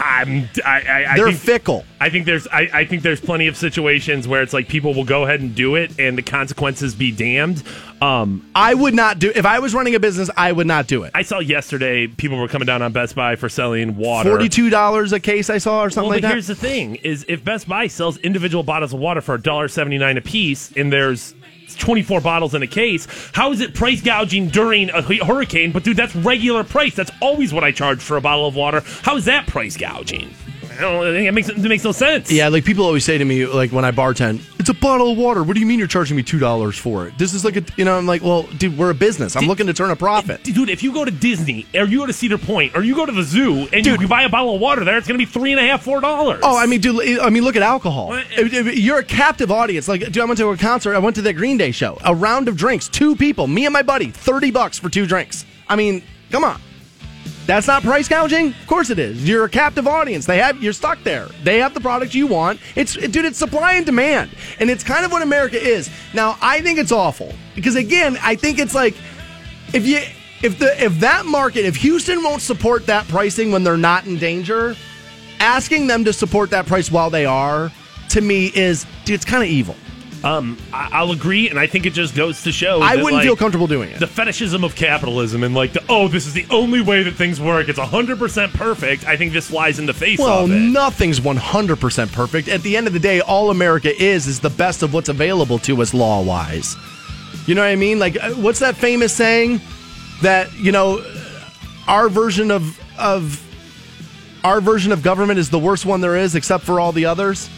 [0.00, 1.84] I'm, I, I, I They're think, fickle.
[2.00, 5.04] I think there's, I, I think there's plenty of situations where it's like people will
[5.04, 7.62] go ahead and do it, and the consequences be damned.
[8.00, 10.30] Um, I would not do if I was running a business.
[10.34, 11.10] I would not do it.
[11.14, 14.30] I saw yesterday people were coming down on Best Buy for selling water.
[14.30, 15.50] Forty-two dollars a case.
[15.50, 16.32] I saw or something Well, like but that.
[16.34, 20.20] here's the thing: is if Best Buy sells individual bottles of water for $1.79 a
[20.22, 21.34] piece, and there's
[21.80, 25.72] 24 bottles in a case, how is it price gouging during a hurricane?
[25.72, 26.94] But dude, that's regular price.
[26.94, 28.82] That's always what I charge for a bottle of water.
[29.02, 30.30] How is that price gouging?
[30.80, 32.30] I don't think it makes it makes no sense.
[32.32, 35.18] Yeah, like people always say to me, like when I bartend, it's a bottle of
[35.18, 35.42] water.
[35.42, 37.16] What do you mean you're charging me two dollars for it?
[37.18, 39.36] This is like a, you know, I'm like, well, dude, we're a business.
[39.36, 40.42] I'm looking to turn a profit.
[40.44, 43.06] Dude, if you go to Disney or you go to Cedar Point or you go
[43.06, 44.00] to the zoo and Dude.
[44.00, 45.82] you buy a bottle of water there, it's going to be three and a half,
[45.82, 46.40] four dollars.
[46.42, 47.18] Oh, I mean, dude.
[47.20, 48.08] I mean, look at alcohol.
[48.08, 48.26] What?
[48.32, 49.88] If- if You're a captive audience.
[49.88, 50.94] Like, dude, I went to a concert.
[50.94, 51.98] I went to the Green Day show.
[52.04, 55.44] A round of drinks, two people, me and my buddy, thirty bucks for two drinks.
[55.68, 56.60] I mean, come on.
[57.50, 58.50] That's not price gouging.
[58.50, 59.28] Of course it is.
[59.28, 60.24] You're a captive audience.
[60.24, 61.26] They have you're stuck there.
[61.42, 62.60] They have the product you want.
[62.76, 65.90] It's dude, it's supply and demand, and it's kind of what America is.
[66.14, 68.94] Now, I think it's awful because again, I think it's like
[69.74, 69.98] if you
[70.44, 74.16] if the if that market if Houston won't support that pricing when they're not in
[74.16, 74.76] danger,
[75.40, 77.72] asking them to support that price while they are
[78.10, 79.74] to me is dude, it's kind of evil.
[80.22, 82.82] Um, I- I'll agree, and I think it just goes to show.
[82.82, 84.00] I that, wouldn't like, feel comfortable doing it.
[84.00, 87.40] The fetishism of capitalism and like the oh, this is the only way that things
[87.40, 87.68] work.
[87.68, 89.06] It's hundred percent perfect.
[89.06, 90.54] I think this flies in the face Well, of it.
[90.54, 92.48] nothing's 100% perfect.
[92.48, 95.58] At the end of the day, all America is is the best of what's available
[95.60, 96.76] to us law wise.
[97.46, 97.98] You know what I mean?
[97.98, 99.60] Like, uh, what's that famous saying
[100.22, 101.02] that, you know,
[101.88, 103.42] our version of, of,
[104.44, 107.48] our version of government is the worst one there is except for all the others?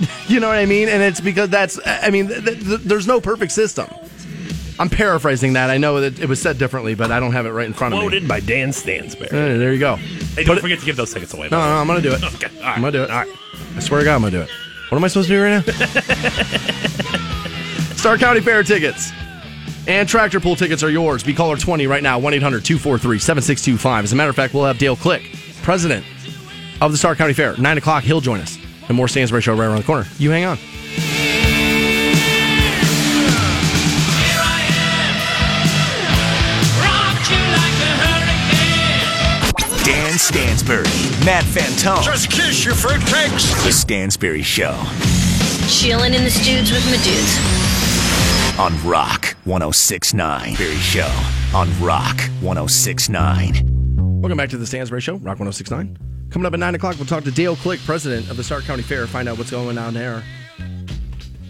[0.28, 0.88] you know what I mean?
[0.88, 3.88] And it's because that's, I mean, th- th- there's no perfect system.
[4.80, 5.70] I'm paraphrasing that.
[5.70, 7.94] I know that it was said differently, but I don't have it right in front
[7.94, 8.04] of me.
[8.06, 9.28] Quoted by Dan Stansbury.
[9.30, 9.96] Uh, there you go.
[9.96, 11.48] Hey, don't it- forget to give those tickets away.
[11.50, 12.22] no, no, I'm gonna do it.
[12.34, 12.76] Okay, all right.
[12.76, 13.10] I'm gonna do it.
[13.10, 13.28] All right.
[13.76, 14.50] I swear to God, I'm gonna do it.
[14.90, 15.72] What am I supposed to do right now?
[17.96, 19.10] Stark County Fair tickets
[19.88, 21.22] and tractor pull tickets are yours.
[21.24, 24.04] Be caller 20 right now, 1 800 243 7625.
[24.04, 25.22] As a matter of fact, we'll have Dale Click,
[25.62, 26.06] president
[26.80, 27.56] of the Stark County Fair.
[27.56, 28.58] 9 o'clock, he'll join us.
[28.88, 30.06] And more Stansbury Show right around the corner.
[30.18, 30.56] You hang on.
[30.56, 30.66] Here
[34.40, 35.14] I am.
[36.82, 37.86] Rock you like the
[39.60, 39.84] hurricane.
[39.84, 40.84] Dan Stansbury,
[41.24, 42.02] Matt Fantone.
[42.02, 43.64] Just kiss your fruitcakes.
[43.64, 44.74] The Stansbury Show
[45.68, 47.38] Chilling in the studs with my dudes.
[48.58, 50.54] on Rock 1069.
[50.56, 51.10] Barry Show
[51.54, 54.20] on Rock 1069.
[54.22, 55.96] Welcome back to the Stansbury Show, Rock 1069.
[56.30, 58.82] Coming up at 9 o'clock, we'll talk to Dale Click, president of the Stark County
[58.82, 60.22] Fair, find out what's going on there.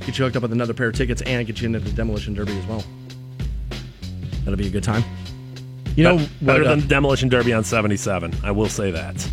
[0.06, 2.32] Get you hooked up with another pair of tickets and get you into the Demolition
[2.32, 2.84] Derby as well.
[4.44, 5.02] That'll be a good time.
[5.96, 8.32] You know, Be- better what, uh, than Demolition Derby on 77.
[8.44, 9.28] I will say that.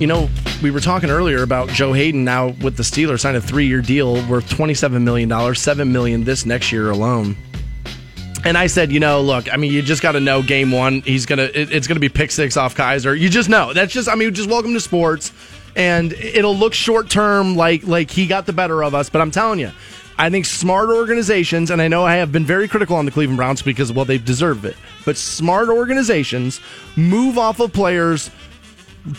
[0.00, 0.28] You know,
[0.64, 4.14] we were talking earlier about Joe Haden now with the Steelers signed a three-year deal
[4.26, 7.36] worth twenty-seven million dollars, seven million this next year alone.
[8.46, 11.02] And I said, you know, look, I mean, you just got to know game one,
[11.02, 13.18] he's gonna, it- it's gonna be pick six off Kizer.
[13.18, 13.74] You just know.
[13.74, 15.32] That's just, I mean, just welcome to sports,
[15.76, 19.10] and it'll look short term, like like he got the better of us.
[19.10, 19.70] But I'm telling you,
[20.16, 23.36] I think smart organizations, and I know I have been very critical on the Cleveland
[23.36, 24.78] Browns because well, they've deserved it.
[25.04, 26.58] But smart organizations
[26.96, 28.30] move off of players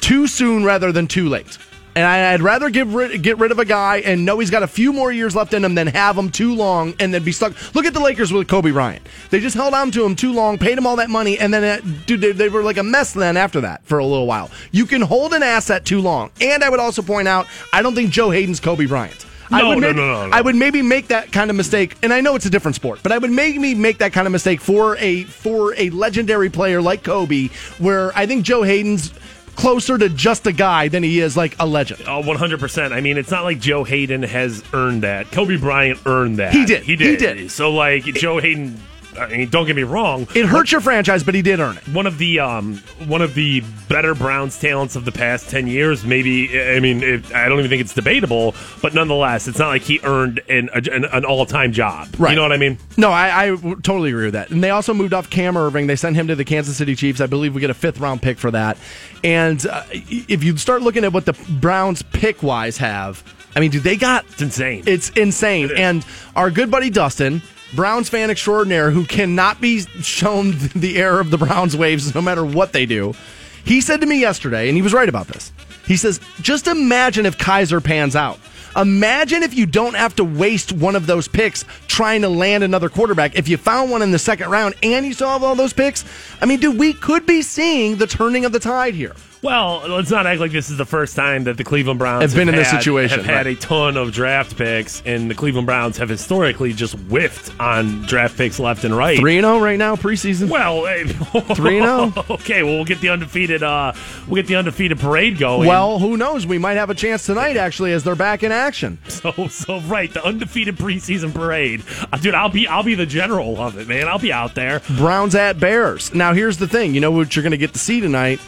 [0.02, 1.57] too soon rather than too late.
[1.98, 4.64] And I- I'd rather get rid, get rid of a guy and know he's got
[4.64, 7.32] a few more years left in him than have him too long and then be
[7.32, 7.53] stuck.
[7.74, 9.02] Look at the Lakers with Kobe Bryant.
[9.30, 11.64] They just held on to him too long, paid him all that money, and then
[11.64, 14.52] uh, dude, they, they were like a mess then after that for a little while.
[14.74, 16.32] You can hold an asset too long.
[16.41, 19.26] And I would also point out, I don't think Joe Haden's Kobe Bryant.
[19.52, 20.36] I No, would no, maybe, no, no, no.
[20.36, 22.99] I would maybe make that kind of mistake, and I know it's a different sport,
[23.03, 26.82] but I would maybe make that kind of mistake for a for a legendary player
[26.82, 29.14] like Kobe, where I think Joe Haden's
[29.56, 32.03] closer to just a guy than he is like a legend.
[32.07, 32.91] Oh, 100%.
[32.91, 35.32] I mean, it's not like Joe Haden has earned that.
[35.32, 36.53] Kobe Bryant earned that.
[36.53, 36.84] He did.
[36.84, 37.07] He did.
[37.07, 37.52] He did.
[37.52, 38.80] So, like, Joe Haden
[39.18, 40.27] I mean, don't get me wrong.
[40.36, 41.88] It hurt your franchise, but he did earn it.
[41.90, 42.77] one of the um,
[43.07, 46.06] one of the better Browns talents of the past ten years.
[46.06, 49.82] Maybe I mean it, I don't even think it's debatable, but nonetheless, it's not like
[49.82, 52.10] he earned an an, an all time job.
[52.18, 52.32] Right.
[52.32, 52.77] You know what I mean?
[52.98, 54.49] No, I totally agree with that.
[54.49, 55.88] And they also moved off Cam Erving.
[55.88, 57.22] They sent him to the Kansas City Chiefs.
[57.22, 58.77] I believe we get a fifth round pick for that.
[59.26, 63.24] And uh, if you start looking at what the Browns pick wise have,
[63.56, 64.84] I mean, dude, they got It's insane.
[64.86, 65.72] It's insane.
[65.72, 67.42] It and our good buddy Dustin,
[67.74, 72.46] Browns fan extraordinaire, who cannot be shown the error of the Browns waves no matter
[72.46, 73.16] what they do,
[73.64, 75.52] he said to me yesterday, and he was right about this.
[75.88, 78.40] He says, just imagine if Kizer pans out.
[78.76, 82.90] Imagine if you don't have to waste one of those picks trying to land another
[82.90, 83.36] quarterback.
[83.36, 86.04] If you found one in the second round and you have all those picks,
[86.42, 89.16] I mean, dude, we could be seeing the turning of the tide here.
[89.46, 92.34] Well, let's not act like this is the first time that the Cleveland Browns Have
[92.34, 95.68] been in this had- situation, Have had a ton of draft picks, and the Cleveland
[95.68, 99.20] Browns have historically just whiffed on draft picks left and right.
[99.20, 100.50] 3 0 right now, preseason.
[100.50, 102.30] Well, hey, 3-0?
[102.32, 103.62] Okay, well we'll get the undefeated.
[103.62, 103.94] Uh,
[104.28, 105.68] we'll get the undefeated parade going.
[105.68, 106.48] Well, who knows?
[106.48, 108.98] We might have a chance tonight, actually, as they're back in action.
[109.08, 112.34] so so right, the undefeated preseason parade, uh, dude.
[112.34, 114.08] I'll be I'll be the general of it, man.
[114.08, 114.82] I'll be out there.
[114.98, 116.14] Browns at Bears.
[116.16, 116.96] Now, here's the thing.
[116.96, 118.40] You know what you're going to get to see tonight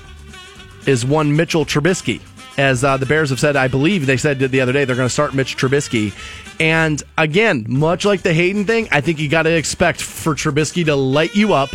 [0.87, 2.21] is one Mitchell Trubisky.
[2.57, 5.07] As uh, the Bears have said, I believe they said the other day they're going
[5.07, 6.11] to start Mitch Trubisky.
[6.59, 10.83] And again, much like the Haden thing, I think you got to expect for Trubisky
[10.85, 11.69] to light you up.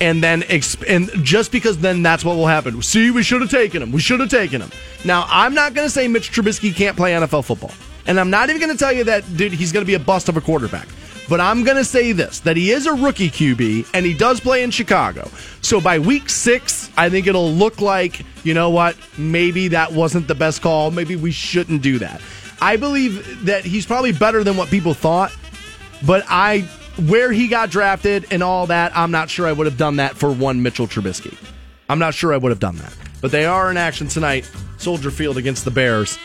[0.00, 2.80] And then, exp- and just because then that's what will happen.
[2.82, 3.92] See, we should have taken him.
[3.92, 4.70] We should have taken him.
[5.04, 7.72] Now, I'm not going to say Mitch Trubisky can't play NFL football.
[8.06, 10.00] And I'm not even going to tell you that, dude, he's going to be a
[10.00, 10.88] bust of a quarterback.
[11.28, 14.40] But I'm going to say this that he is a rookie QB and he does
[14.40, 15.30] play in Chicago.
[15.62, 20.28] So by week six, I think it'll look like, you know what, maybe that wasn't
[20.28, 20.90] the best call.
[20.90, 22.20] Maybe we shouldn't do that.
[22.60, 25.34] I believe that he's probably better than what people thought,
[26.06, 26.60] but I,
[27.08, 30.16] where he got drafted and all that, I'm not sure I would have done that
[30.16, 31.36] for one Mitchell Trubisky.
[31.88, 32.94] I'm not sure I would have done that.
[33.20, 34.48] But they are in action tonight,
[34.78, 36.18] Soldier Field against the Bears.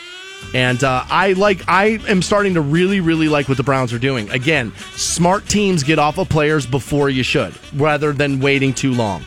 [0.52, 1.62] And uh, I like.
[1.68, 4.28] I am starting to really, really like what the Browns are doing.
[4.30, 9.22] Again, smart teams get off of players before you should, rather than waiting too long.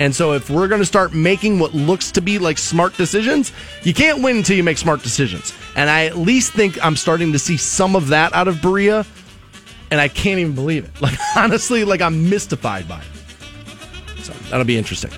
[0.00, 3.52] And so, if we're going to start making what looks to be like smart decisions,
[3.82, 5.52] you can't win until you make smart decisions.
[5.76, 9.04] And I at least think I'm starting to see some of that out of Berea,
[9.90, 10.90] and I can't even believe it.
[11.02, 14.24] Like honestly, like I'm mystified by it.
[14.24, 15.10] So that'll be interesting.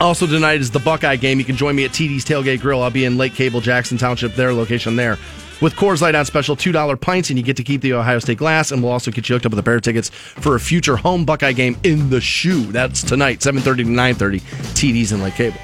[0.00, 1.38] Also tonight is the Buckeye game.
[1.38, 2.82] You can join me at TD's Tailgate Grill.
[2.82, 5.18] I'll be in Lake Cable, Jackson Township, their location there.
[5.60, 8.38] With Coors Light on special, $2 pints, and you get to keep the Ohio State
[8.38, 10.60] glass, and we'll also get you hooked up with a pair of tickets for a
[10.60, 12.62] future home Buckeye game in the shoe.
[12.70, 14.40] That's tonight, 7.30 to 9.30,
[14.74, 15.58] TD's in Lake Cable.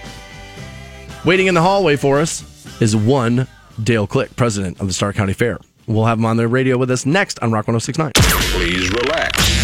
[1.24, 2.43] Waiting in the hallway for us
[2.82, 3.47] is one
[3.82, 5.59] Dale Click, president of the Stark County Fair.
[5.86, 8.12] We'll have him on the radio with us next on Rock 1069.
[8.52, 9.64] Please relax.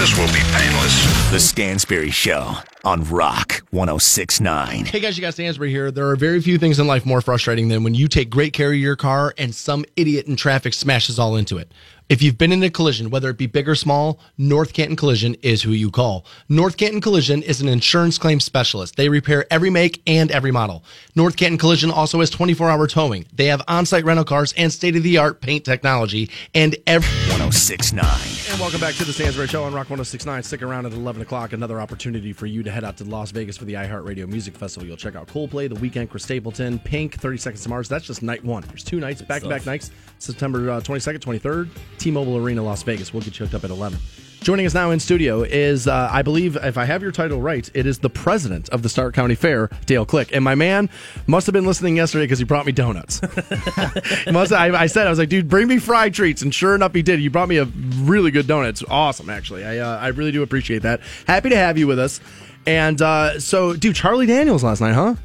[0.00, 1.30] This will be painless.
[1.30, 2.54] The Stansbury Show
[2.86, 4.86] on Rock 1069.
[4.86, 5.90] Hey guys, you got Stansbury here.
[5.90, 8.72] There are very few things in life more frustrating than when you take great care
[8.72, 11.70] of your car and some idiot in traffic smashes all into it.
[12.10, 15.36] If you've been in a collision, whether it be big or small, North Canton Collision
[15.42, 16.26] is who you call.
[16.48, 18.96] North Canton Collision is an insurance claim specialist.
[18.96, 20.82] They repair every make and every model.
[21.14, 23.26] North Canton Collision also has 24 hour towing.
[23.32, 26.28] They have on site rental cars and state of the art paint technology.
[26.52, 28.04] And every 1069.
[28.50, 30.42] And welcome back to the Stansbury Show on Rock 1069.
[30.42, 31.52] Stick around at 11 o'clock.
[31.52, 34.88] Another opportunity for you to head out to Las Vegas for the iHeartRadio Music Festival.
[34.88, 37.88] You'll check out Coldplay, The Weeknd, Chris Stapleton, Pink, 30 Seconds to Mars.
[37.88, 38.64] That's just night one.
[38.66, 41.68] There's two nights, back to back nights, September uh, 22nd, 23rd,
[42.00, 43.12] T Mobile Arena, Las Vegas.
[43.12, 43.98] We'll get you hooked up at 11.
[44.40, 47.68] Joining us now in studio is, uh, I believe, if I have your title right,
[47.74, 50.30] it is the president of the Stark County Fair, Dale Click.
[50.32, 50.88] And my man
[51.26, 53.20] must have been listening yesterday because he brought me donuts.
[54.32, 56.40] must I, I said, I was like, dude, bring me fried treats.
[56.40, 57.20] And sure enough, he did.
[57.20, 58.70] You brought me a really good donut.
[58.70, 59.62] It's awesome, actually.
[59.62, 61.02] I, uh, I really do appreciate that.
[61.26, 62.18] Happy to have you with us.
[62.66, 65.16] And uh, so, dude, Charlie Daniels last night, huh?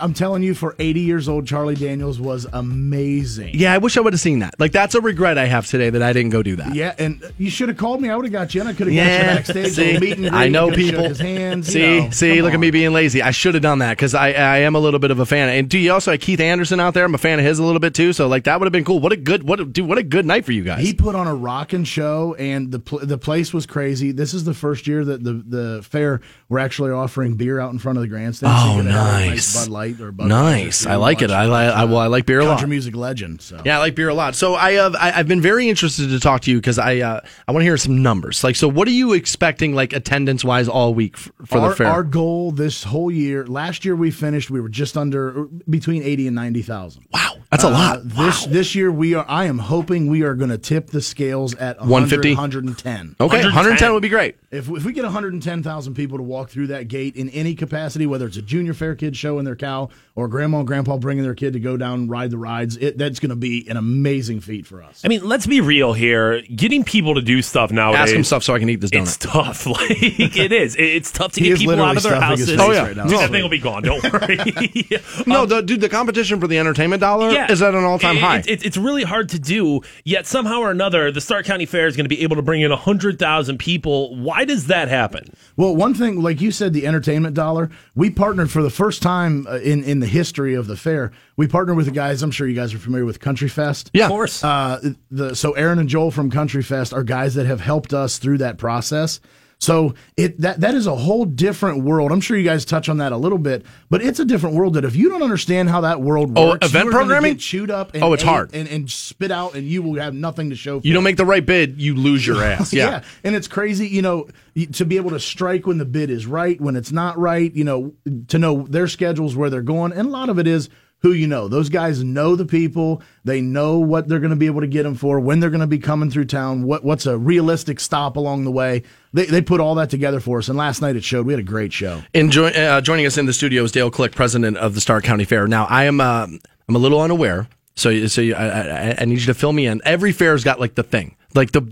[0.00, 3.50] I'm telling you, for 80 years old, Charlie Daniels was amazing.
[3.54, 4.54] Yeah, I wish I would have seen that.
[4.58, 6.74] Like, that's a regret I have today that I didn't go do that.
[6.74, 8.08] Yeah, and uh, you should have called me.
[8.10, 8.66] I would have got you in.
[8.66, 9.72] I could have Yeah, got you backstage.
[9.74, 11.04] see, meet and greet, I know people.
[11.04, 12.10] His hands, you see, know.
[12.10, 13.22] see, look at me being lazy.
[13.22, 15.48] I should have done that because I, I am a little bit of a fan.
[15.48, 17.04] And do you also have Keith Anderson out there?
[17.04, 18.12] I'm a fan of his a little bit too.
[18.12, 19.00] So like that would have been cool.
[19.00, 20.84] What a good, what a, dude, what a good night for you guys.
[20.84, 24.12] He put on a rocking show, and the pl- the place was crazy.
[24.12, 27.78] This is the first year that the the fair we're actually offering beer out in
[27.78, 28.52] front of the grandstand.
[28.56, 29.66] Oh, you have a nice.
[29.66, 30.84] Bud Light or Bud Nice.
[30.86, 31.30] Light, I like it.
[31.30, 32.52] I, li- I well, I like beer a lot.
[32.58, 33.40] country music legend.
[33.42, 34.34] So Yeah, I like beer a lot.
[34.34, 37.20] So I have I, I've been very interested to talk to you because I uh,
[37.48, 38.42] I want to hear some numbers.
[38.44, 41.76] Like, so what are you expecting like attendance wise all week f- for our, the
[41.76, 41.86] fair?
[41.88, 46.26] our goal this whole year, last year we finished, we were just under between eighty
[46.26, 47.04] and ninety thousand.
[47.12, 47.98] wow, that's a lot.
[47.98, 49.24] Uh, This this year we are.
[49.28, 52.30] I am hoping we are going to tip the scales at 150?
[52.34, 53.16] 110.
[53.20, 53.54] Okay, 110.
[53.54, 54.36] 110 would be great.
[54.50, 58.26] If, if we get 110,000 people to walk through that gate in any capacity, whether
[58.26, 61.54] it's a junior fair kid showing their cow or grandma and grandpa bringing their kid
[61.54, 64.66] to go down and ride the rides, it, that's going to be an amazing feat
[64.66, 65.00] for us.
[65.04, 66.42] I mean, let's be real here.
[66.42, 68.00] Getting people to do stuff nowadays.
[68.10, 69.66] Ask him stuff so I can eat this It's tough.
[69.70, 70.74] Like it is.
[70.76, 72.50] It's tough to He get people out of their houses.
[72.50, 72.82] face Oh, yeah.
[72.88, 73.04] right now.
[73.06, 73.82] Dude, that thing will be gone.
[73.82, 74.36] Don't worry.
[75.26, 77.50] No, the, dude, the competition for the entertainment dollar yeah.
[77.50, 78.38] is at an all time It- high.
[78.38, 79.80] It, it- it's really hard to do.
[80.04, 82.62] Yet somehow or another, the Stark County Fair is going to be able to bring
[82.62, 84.16] in hundred thousand people.
[84.16, 85.32] Why does that happen?
[85.56, 89.29] Well, one thing, like you said, the entertainment dollar, we partnered for the first time
[89.48, 91.12] uh, in, in the history of the fair.
[91.36, 93.90] We partnered with the guys, I'm sure you guys are familiar with Country Fest.
[93.92, 94.42] yeah, Of course.
[94.44, 98.18] Uh, the so Aaron and Joel from Country Fest are guys that have helped us
[98.18, 99.20] through that process.
[99.60, 102.12] So it that that is a whole different world.
[102.12, 104.72] I'm sure you guys touch on that a little bit, but it's a different world
[104.74, 107.34] that if you don't understand how that world Oh, works, event programming?
[107.34, 107.92] get chewed up.
[107.94, 108.54] And Oh, it's hard.
[108.54, 110.80] and, and spit out, and you will have nothing to show.
[110.80, 112.72] for You don't make the right bid, you lose your ass.
[112.80, 113.02] Yeah.
[113.22, 114.28] And it's crazy, you know,
[114.72, 117.64] to be able to strike when the bid is right, when it's not right, you
[117.64, 117.92] know,
[118.28, 119.92] to know their schedules, where they're going.
[119.92, 120.70] And a lot of it is
[121.00, 121.48] who you know.
[121.48, 123.02] Those guys know the people.
[123.24, 125.60] They know what they're going to be able to get them for, when they're going
[125.60, 128.82] to be coming through town, what what's a realistic stop along the way.
[129.12, 130.48] They, they put all that together for us.
[130.48, 131.26] And last night it showed.
[131.26, 132.02] We had a great show.
[132.14, 135.24] Enjoy, uh, joining us in the studio is Dale Click, president of the Stark County
[135.24, 135.46] Fair.
[135.46, 136.26] Now, I am uh,
[136.68, 139.80] I'm a little unaware, so so I, I, I need you to fill me in.
[139.84, 141.62] Every fair's got like the thing, like the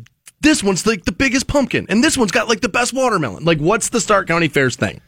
[0.40, 3.44] this one's like the biggest pumpkin, and this one's got like the best watermelon.
[3.44, 5.00] Like, what's the Stark County Fair's thing?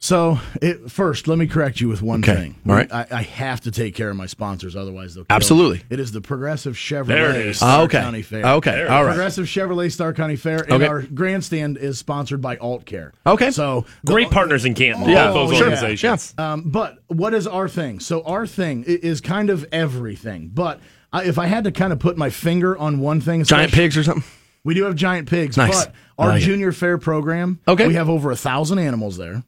[0.00, 2.34] So, it, first, let me correct you with one Okay.
[2.34, 2.54] thing.
[2.68, 2.90] All right.
[2.92, 5.78] I, I have to take care of my sponsors, otherwise they'll kill Absolutely.
[5.78, 5.84] me.
[5.90, 7.56] It is the Progressive Chevrolet There it is.
[7.56, 8.00] Stark Ah, okay.
[8.00, 8.46] County Fair.
[8.46, 8.86] Okay.
[8.86, 9.10] All right.
[9.10, 10.86] Progressive Chevrolet Stark County Fair, and Okay.
[10.86, 13.10] our grandstand is sponsored by AultCare.
[13.26, 13.50] Okay.
[13.50, 15.08] So the- Great partners in Canton.
[15.08, 15.66] Yeah, both those sure.
[15.66, 16.32] organizations.
[16.38, 17.98] Um, but what is our thing?
[17.98, 20.52] So our thing is kind of everything.
[20.54, 20.78] But
[21.12, 23.96] I, if I had to kind of put my finger on one thing, Giant pigs
[23.96, 24.22] or something?
[24.62, 25.86] we do have giant pigs, Nice.
[25.86, 26.44] but our I like it.
[26.46, 27.88] junior fair program, Okay.
[27.88, 29.42] we have over a thousand animals there.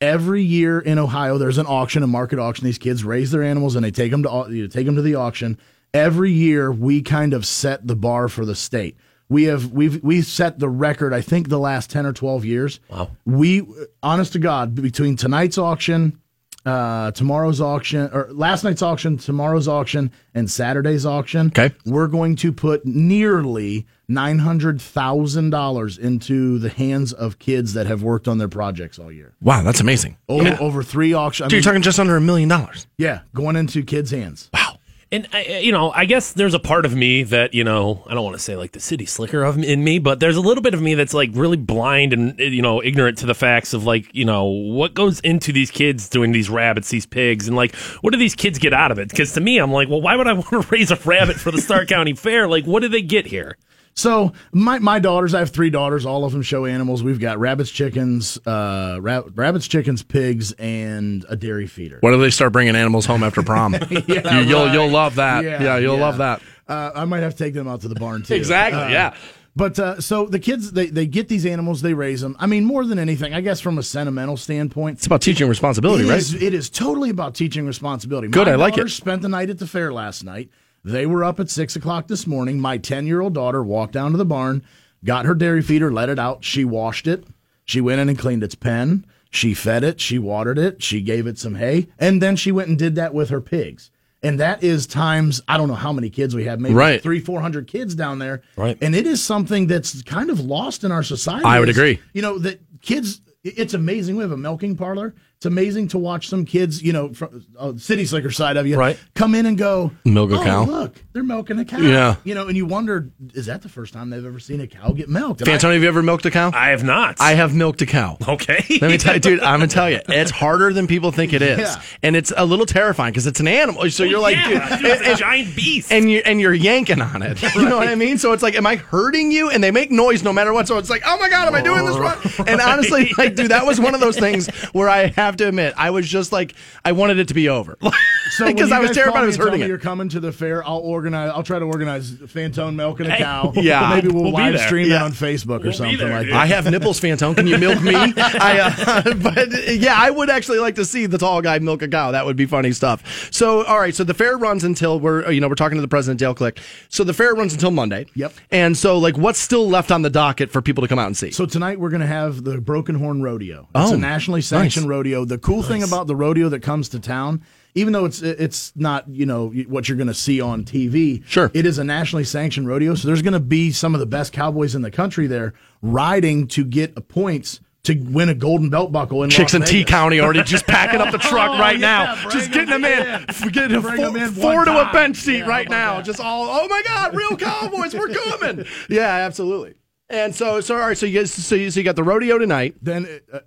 [0.00, 2.64] Every year in Ohio, there's an auction, a market auction.
[2.64, 5.14] These kids raise their animals and they take them to you take them to the
[5.14, 5.58] auction.
[5.92, 8.96] Every year, we kind of set the bar for the state.
[9.28, 11.12] We have we've we've set the record.
[11.12, 12.80] I think the last ten or twelve years.
[12.88, 13.10] Wow.
[13.24, 13.66] We,
[14.02, 16.19] honest to God, between tonight's auction,
[16.66, 21.48] uh, tomorrow's auction, or last night's auction, tomorrow's auction, and Saturday's auction.
[21.48, 21.74] Okay.
[21.86, 27.86] We're going to put nearly nine hundred thousand dollars into the hands of kids that
[27.86, 29.32] have worked on their projects all year.
[29.40, 30.16] Wow, that's amazing.
[30.28, 31.48] Over, over three auctions.
[31.50, 32.86] Dude, you're talking just under a million dollars.
[32.98, 34.50] yeah, going into kids' hands.
[34.52, 34.78] Wow.
[35.12, 38.14] And I, you know, I guess there's a part of me that you know, I
[38.14, 40.62] don't want to say like the city slicker of in me, but there's a little
[40.62, 43.74] bit of me that's like really blind and eh, you know ignorant to the facts
[43.74, 47.56] of like you know what goes into these kids doing these rabbits, these pigs, and
[47.56, 49.08] like what do these kids get out of it?
[49.08, 51.50] Because to me, I'm like, well, why would I want to raise a rabbit for
[51.50, 52.46] the Stark County Fair?
[52.46, 53.56] Like, what do they get here?
[53.94, 56.06] So my my daughters, I have three daughters.
[56.06, 57.02] All of them show animals.
[57.02, 61.98] We've got rabbits, chickens, uh, ra- rabbits, chickens, pigs, and a dairy feeder.
[62.00, 63.74] What do they start bringing animals home after prom?
[63.90, 64.72] Yeah, you, will right.
[64.72, 65.44] you'll love that.
[65.44, 66.00] Yeah, you'll yeah.
[66.00, 66.40] love that.
[66.68, 68.34] Uh, I might have to take them out to the barn too.
[68.40, 68.80] Exactly.
[68.80, 69.14] Uh, yeah.
[69.56, 72.36] But uh, so the kids, they, they get these animals, they raise them.
[72.38, 76.04] I mean, more than anything, I guess from a sentimental standpoint, It's about teaching responsibility,
[76.04, 76.18] it right?
[76.18, 78.28] is- it is totally about teaching responsibility.
[78.28, 78.88] Good, My I like it.
[78.90, 80.50] Spent the night at the fair last night.
[80.84, 82.60] They were up at six o'clock this morning.
[82.60, 84.62] My ten year old daughter walked down to the barn,
[85.04, 86.44] got her dairy feeder, let it out.
[86.44, 87.24] She washed it.
[87.64, 89.04] She went in and cleaned its pen.
[89.30, 90.00] She fed it.
[90.00, 90.82] She watered it.
[90.82, 93.90] She gave it some hay, and then she went and did that with her pigs.
[94.22, 97.02] And that is times I don't know how many kids we have, maybe Right.
[97.02, 98.42] three, four hundred kids down there.
[98.56, 98.76] Right.
[98.82, 101.44] And it is something that's kind of lost in our society.
[101.44, 102.00] I would It's- agree.
[102.12, 103.20] You know that kids.
[103.44, 104.16] It's amazing.
[104.16, 105.14] We have a milking parlor.
[105.40, 108.76] It's amazing to watch some kids, you know, from uh, city slicker side of you,
[108.76, 108.98] Right.
[109.14, 111.78] come in and go Milk a "Oh, cow." Look, they're milking a cow.
[111.78, 112.16] Yeah.
[112.24, 114.90] you know, and you wonder, is that the first time they've ever seen a cow
[114.90, 115.40] get milked?
[115.40, 116.50] And I- Fantone, have you ever milked a cow?
[116.52, 117.22] I have not.
[117.22, 118.18] I have milked a cow.
[118.28, 118.62] Okay.
[118.82, 119.40] Let me tell you, dude.
[119.40, 121.80] I'm gonna tell you, it's harder than people think it is, Yeah.
[122.02, 123.88] and it's a little terrifying because it's an animal.
[123.90, 125.90] So you're like, yeah, dude, dude, it's a giant beast.
[125.90, 127.40] and you and you're yanking on it.
[127.54, 128.18] You know what I mean?
[128.18, 129.48] So it's like, am I hurting you?
[129.48, 130.68] And they make noise no matter what.
[130.68, 132.46] So it's like, oh my god, am I doing this wrong?
[132.46, 135.74] And honestly, like, dude, that was one of those things where I have to admit,
[135.76, 136.54] I was just like,
[136.84, 137.76] I wanted it to be over.
[138.30, 139.68] So because I was terrified I was hurting it.
[139.68, 140.66] You're coming to the fair.
[140.66, 141.30] I'll organize.
[141.34, 143.52] I'll try to organize Fantone milk and a Hey, cow.
[143.56, 143.90] yeah.
[143.94, 144.96] maybe we'll, We'll live stream Yeah.
[144.96, 146.34] it on Facebook or We'll be something there, like dude.
[146.34, 146.40] that.
[146.40, 147.36] I have nipples, Fantone.
[147.36, 147.94] Can you milk me?
[148.16, 148.60] I,
[149.04, 152.12] uh, but yeah, I would actually like to see the tall guy milk a cow.
[152.12, 153.28] That would be funny stuff.
[153.32, 153.94] So, all right.
[153.94, 156.58] So the fair runs until we're, you know, we're talking to the president, Dale Click.
[156.88, 158.06] So the fair runs until Monday.
[158.14, 158.32] Yep.
[158.50, 161.16] And so, like, what's still left on the docket for people to come out and
[161.16, 161.30] see?
[161.30, 163.68] So tonight we're going to have the Broken Horn Rodeo.
[163.74, 164.90] It's Oh, a nationally sanctioned nice.
[164.90, 165.24] rodeo.
[165.24, 167.42] The cool thing about the rodeo that comes to town,
[167.74, 171.50] even though it's it's not you know what you're going to see on TV, Sure.
[171.54, 172.94] it is a nationally sanctioned rodeo.
[172.94, 176.46] So there's going to be some of the best cowboys in the country there riding
[176.48, 180.20] to get points to win a golden belt buckle in Chicks Las in T County
[180.20, 182.28] already just packing up the truck Oh, right yeah, now.
[182.28, 183.06] Just getting them in.
[183.06, 183.48] in.
[183.52, 185.96] Getting a four, them in four to a bench seat Yeah, right now.
[185.96, 186.04] that?
[186.04, 188.66] Just all, oh my God, real Cowboys, we're coming.
[188.90, 189.74] Yeah, absolutely.
[190.10, 192.36] And so, so all right, so you guys, so you, so you got the rodeo
[192.36, 192.74] tonight.
[192.82, 193.38] Then, uh,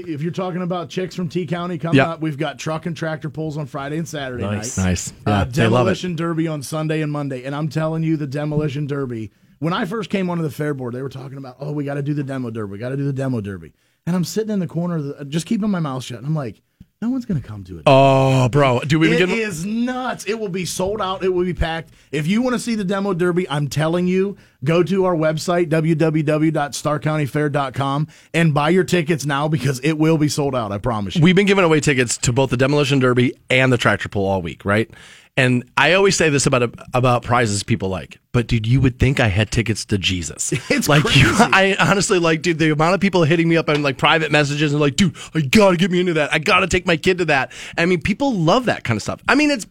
[0.00, 2.06] if you're talking about chicks from T County coming Yep.
[2.06, 4.76] out, we've got truck and tractor pulls on Friday and Saturday Nice.
[4.78, 4.84] night.
[4.84, 5.10] Nice.
[5.26, 7.44] Uh, Yeah, demolition derby on Sunday and Monday.
[7.44, 9.32] And I'm telling you, the demolition derby.
[9.58, 11.94] When I first came onto the fair board, they were talking about, oh, we got
[11.94, 12.72] to do the demo derby.
[12.72, 13.72] We got to do the demo derby.
[14.06, 16.18] And I'm sitting in the corner, of the, just keeping my mouth shut.
[16.18, 16.60] And I'm like,
[17.02, 17.82] no one's going to come to it.
[17.86, 19.28] Oh, bro, do we It get?
[19.28, 20.24] is nuts.
[20.26, 21.22] It will be sold out.
[21.22, 21.90] It will be packed.
[22.10, 25.68] If you want to see the demo derby, I'm telling you, go to our website,
[25.68, 30.72] www.starcountyfair.com, and buy your tickets now because it will be sold out.
[30.72, 31.22] I promise you.
[31.22, 34.42] We've been giving away tickets to both the demolition derby and the tractor pull all
[34.42, 34.90] week, right?
[35.38, 39.20] And I always say this about about prizes people like, but dude, you would think
[39.20, 40.52] I had tickets to Jesus.
[40.70, 41.26] It's like you.
[41.36, 44.72] I honestly like, dude, the amount of people hitting me up on like private messages
[44.72, 46.32] and like, dude, I gotta get me into that.
[46.32, 47.52] I gotta take my kid to that.
[47.76, 49.20] I mean, people love that kind of stuff.
[49.28, 49.66] I mean, it's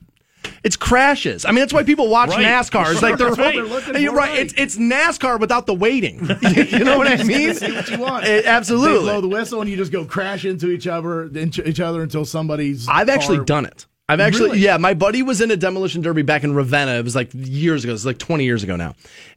[0.63, 1.43] it's crashes.
[1.45, 2.45] I mean, that's why people watch Right.
[2.45, 2.91] NASCAR.
[2.91, 3.55] It's like they're, right.
[3.55, 4.29] They're looking You're right.
[4.29, 4.39] right.
[4.39, 6.19] It's it's NASCAR without the waiting.
[6.55, 7.55] you know what I mean?
[7.55, 8.25] See what you want.
[8.25, 8.99] Eh, it- They absolutely.
[8.99, 12.23] blow the whistle and you just go crash into each other, into each other until
[12.25, 12.87] somebody's.
[12.87, 13.87] I've actually done it.
[14.07, 14.59] I've actually, Really?
[14.59, 16.91] yeah, my buddy was in a demolition derby back in Ravenna.
[16.93, 17.91] It was like years ago.
[17.91, 18.93] It was like 20 years ago now.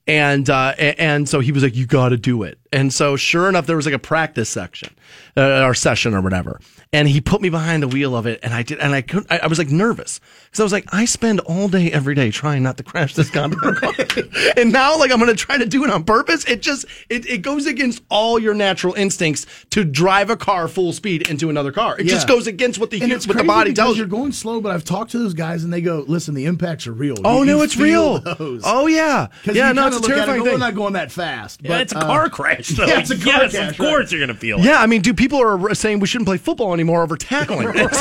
[0.06, 2.58] And, uh, and so he was like, you got to do it.
[2.70, 4.94] And so sure enough, there was like a practice section,
[5.36, 6.60] uh, or session or whatever.
[6.92, 8.40] And he put me behind the wheel of it.
[8.42, 10.86] And I did, and I couldn't, I, I was like nervous because I was like,
[10.92, 13.92] I spend all day, every day trying not to crash this goddamn car.
[14.56, 16.44] and now like I'm going to try to do it on purpose.
[16.46, 20.92] It just, it, it goes against all your natural instincts to drive a car full
[20.94, 21.98] speed into another car.
[21.98, 22.12] It Yeah.
[22.14, 24.02] just goes against what the, And hu- it's what the body tells you.
[24.04, 26.86] You're going slow, but I've talked to those guys and they go, "Listen, the impacts
[26.86, 28.18] are real." Oh You- no, it's real.
[28.20, 28.62] those.
[28.64, 29.72] Oh yeah, yeah.
[29.72, 30.52] No, it's a it terrifying go, thing.
[30.54, 31.60] We're not going that fast.
[31.62, 32.86] Yeah, but, it's a uh, car crash, though.
[32.86, 34.12] yeah, it's a car yes, crash, of course right.
[34.12, 34.64] you're going to feel it.
[34.64, 37.66] Yeah, I mean, dude, people are saying we shouldn't play football anymore over tackling.
[37.68, 37.88] right.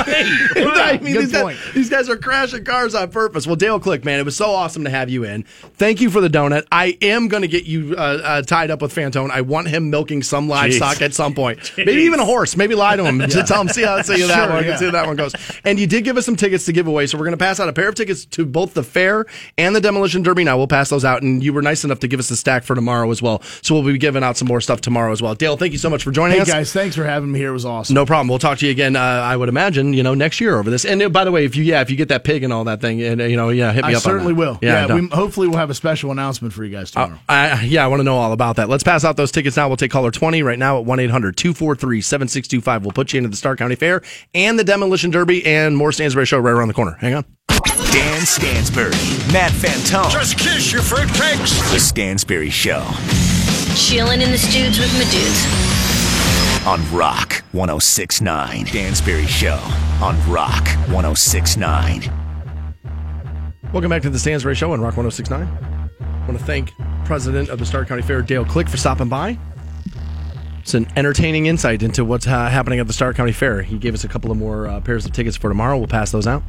[0.58, 3.46] I mean, these guys, these guys are crashing cars on purpose.
[3.48, 5.44] Well, Dale Click, man, it was so awesome to have you in.
[5.44, 6.66] Thank you for the donut.
[6.72, 9.32] I am going to get you uh, uh, tied up with Fantone.
[9.32, 11.02] I want him milking some livestock Jeez.
[11.02, 11.72] at some point.
[11.78, 12.56] Maybe even a horse.
[12.58, 14.76] Maybe lie to him to tell him see how see how that Sure, one yeah.
[14.78, 15.34] see how that one goes.
[15.64, 17.60] And you did give us some tickets to give away, so we're going to pass
[17.60, 19.26] out a pair of tickets to both the fair
[19.58, 20.44] and the demolition derby.
[20.44, 22.64] Now we'll pass those out, and you were nice enough to give us a stack
[22.64, 23.42] for tomorrow as well.
[23.62, 25.36] So we'll be giving out some more stuff tomorrow as well.
[25.36, 26.48] Dale, thank you so much for joining Hey us.
[26.48, 27.50] guys, thanks for having me here.
[27.50, 27.96] It was awesome.
[27.96, 28.30] No problem.
[28.30, 28.96] We'll talk to you again.
[28.96, 30.86] Uh, I would imagine, you know, next year over this.
[30.86, 32.64] And uh, by the way, if you, yeah, if you get that pig and all
[32.64, 33.96] that thing, and uh, you know, yeah, hit me I up.
[33.98, 34.40] on certainly that.
[34.40, 34.60] will.
[34.62, 37.20] Yeah, Yeah, we, hopefully we'll have a special announcement for you guys tomorrow.
[37.28, 38.70] I, yeah, I want to know all about that.
[38.70, 39.68] Let's pass out those tickets now.
[39.68, 42.86] We'll take caller 20 right now at 1 800 243 7625.
[42.86, 44.02] We'll put you into the Stark County Fair
[44.34, 46.96] and the Demolition Derby and more Stansbury Show right around the corner.
[47.02, 47.26] Hang on.
[47.92, 48.92] Dan Stansbury,
[49.34, 50.12] Matt Fantone.
[50.12, 51.74] Just kiss your fruitcakes.
[51.74, 52.86] The Stansbury Show
[53.76, 55.67] Chilling in the studs with my dudes.
[56.68, 58.66] On Rock 1069.
[58.66, 59.58] Stansbury Show
[60.02, 62.12] on Rock 1069.
[63.72, 65.48] Welcome back to the Stansbury Show on Rock 1069.
[66.02, 66.74] I want to thank
[67.06, 69.40] President of the Stark County Fair, Dale Click, for stopping by.
[70.60, 73.62] It's an entertaining insight into what's uh, happening at the Stark County Fair.
[73.62, 75.78] He gave us a couple of more uh, pairs of tickets for tomorrow.
[75.78, 76.44] We'll pass those out.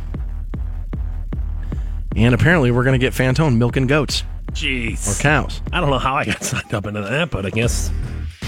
[2.16, 5.16] And apparently, we're going to get Fantone milking goats Jeez.
[5.16, 5.62] or cows.
[5.72, 7.92] I don't know how I got signed up into that, but I guess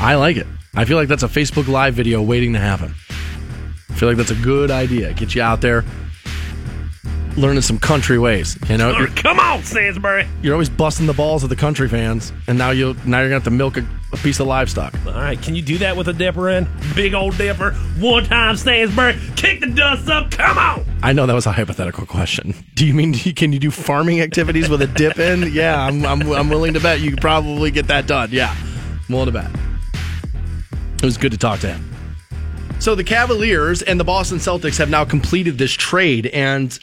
[0.00, 0.46] I like it.
[0.74, 2.94] I feel like that's a Facebook Live video waiting to happen.
[3.90, 5.12] I feel like that's a good idea.
[5.12, 5.84] Get you out there
[7.36, 8.58] learning some country ways.
[8.68, 10.26] You know, you're, come on, Stansbury.
[10.42, 13.34] you're always busting the balls of the country fans, and now you'll now you're gonna
[13.34, 14.94] have to milk a, a piece of livestock.
[15.06, 16.68] All right, can you do that with a dipper in?
[16.94, 17.72] Big old dipper.
[17.98, 19.18] One time, Stansbury.
[19.36, 20.30] Kick the dust up.
[20.30, 20.84] Come on.
[21.02, 22.54] I know that was a hypothetical question.
[22.74, 25.52] Do you mean can you do farming activities with a dip in?
[25.52, 28.30] Yeah, I'm I'm, I'm willing to bet you could probably get that done.
[28.32, 29.50] Yeah, I'm willing to bet.
[31.02, 31.90] It was good to talk to him.
[32.78, 36.78] So the Cavaliers and the Boston Celtics have now completed this trade, and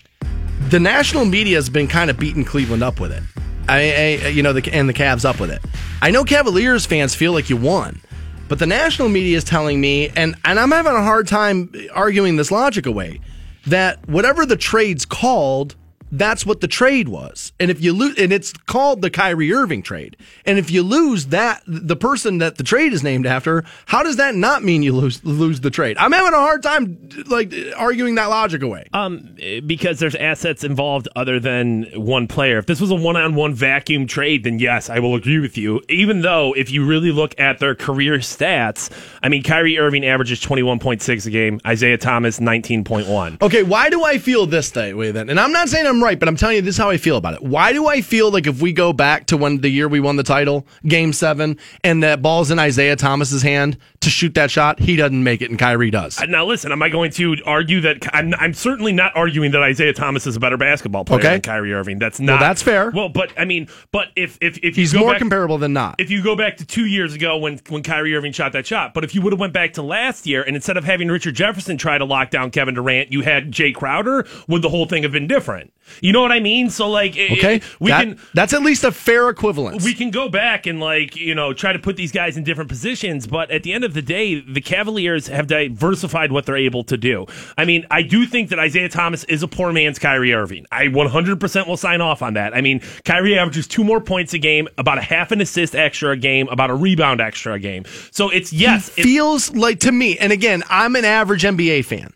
[0.69, 3.23] the national media has been kind of beating Cleveland up with it.
[3.69, 5.61] I, I you know, the, and the Cavs up with it.
[6.01, 7.99] I know Cavaliers fans feel like you won,
[8.47, 12.37] but the national media is telling me, and and I'm having a hard time arguing
[12.37, 13.19] this logic away,
[13.65, 15.75] that whatever the trade's called,
[16.11, 17.51] that's what the trade was.
[17.59, 20.17] And if you lose, and it's called the Kyrie Irving trade.
[20.45, 24.17] And if you lose that, the person that the trade is named after, how does
[24.17, 25.97] that not mean you lose lose the trade?
[25.97, 28.87] I'm having a hard time like arguing that logic away.
[28.93, 29.35] Um,
[29.65, 32.57] because there's assets involved other than one player.
[32.57, 35.81] If this was a one-on-one vacuum trade, then yes, I will agree with you.
[35.89, 38.89] Even though, if you really look at their career stats,
[39.21, 43.41] I mean, Kyrie Irving averages 21.6 a game, Isaiah Thomas 19.1.
[43.41, 45.29] Okay, why do I feel this way then?
[45.29, 47.17] And I'm not saying I'm right, but I'm telling you this is how I feel
[47.17, 47.43] about it.
[47.43, 50.15] Why do I feel like if we go back to when the year we won
[50.15, 54.79] the title, game seven, and that ball's in Isaiah Thomas's hand to shoot that shot,
[54.79, 56.19] he doesn't make it and Kyrie does.
[56.19, 58.07] Uh, now, listen, am I going to argue that?
[58.15, 61.29] I'm, I'm certainly not arguing that Isaiah Thomas is a better basketball player Okay.
[61.29, 61.99] than Kyrie Irving.
[61.99, 62.39] That's not.
[62.39, 62.89] that's fair.
[62.91, 65.95] Well, but I mean, but if if if He's more back- comparable than not.
[65.99, 68.93] If you go back to two years ago when when Kyrie Irving shot that shot,
[68.93, 71.35] but if you would have went back to last year and instead of having Richard
[71.35, 75.03] Jefferson try to lock down Kevin Durant, you had Jae Crowder, would the whole thing
[75.03, 75.73] have been different?
[76.01, 76.69] You know what I mean?
[76.69, 79.83] So like, Okay, we That- can that's at least a fair equivalence.
[79.83, 82.69] we can go back and like you know try to put these guys in different
[82.69, 86.83] positions but at the end of the day the cavaliers have diversified what they're able
[86.83, 87.25] to do
[87.57, 90.85] i mean i do think that isaiah thomas is a poor man's kyrie irving i
[90.85, 94.67] 100% will sign off on that i mean kyrie averages two more points a game
[94.77, 98.29] about a half an assist extra a game about a rebound extra a game so
[98.29, 102.13] it's yes it- feels like to me, and again, I'm an average NBA fan.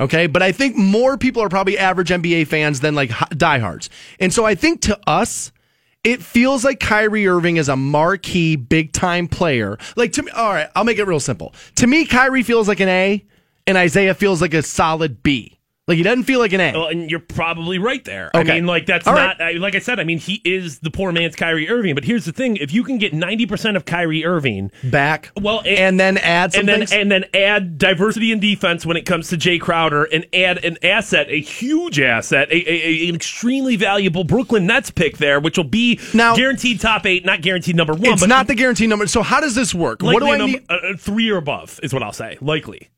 [0.00, 3.88] Okay, but I think more people are probably average NBA fans than like diehards.
[4.20, 5.50] And so I think to us,
[6.04, 9.78] it feels like Kyrie Irving is a marquee, big time player.
[9.96, 11.54] Like to me, all right, I'll make it real simple.
[11.76, 13.24] To me, Kyrie feels like an A,
[13.66, 15.53] and Isaiah feels like a solid B.
[15.86, 16.72] Like he doesn't feel like an A.
[16.72, 18.30] Well, and you're probably right there.
[18.34, 18.52] Okay.
[18.52, 19.56] I mean, like that's All not right.
[19.56, 20.00] I, like I said.
[20.00, 21.94] I mean, he is the poor man's Kyrie Irving.
[21.94, 25.62] But here's the thing: if you can get ninety percent of Kyrie Irving, Back, well,
[25.66, 26.92] and then add some and then things.
[26.92, 30.78] and then add diversity in defense when it comes to Jae Crowder, and add an
[30.82, 35.58] asset, a huge asset, a, a, a- an extremely valuable Brooklyn Nets pick there, which
[35.58, 38.06] will be Now- guaranteed top eight, not guaranteed number one.
[38.06, 39.06] it's but not the guaranteed number.
[39.06, 40.00] So how does this work?
[40.00, 40.66] What do I number, need?
[40.70, 42.38] uh, uh, three or above is what I'll say.
[42.40, 42.88] Likely,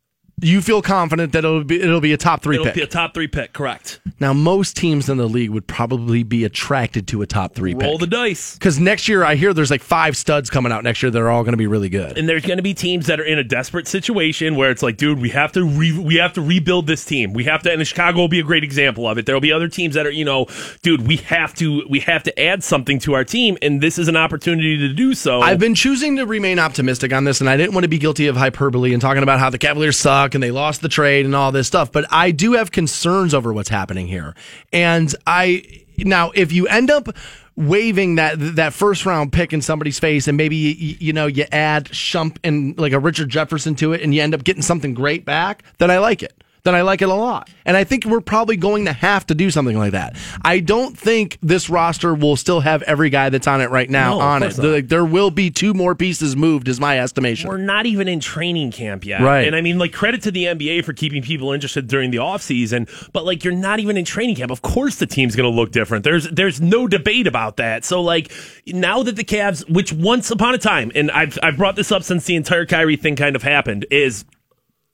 [0.43, 2.75] You feel confident that it'll be it'll be a top three it'll pick.
[2.75, 3.55] be a top three pick.
[3.55, 4.01] Correct.
[4.21, 7.93] Now, most teams in the league would probably be attracted to a top three Roll
[7.93, 8.01] pick.
[8.01, 8.55] the dice.
[8.55, 11.31] Because next year, I hear there's like five studs coming out next year that are
[11.31, 12.19] all going to be really good.
[12.19, 14.99] and there's going to be teams that are in a desperate situation where it's like,
[14.99, 17.33] dude, we have to re- we have to rebuild this team.
[17.33, 19.25] We have to, and Chicago will be a great example of it.
[19.25, 20.49] There will be other teams that are, you know,
[20.83, 24.07] dude, we have to we have to add something to our team, and this is
[24.07, 25.41] an opportunity to do so.
[25.41, 28.27] I've been choosing to remain optimistic on this, and I didn't want to be guilty
[28.27, 31.35] of hyperbole and talking about how the Cavaliers suck and they lost the trade and
[31.35, 31.93] all this stuff.
[31.93, 34.35] But I do have concerns over what's happening here.
[34.73, 37.09] And I now, if you end up
[37.57, 41.45] waving that that first round pick in somebody's face, and maybe you, you know you
[41.53, 44.95] add Shump and like a Richard Jefferson to it, and you end up getting something
[44.95, 46.43] great back, then I like it.
[46.67, 47.49] Then I like it a lot.
[47.65, 50.17] And I think we're probably going to have to do something like that.
[50.43, 54.19] I don't think this roster will still have every guy that's on it right now
[54.19, 54.59] No, on it.
[54.59, 57.49] Like, there will be two more pieces moved, is my estimation.
[57.49, 59.21] we're not even in training camp yet.
[59.21, 59.47] Right.
[59.47, 62.91] And I mean, like, credit to the NBA for keeping people interested during the offseason,
[63.13, 64.51] but like, you're not even in training camp.
[64.51, 66.03] Of course, the team's going to look different.
[66.03, 67.85] There's, there's no debate about that.
[67.85, 68.33] So, like,
[68.67, 72.03] now that the Cavs, which once upon a time, and I've, I've brought this up
[72.03, 74.25] since the entire Kyrie thing kind of happened, is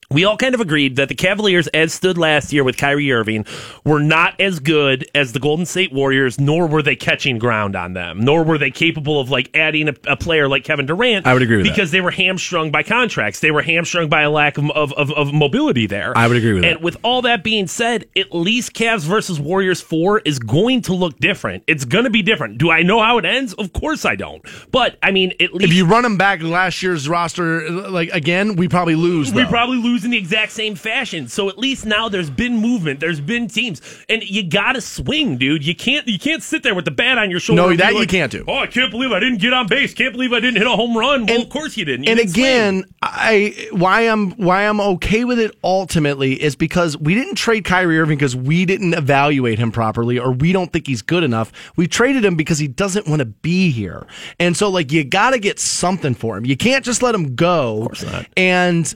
[0.09, 3.45] we all kind of agreed that the Cavaliers, as stood last year with Kyrie Irving,
[3.83, 7.93] were not as good as the Golden State Warriors, nor were they catching ground on
[7.93, 11.25] them, nor were they capable of like adding a, a player like Kevin Durant.
[11.25, 11.75] I would agree with that.
[11.75, 13.39] because they were hamstrung by contracts.
[13.39, 16.17] They were hamstrung by a lack of of, of, of mobility there.
[16.17, 16.75] I would agree with and that.
[16.77, 20.93] And with all that being said, at least Cavs versus Warriors four is going to
[20.93, 21.63] look different.
[21.67, 22.57] It's going to be different.
[22.57, 23.53] Do I know how it ends?
[23.53, 24.43] Of course I don't.
[24.71, 28.55] But I mean, at least if you run them back last year's roster, like again,
[28.55, 29.33] we probably lose.
[29.33, 31.27] we probably lose in the exact same fashion.
[31.27, 35.65] So at least now there's been movement, there's been teams, and you gotta swing, dude.
[35.65, 37.61] You can't you can't sit there with the bat on your shoulder.
[37.61, 38.43] No, and that you can't do.
[38.47, 39.93] Oh, I can't believe I didn't get on base.
[39.93, 41.25] Can't believe I didn't hit a home run.
[41.25, 42.05] Well, of course you didn't.
[42.05, 42.45] You and didn't swing.
[42.45, 47.65] again, I why I'm why I'm okay with it ultimately is because we didn't trade
[47.65, 51.51] Kyrie Irving because we didn't evaluate him properly or we don't think he's good enough.
[51.75, 54.05] We traded him because he doesn't want to be here.
[54.39, 56.45] And so like you got to get something for him.
[56.45, 57.81] You can't just let him go.
[57.81, 58.27] Of course not.
[58.37, 58.95] And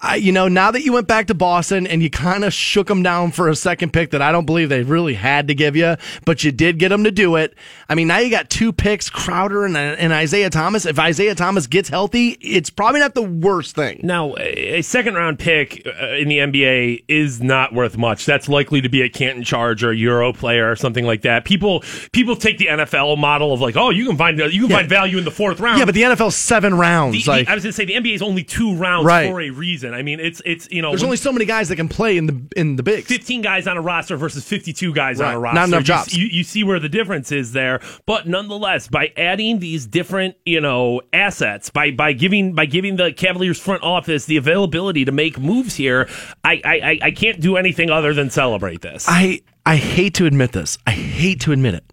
[0.00, 2.86] I, you know, now that you went back to Boston and you kind of shook
[2.86, 5.74] them down for a second pick that I don't believe they really had to give
[5.74, 7.54] you, but you did get them to do it.
[7.88, 10.86] I mean, now you got two picks, Crowder and, and Isaiah Thomas.
[10.86, 13.98] If Isaiah Thomas gets healthy, it's probably not the worst thing.
[14.04, 18.24] Now, a second round pick uh, in the NBA is not worth much.
[18.24, 21.44] That's likely to be a Canton Charge or a Euro player or something like that.
[21.44, 24.76] People people take the NFL model of like, oh, you can find you can Yeah.
[24.76, 25.80] find value in the fourth round.
[25.80, 27.24] Yeah, but the NFL's seven rounds.
[27.24, 29.28] The- the- I was going to say the NBA is only two rounds Right.
[29.28, 29.87] for a reason.
[29.88, 29.98] Season.
[29.98, 32.16] I mean, it's it's you know There's when- only so many guys that can play
[32.16, 33.06] in the in the bigs.
[33.08, 35.50] 15 guys on a roster versus 52 guys on Right.
[35.50, 35.68] a Not roster.
[35.68, 36.16] enough You jobs.
[36.16, 40.60] You, you see where the difference is there, but nonetheless, by adding these different, you
[40.60, 45.38] know, assets, by by giving by giving the Cavaliers front office the availability to make
[45.38, 46.08] moves here,
[46.44, 49.06] I I, I- I can't do anything other than celebrate this.
[49.08, 50.78] I I hate to admit this.
[50.86, 51.84] I hate to admit it,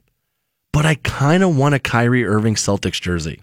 [0.71, 3.41] but I kind of want a Kyrie Irving Celtics jersey.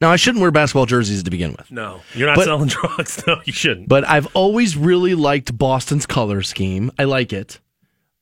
[0.00, 1.70] Now I shouldn't wear basketball jerseys to begin with.
[1.70, 3.22] no, you're not But- selling drugs.
[3.26, 3.88] No, you shouldn't.
[3.88, 6.90] But I've always really liked Boston's color scheme.
[6.98, 7.60] I like it.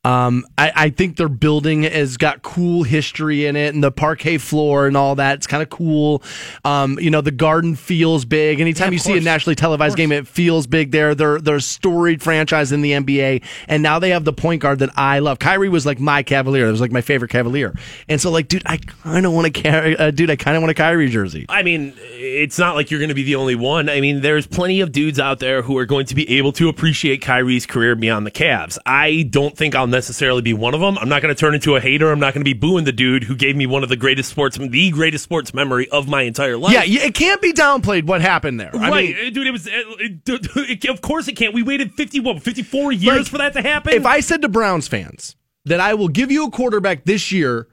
[0.05, 4.37] Um, I, I think their building has got cool history in it, and the parquet
[4.37, 5.35] floor and all that.
[5.35, 6.23] It's kind of cool.
[6.63, 8.61] Um, you know, the garden feels big.
[8.61, 11.15] Anytime Yeah, you of see a nationally televised game, it feels big there.
[11.15, 14.79] They're they're a storied franchise in the NBA, and now they have the point guard
[14.79, 15.37] that I love.
[15.37, 16.65] Kyrie was like my Cavalier.
[16.65, 17.75] It was like my favorite Cavalier,
[18.07, 19.97] and so like, dude, I kind of want to carry.
[19.97, 21.45] Uh, dude, I kind of want a Kyrie jersey.
[21.49, 23.89] I mean, it's not like you're going to be the only one.
[23.89, 26.69] I mean, there's plenty of dudes out there who are going to be able to
[26.69, 28.77] appreciate Kyrie's career beyond the Cavs.
[28.85, 30.97] I don't think I'll necessarily be one of them.
[30.97, 32.11] I'm not going to turn into a hater.
[32.11, 34.29] I'm not going to be booing the dude who gave me one of the greatest
[34.29, 36.73] sports, the greatest sports memory of my entire life.
[36.73, 38.71] Yeah, it can't be downplayed what happened there.
[38.75, 39.47] I right, mean, Uh, dude.
[39.47, 39.67] It was.
[39.67, 40.21] uh, It,
[40.85, 41.53] it- of course, it can't.
[41.53, 43.93] We waited 50, what, 54 years Like, for that to happen.
[43.93, 45.35] If I said to Browns fans
[45.65, 47.67] that I will give you a quarterback this year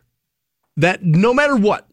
[0.76, 1.88] that no matter what,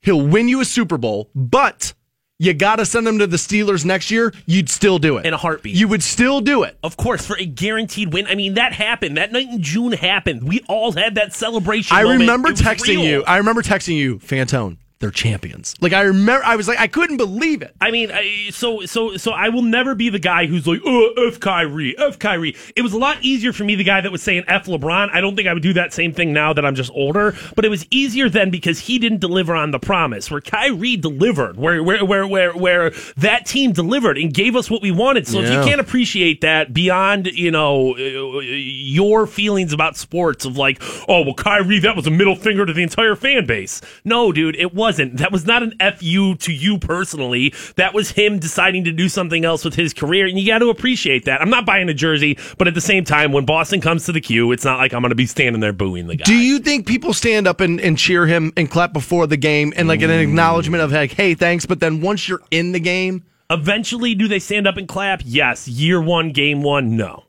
[0.00, 1.94] he'll win you a Super Bowl, but
[2.42, 5.24] you got to send him to the Steelers next year, you'd still do it.
[5.24, 5.76] In a heartbeat.
[5.76, 6.76] You would still do it.
[6.82, 8.26] of course, for a guaranteed win.
[8.26, 9.16] I mean, that happened.
[9.16, 10.42] That night in June happened.
[10.42, 11.96] We all had that celebration.
[11.96, 12.20] I moment.
[12.22, 13.04] remember texting real.
[13.04, 13.24] you.
[13.24, 15.74] I remember texting you, Fantone, they're champions.
[15.80, 17.74] Like I remember I was like I couldn't believe it.
[17.80, 21.12] I mean, I, so so so I will never be the guy who's like, oh,
[21.28, 22.56] f Kyrie, f Kyrie.
[22.76, 25.10] It was a lot easier for me, the guy that was saying f LeBron.
[25.12, 27.64] I don't think I would do that same thing now that I'm just older, but
[27.64, 30.30] it was easier then because he didn't deliver on the promise.
[30.30, 34.82] Where Kyrie delivered, where where where where where that team delivered and gave us what
[34.82, 35.26] we wanted.
[35.26, 40.56] So if you can't appreciate that beyond you know uh, your feelings about sports of
[40.56, 43.80] like, oh well, Kyrie, that was a middle finger to the entire fan base.
[44.04, 45.16] No, dude, it wasn't.
[45.16, 47.54] That was not an fu to you personally.
[47.76, 50.68] That was him deciding to do something else with his career, and you got to
[50.68, 51.40] appreciate that.
[51.40, 54.20] I'm not buying a jersey, but at the same time, when Boston comes to the
[54.20, 56.24] Q, it's not like I'm going to be standing there booing the guy.
[56.24, 59.72] Do you think people stand up and, and cheer him and clap before the game
[59.76, 63.24] and like an acknowledgement of like, hey, thanks, but then once you're in the game,
[63.50, 65.20] Eventually, do they stand up and clap?
[65.26, 65.68] Yes.
[65.68, 67.24] Year one, game one, no.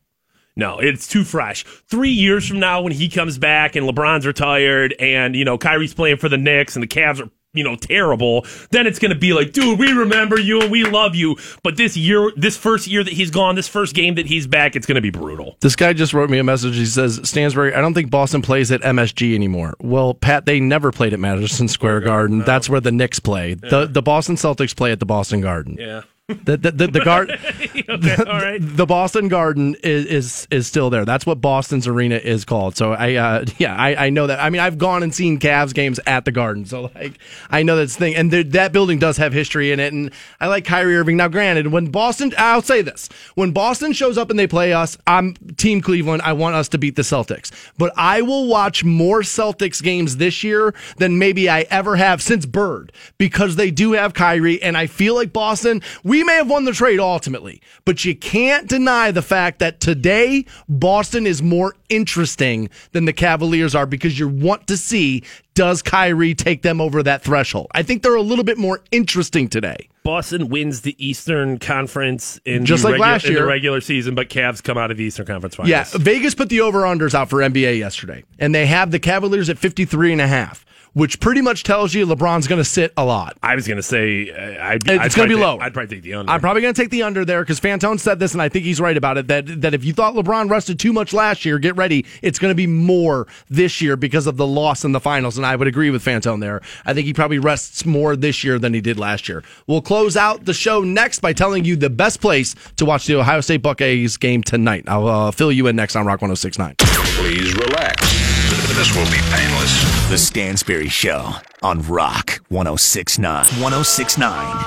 [0.55, 1.65] No, it's too fresh.
[1.87, 5.93] Three years from now, when he comes back and LeBron's retired and, you know, Kyrie's
[5.93, 9.17] playing for the Knicks and the Cavs are, you know, terrible, then it's going to
[9.17, 11.37] be like, dude, we remember you and we love you.
[11.61, 14.75] But this year, this first year that he's gone, this first game that he's back,
[14.75, 15.57] it's going to be brutal.
[15.61, 16.75] This guy just wrote me a message.
[16.75, 19.75] He says, Stansbury, I don't think Boston plays at MSG anymore.
[19.79, 22.39] Well, Pat, they never played at Madison Square Garden.
[22.39, 23.53] That's where the Knicks play.
[23.53, 25.77] The the Boston Celtics play at the Boston Garden.
[25.79, 26.01] Yeah.
[26.29, 28.57] The the, the, the guard okay, all right.
[28.61, 31.03] the Boston Garden is, is is still there.
[31.03, 32.77] That's what Boston's arena is called.
[32.77, 34.39] So I uh, yeah, I, I know that.
[34.39, 36.63] I mean, I've gone and seen Cavs games at the Garden.
[36.63, 37.19] So like
[37.49, 38.15] I know that's thing.
[38.15, 41.17] And there, that building does have history in it and I like Kyrie Irving.
[41.17, 43.09] Now granted, when Boston I'll say this.
[43.35, 46.21] When Boston shows up and they play us, I'm team Cleveland.
[46.21, 47.51] I want us to beat the Celtics.
[47.77, 52.45] But I will watch more Celtics games this year than maybe I ever have since
[52.45, 56.65] Bird because they do have Kyrie and I feel like Boston, we may have won
[56.65, 62.69] the trade ultimately, but you can't deny the fact that today Boston is more interesting
[62.91, 65.23] than the Cavaliers are because you want to see
[65.55, 67.67] does Kyrie take them over that threshold.
[67.73, 69.87] I think they're a little bit more interesting today.
[70.03, 73.47] Boston wins the Eastern Conference in, Just the, like last in the year.
[73.47, 75.69] regular season, but Cavs come out of the Eastern Conference Finals.
[75.69, 79.57] Yeah, Vegas put the over-unders out for NBA yesterday, and they have the Cavaliers at
[79.57, 83.37] 53 and a half, which pretty much tells you LeBron's going to sit a lot.
[83.41, 85.57] I was going to say uh, I'd, It's gonna be low.
[85.59, 86.31] I'd probably take the under.
[86.31, 88.65] I'm probably going to take the under there because Fantone said this, and I think
[88.65, 89.27] he's right about it.
[89.27, 92.05] That that if you thought LeBron rested too much last year, get ready.
[92.21, 95.37] It's going to be more this year because of the loss in the finals.
[95.37, 96.61] And I would agree with Fantone there.
[96.85, 99.43] I think he probably rests more this year than he did last year.
[99.67, 103.15] We'll close out the show next by telling you the best place to watch the
[103.15, 104.85] Ohio State Buckeyes game tonight.
[104.87, 106.75] I'll uh, fill you in next on Rock 1069.
[106.77, 108.32] Please relax.
[108.69, 110.09] This will be painless.
[110.09, 111.31] The Stansbury Show
[111.61, 113.45] on Rock 1069.
[113.45, 114.65] 1069.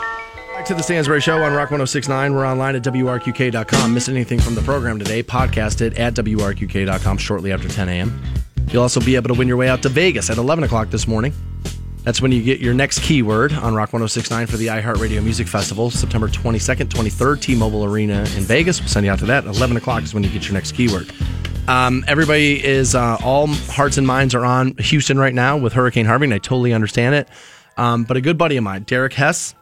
[0.54, 2.34] Back to the Stansbury Show on Rock 1069.
[2.34, 3.94] We're online at WRQK.com.
[3.94, 5.22] Miss anything from the program today?
[5.22, 8.22] Podcast it at WRQK.com shortly after 10 a.m.
[8.70, 11.08] You'll also be able to win your way out to Vegas at 11 o'clock this
[11.08, 11.32] morning.
[12.04, 15.90] That's when you get your next keyword on Rock 1069 for the iHeartRadio Music Festival,
[15.90, 18.78] September 22nd, 23rd, T Mobile Arena in Vegas.
[18.80, 19.44] We'll send you out to that.
[19.44, 21.10] 11 o'clock is when you get your next keyword.
[21.68, 26.06] Um, everybody is, uh, all hearts and minds are on Houston right now with Hurricane
[26.06, 27.28] Harvey, and I totally understand it.
[27.76, 29.54] Um, but a good buddy of mine, Derek Hess,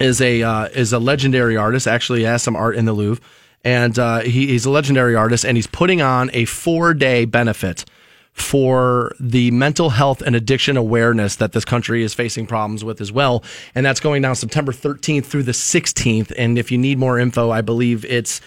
[0.00, 1.86] is a uh, is a legendary artist.
[1.86, 3.22] Actually, has some art in the Louvre,
[3.62, 7.84] and uh, he, he's a legendary artist, and he's putting on a four day benefit
[8.32, 13.12] for the mental health and addiction awareness that this country is facing problems with as
[13.12, 13.44] well.
[13.74, 16.32] And that's going down September 13th through the 16th.
[16.38, 18.40] And if you need more info, I believe it's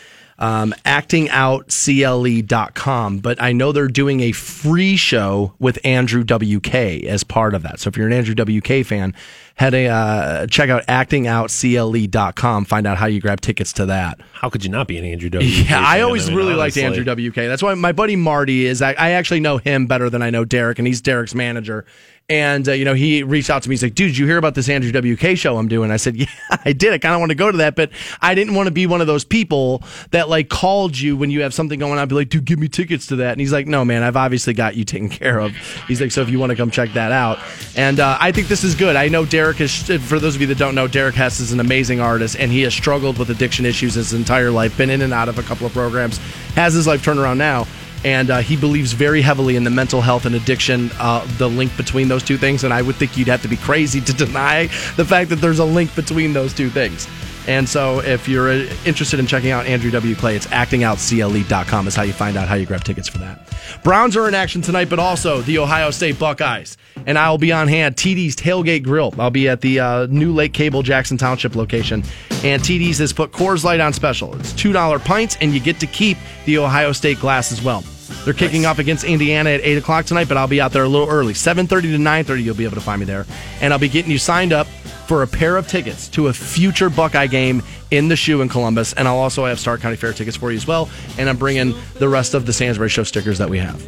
[0.44, 3.20] um, actingoutcle.com.
[3.20, 7.80] But I know they're doing a free show with Andrew WK as part of that.
[7.80, 9.15] So if you're an Andrew WK fan,
[9.56, 12.65] head a, uh, check out actingoutcle.com.
[12.65, 14.20] Find out how you grab tickets to that.
[14.34, 15.44] How could you not be an Andrew WK?
[15.64, 16.03] Yeah, I fan?
[16.03, 16.76] always mean, really liked.
[16.76, 17.36] Andrew WK.
[17.36, 18.82] That's why my buddy Marty is.
[18.82, 21.86] I, I actually know him better than I know Derek, and he's Derek's manager.
[22.29, 23.73] And uh, you know, he reached out to me.
[23.73, 26.15] He's like, "Dude, did you hear about this Andrew WK show I'm doing?" I said,
[26.17, 26.27] "Yeah,
[26.63, 26.93] I did.
[26.93, 27.91] I kind of want to go to that, but
[28.21, 31.41] I didn't want to be one of those people that like called you when you
[31.41, 32.07] have something going on.
[32.07, 34.53] Be like, dude, give me tickets to that." And he's like, "No, man, I've obviously
[34.53, 35.51] got you taken care of."
[35.87, 37.39] He's like, "So if you want to come check that out,"
[37.75, 38.95] and uh, I think this is good.
[38.95, 39.83] I know Derek is.
[39.83, 42.61] For those of you that don't know, Derek Hess is an amazing artist, and he
[42.61, 44.77] has struggled with addiction issues his entire life.
[44.77, 46.19] Been in and out of a couple of programs,
[46.55, 47.67] has his life turned around now
[48.03, 51.75] and uh, he believes very heavily in the mental health and addiction, uh, the link
[51.77, 52.63] between those two things.
[52.63, 55.59] And I would think you'd have to be crazy to deny the fact that there's
[55.59, 57.07] a link between those two things.
[57.45, 62.03] And so, if you're uh, interested in checking out Andrew WK, it's actingoutcle.com is how
[62.03, 63.53] you find out how you grab tickets for that.
[63.84, 66.77] Browns are in action tonight, but also the Ohio State Buckeyes.
[67.05, 69.13] And I will be on hand, TD's Tailgate Grill.
[69.19, 72.03] I'll be at the uh, new Lake Cable Jackson Township location.
[72.45, 74.34] And TD's has put Coors Light on special.
[74.39, 77.84] It's $2 pints, and you get to keep the Ohio State glass as well.
[78.25, 80.88] They're kicking off against Indiana at 8 o'clock tonight, but I'll be out there a
[80.88, 81.34] little early.
[81.34, 83.25] 7.30 to 9.30, you'll be able to find me there.
[83.61, 84.67] And I'll be getting you signed up
[85.07, 87.61] for a pair of tickets to a future Buckeye game
[87.91, 88.93] in the shoe in Columbus.
[88.93, 90.89] And I'll also have Stark County Fair tickets for you as well.
[91.17, 93.81] And I'm bringing the rest of the Stansbury Show stickers that we have.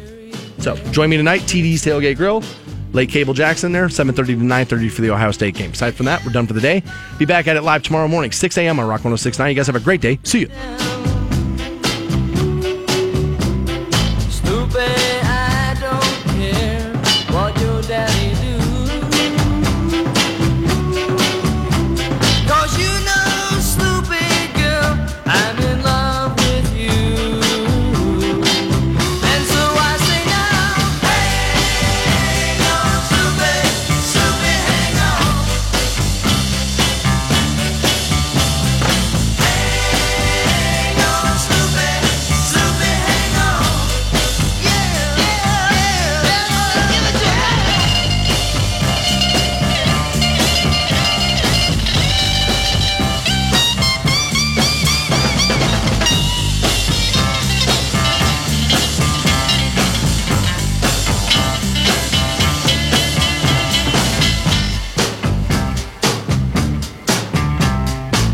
[0.58, 2.42] So join me tonight, TD's Tailgate Grill.
[2.92, 5.72] Lake Cable Jackson there, 7.30 to 9.30 for the Ohio State game.
[5.72, 6.82] Aside from that, we're done for the day.
[7.18, 8.80] Be back at it live tomorrow morning, 6 a.m.
[8.80, 9.50] on Rock 106.9.
[9.50, 10.18] You guys have a great day.
[10.22, 11.15] See you.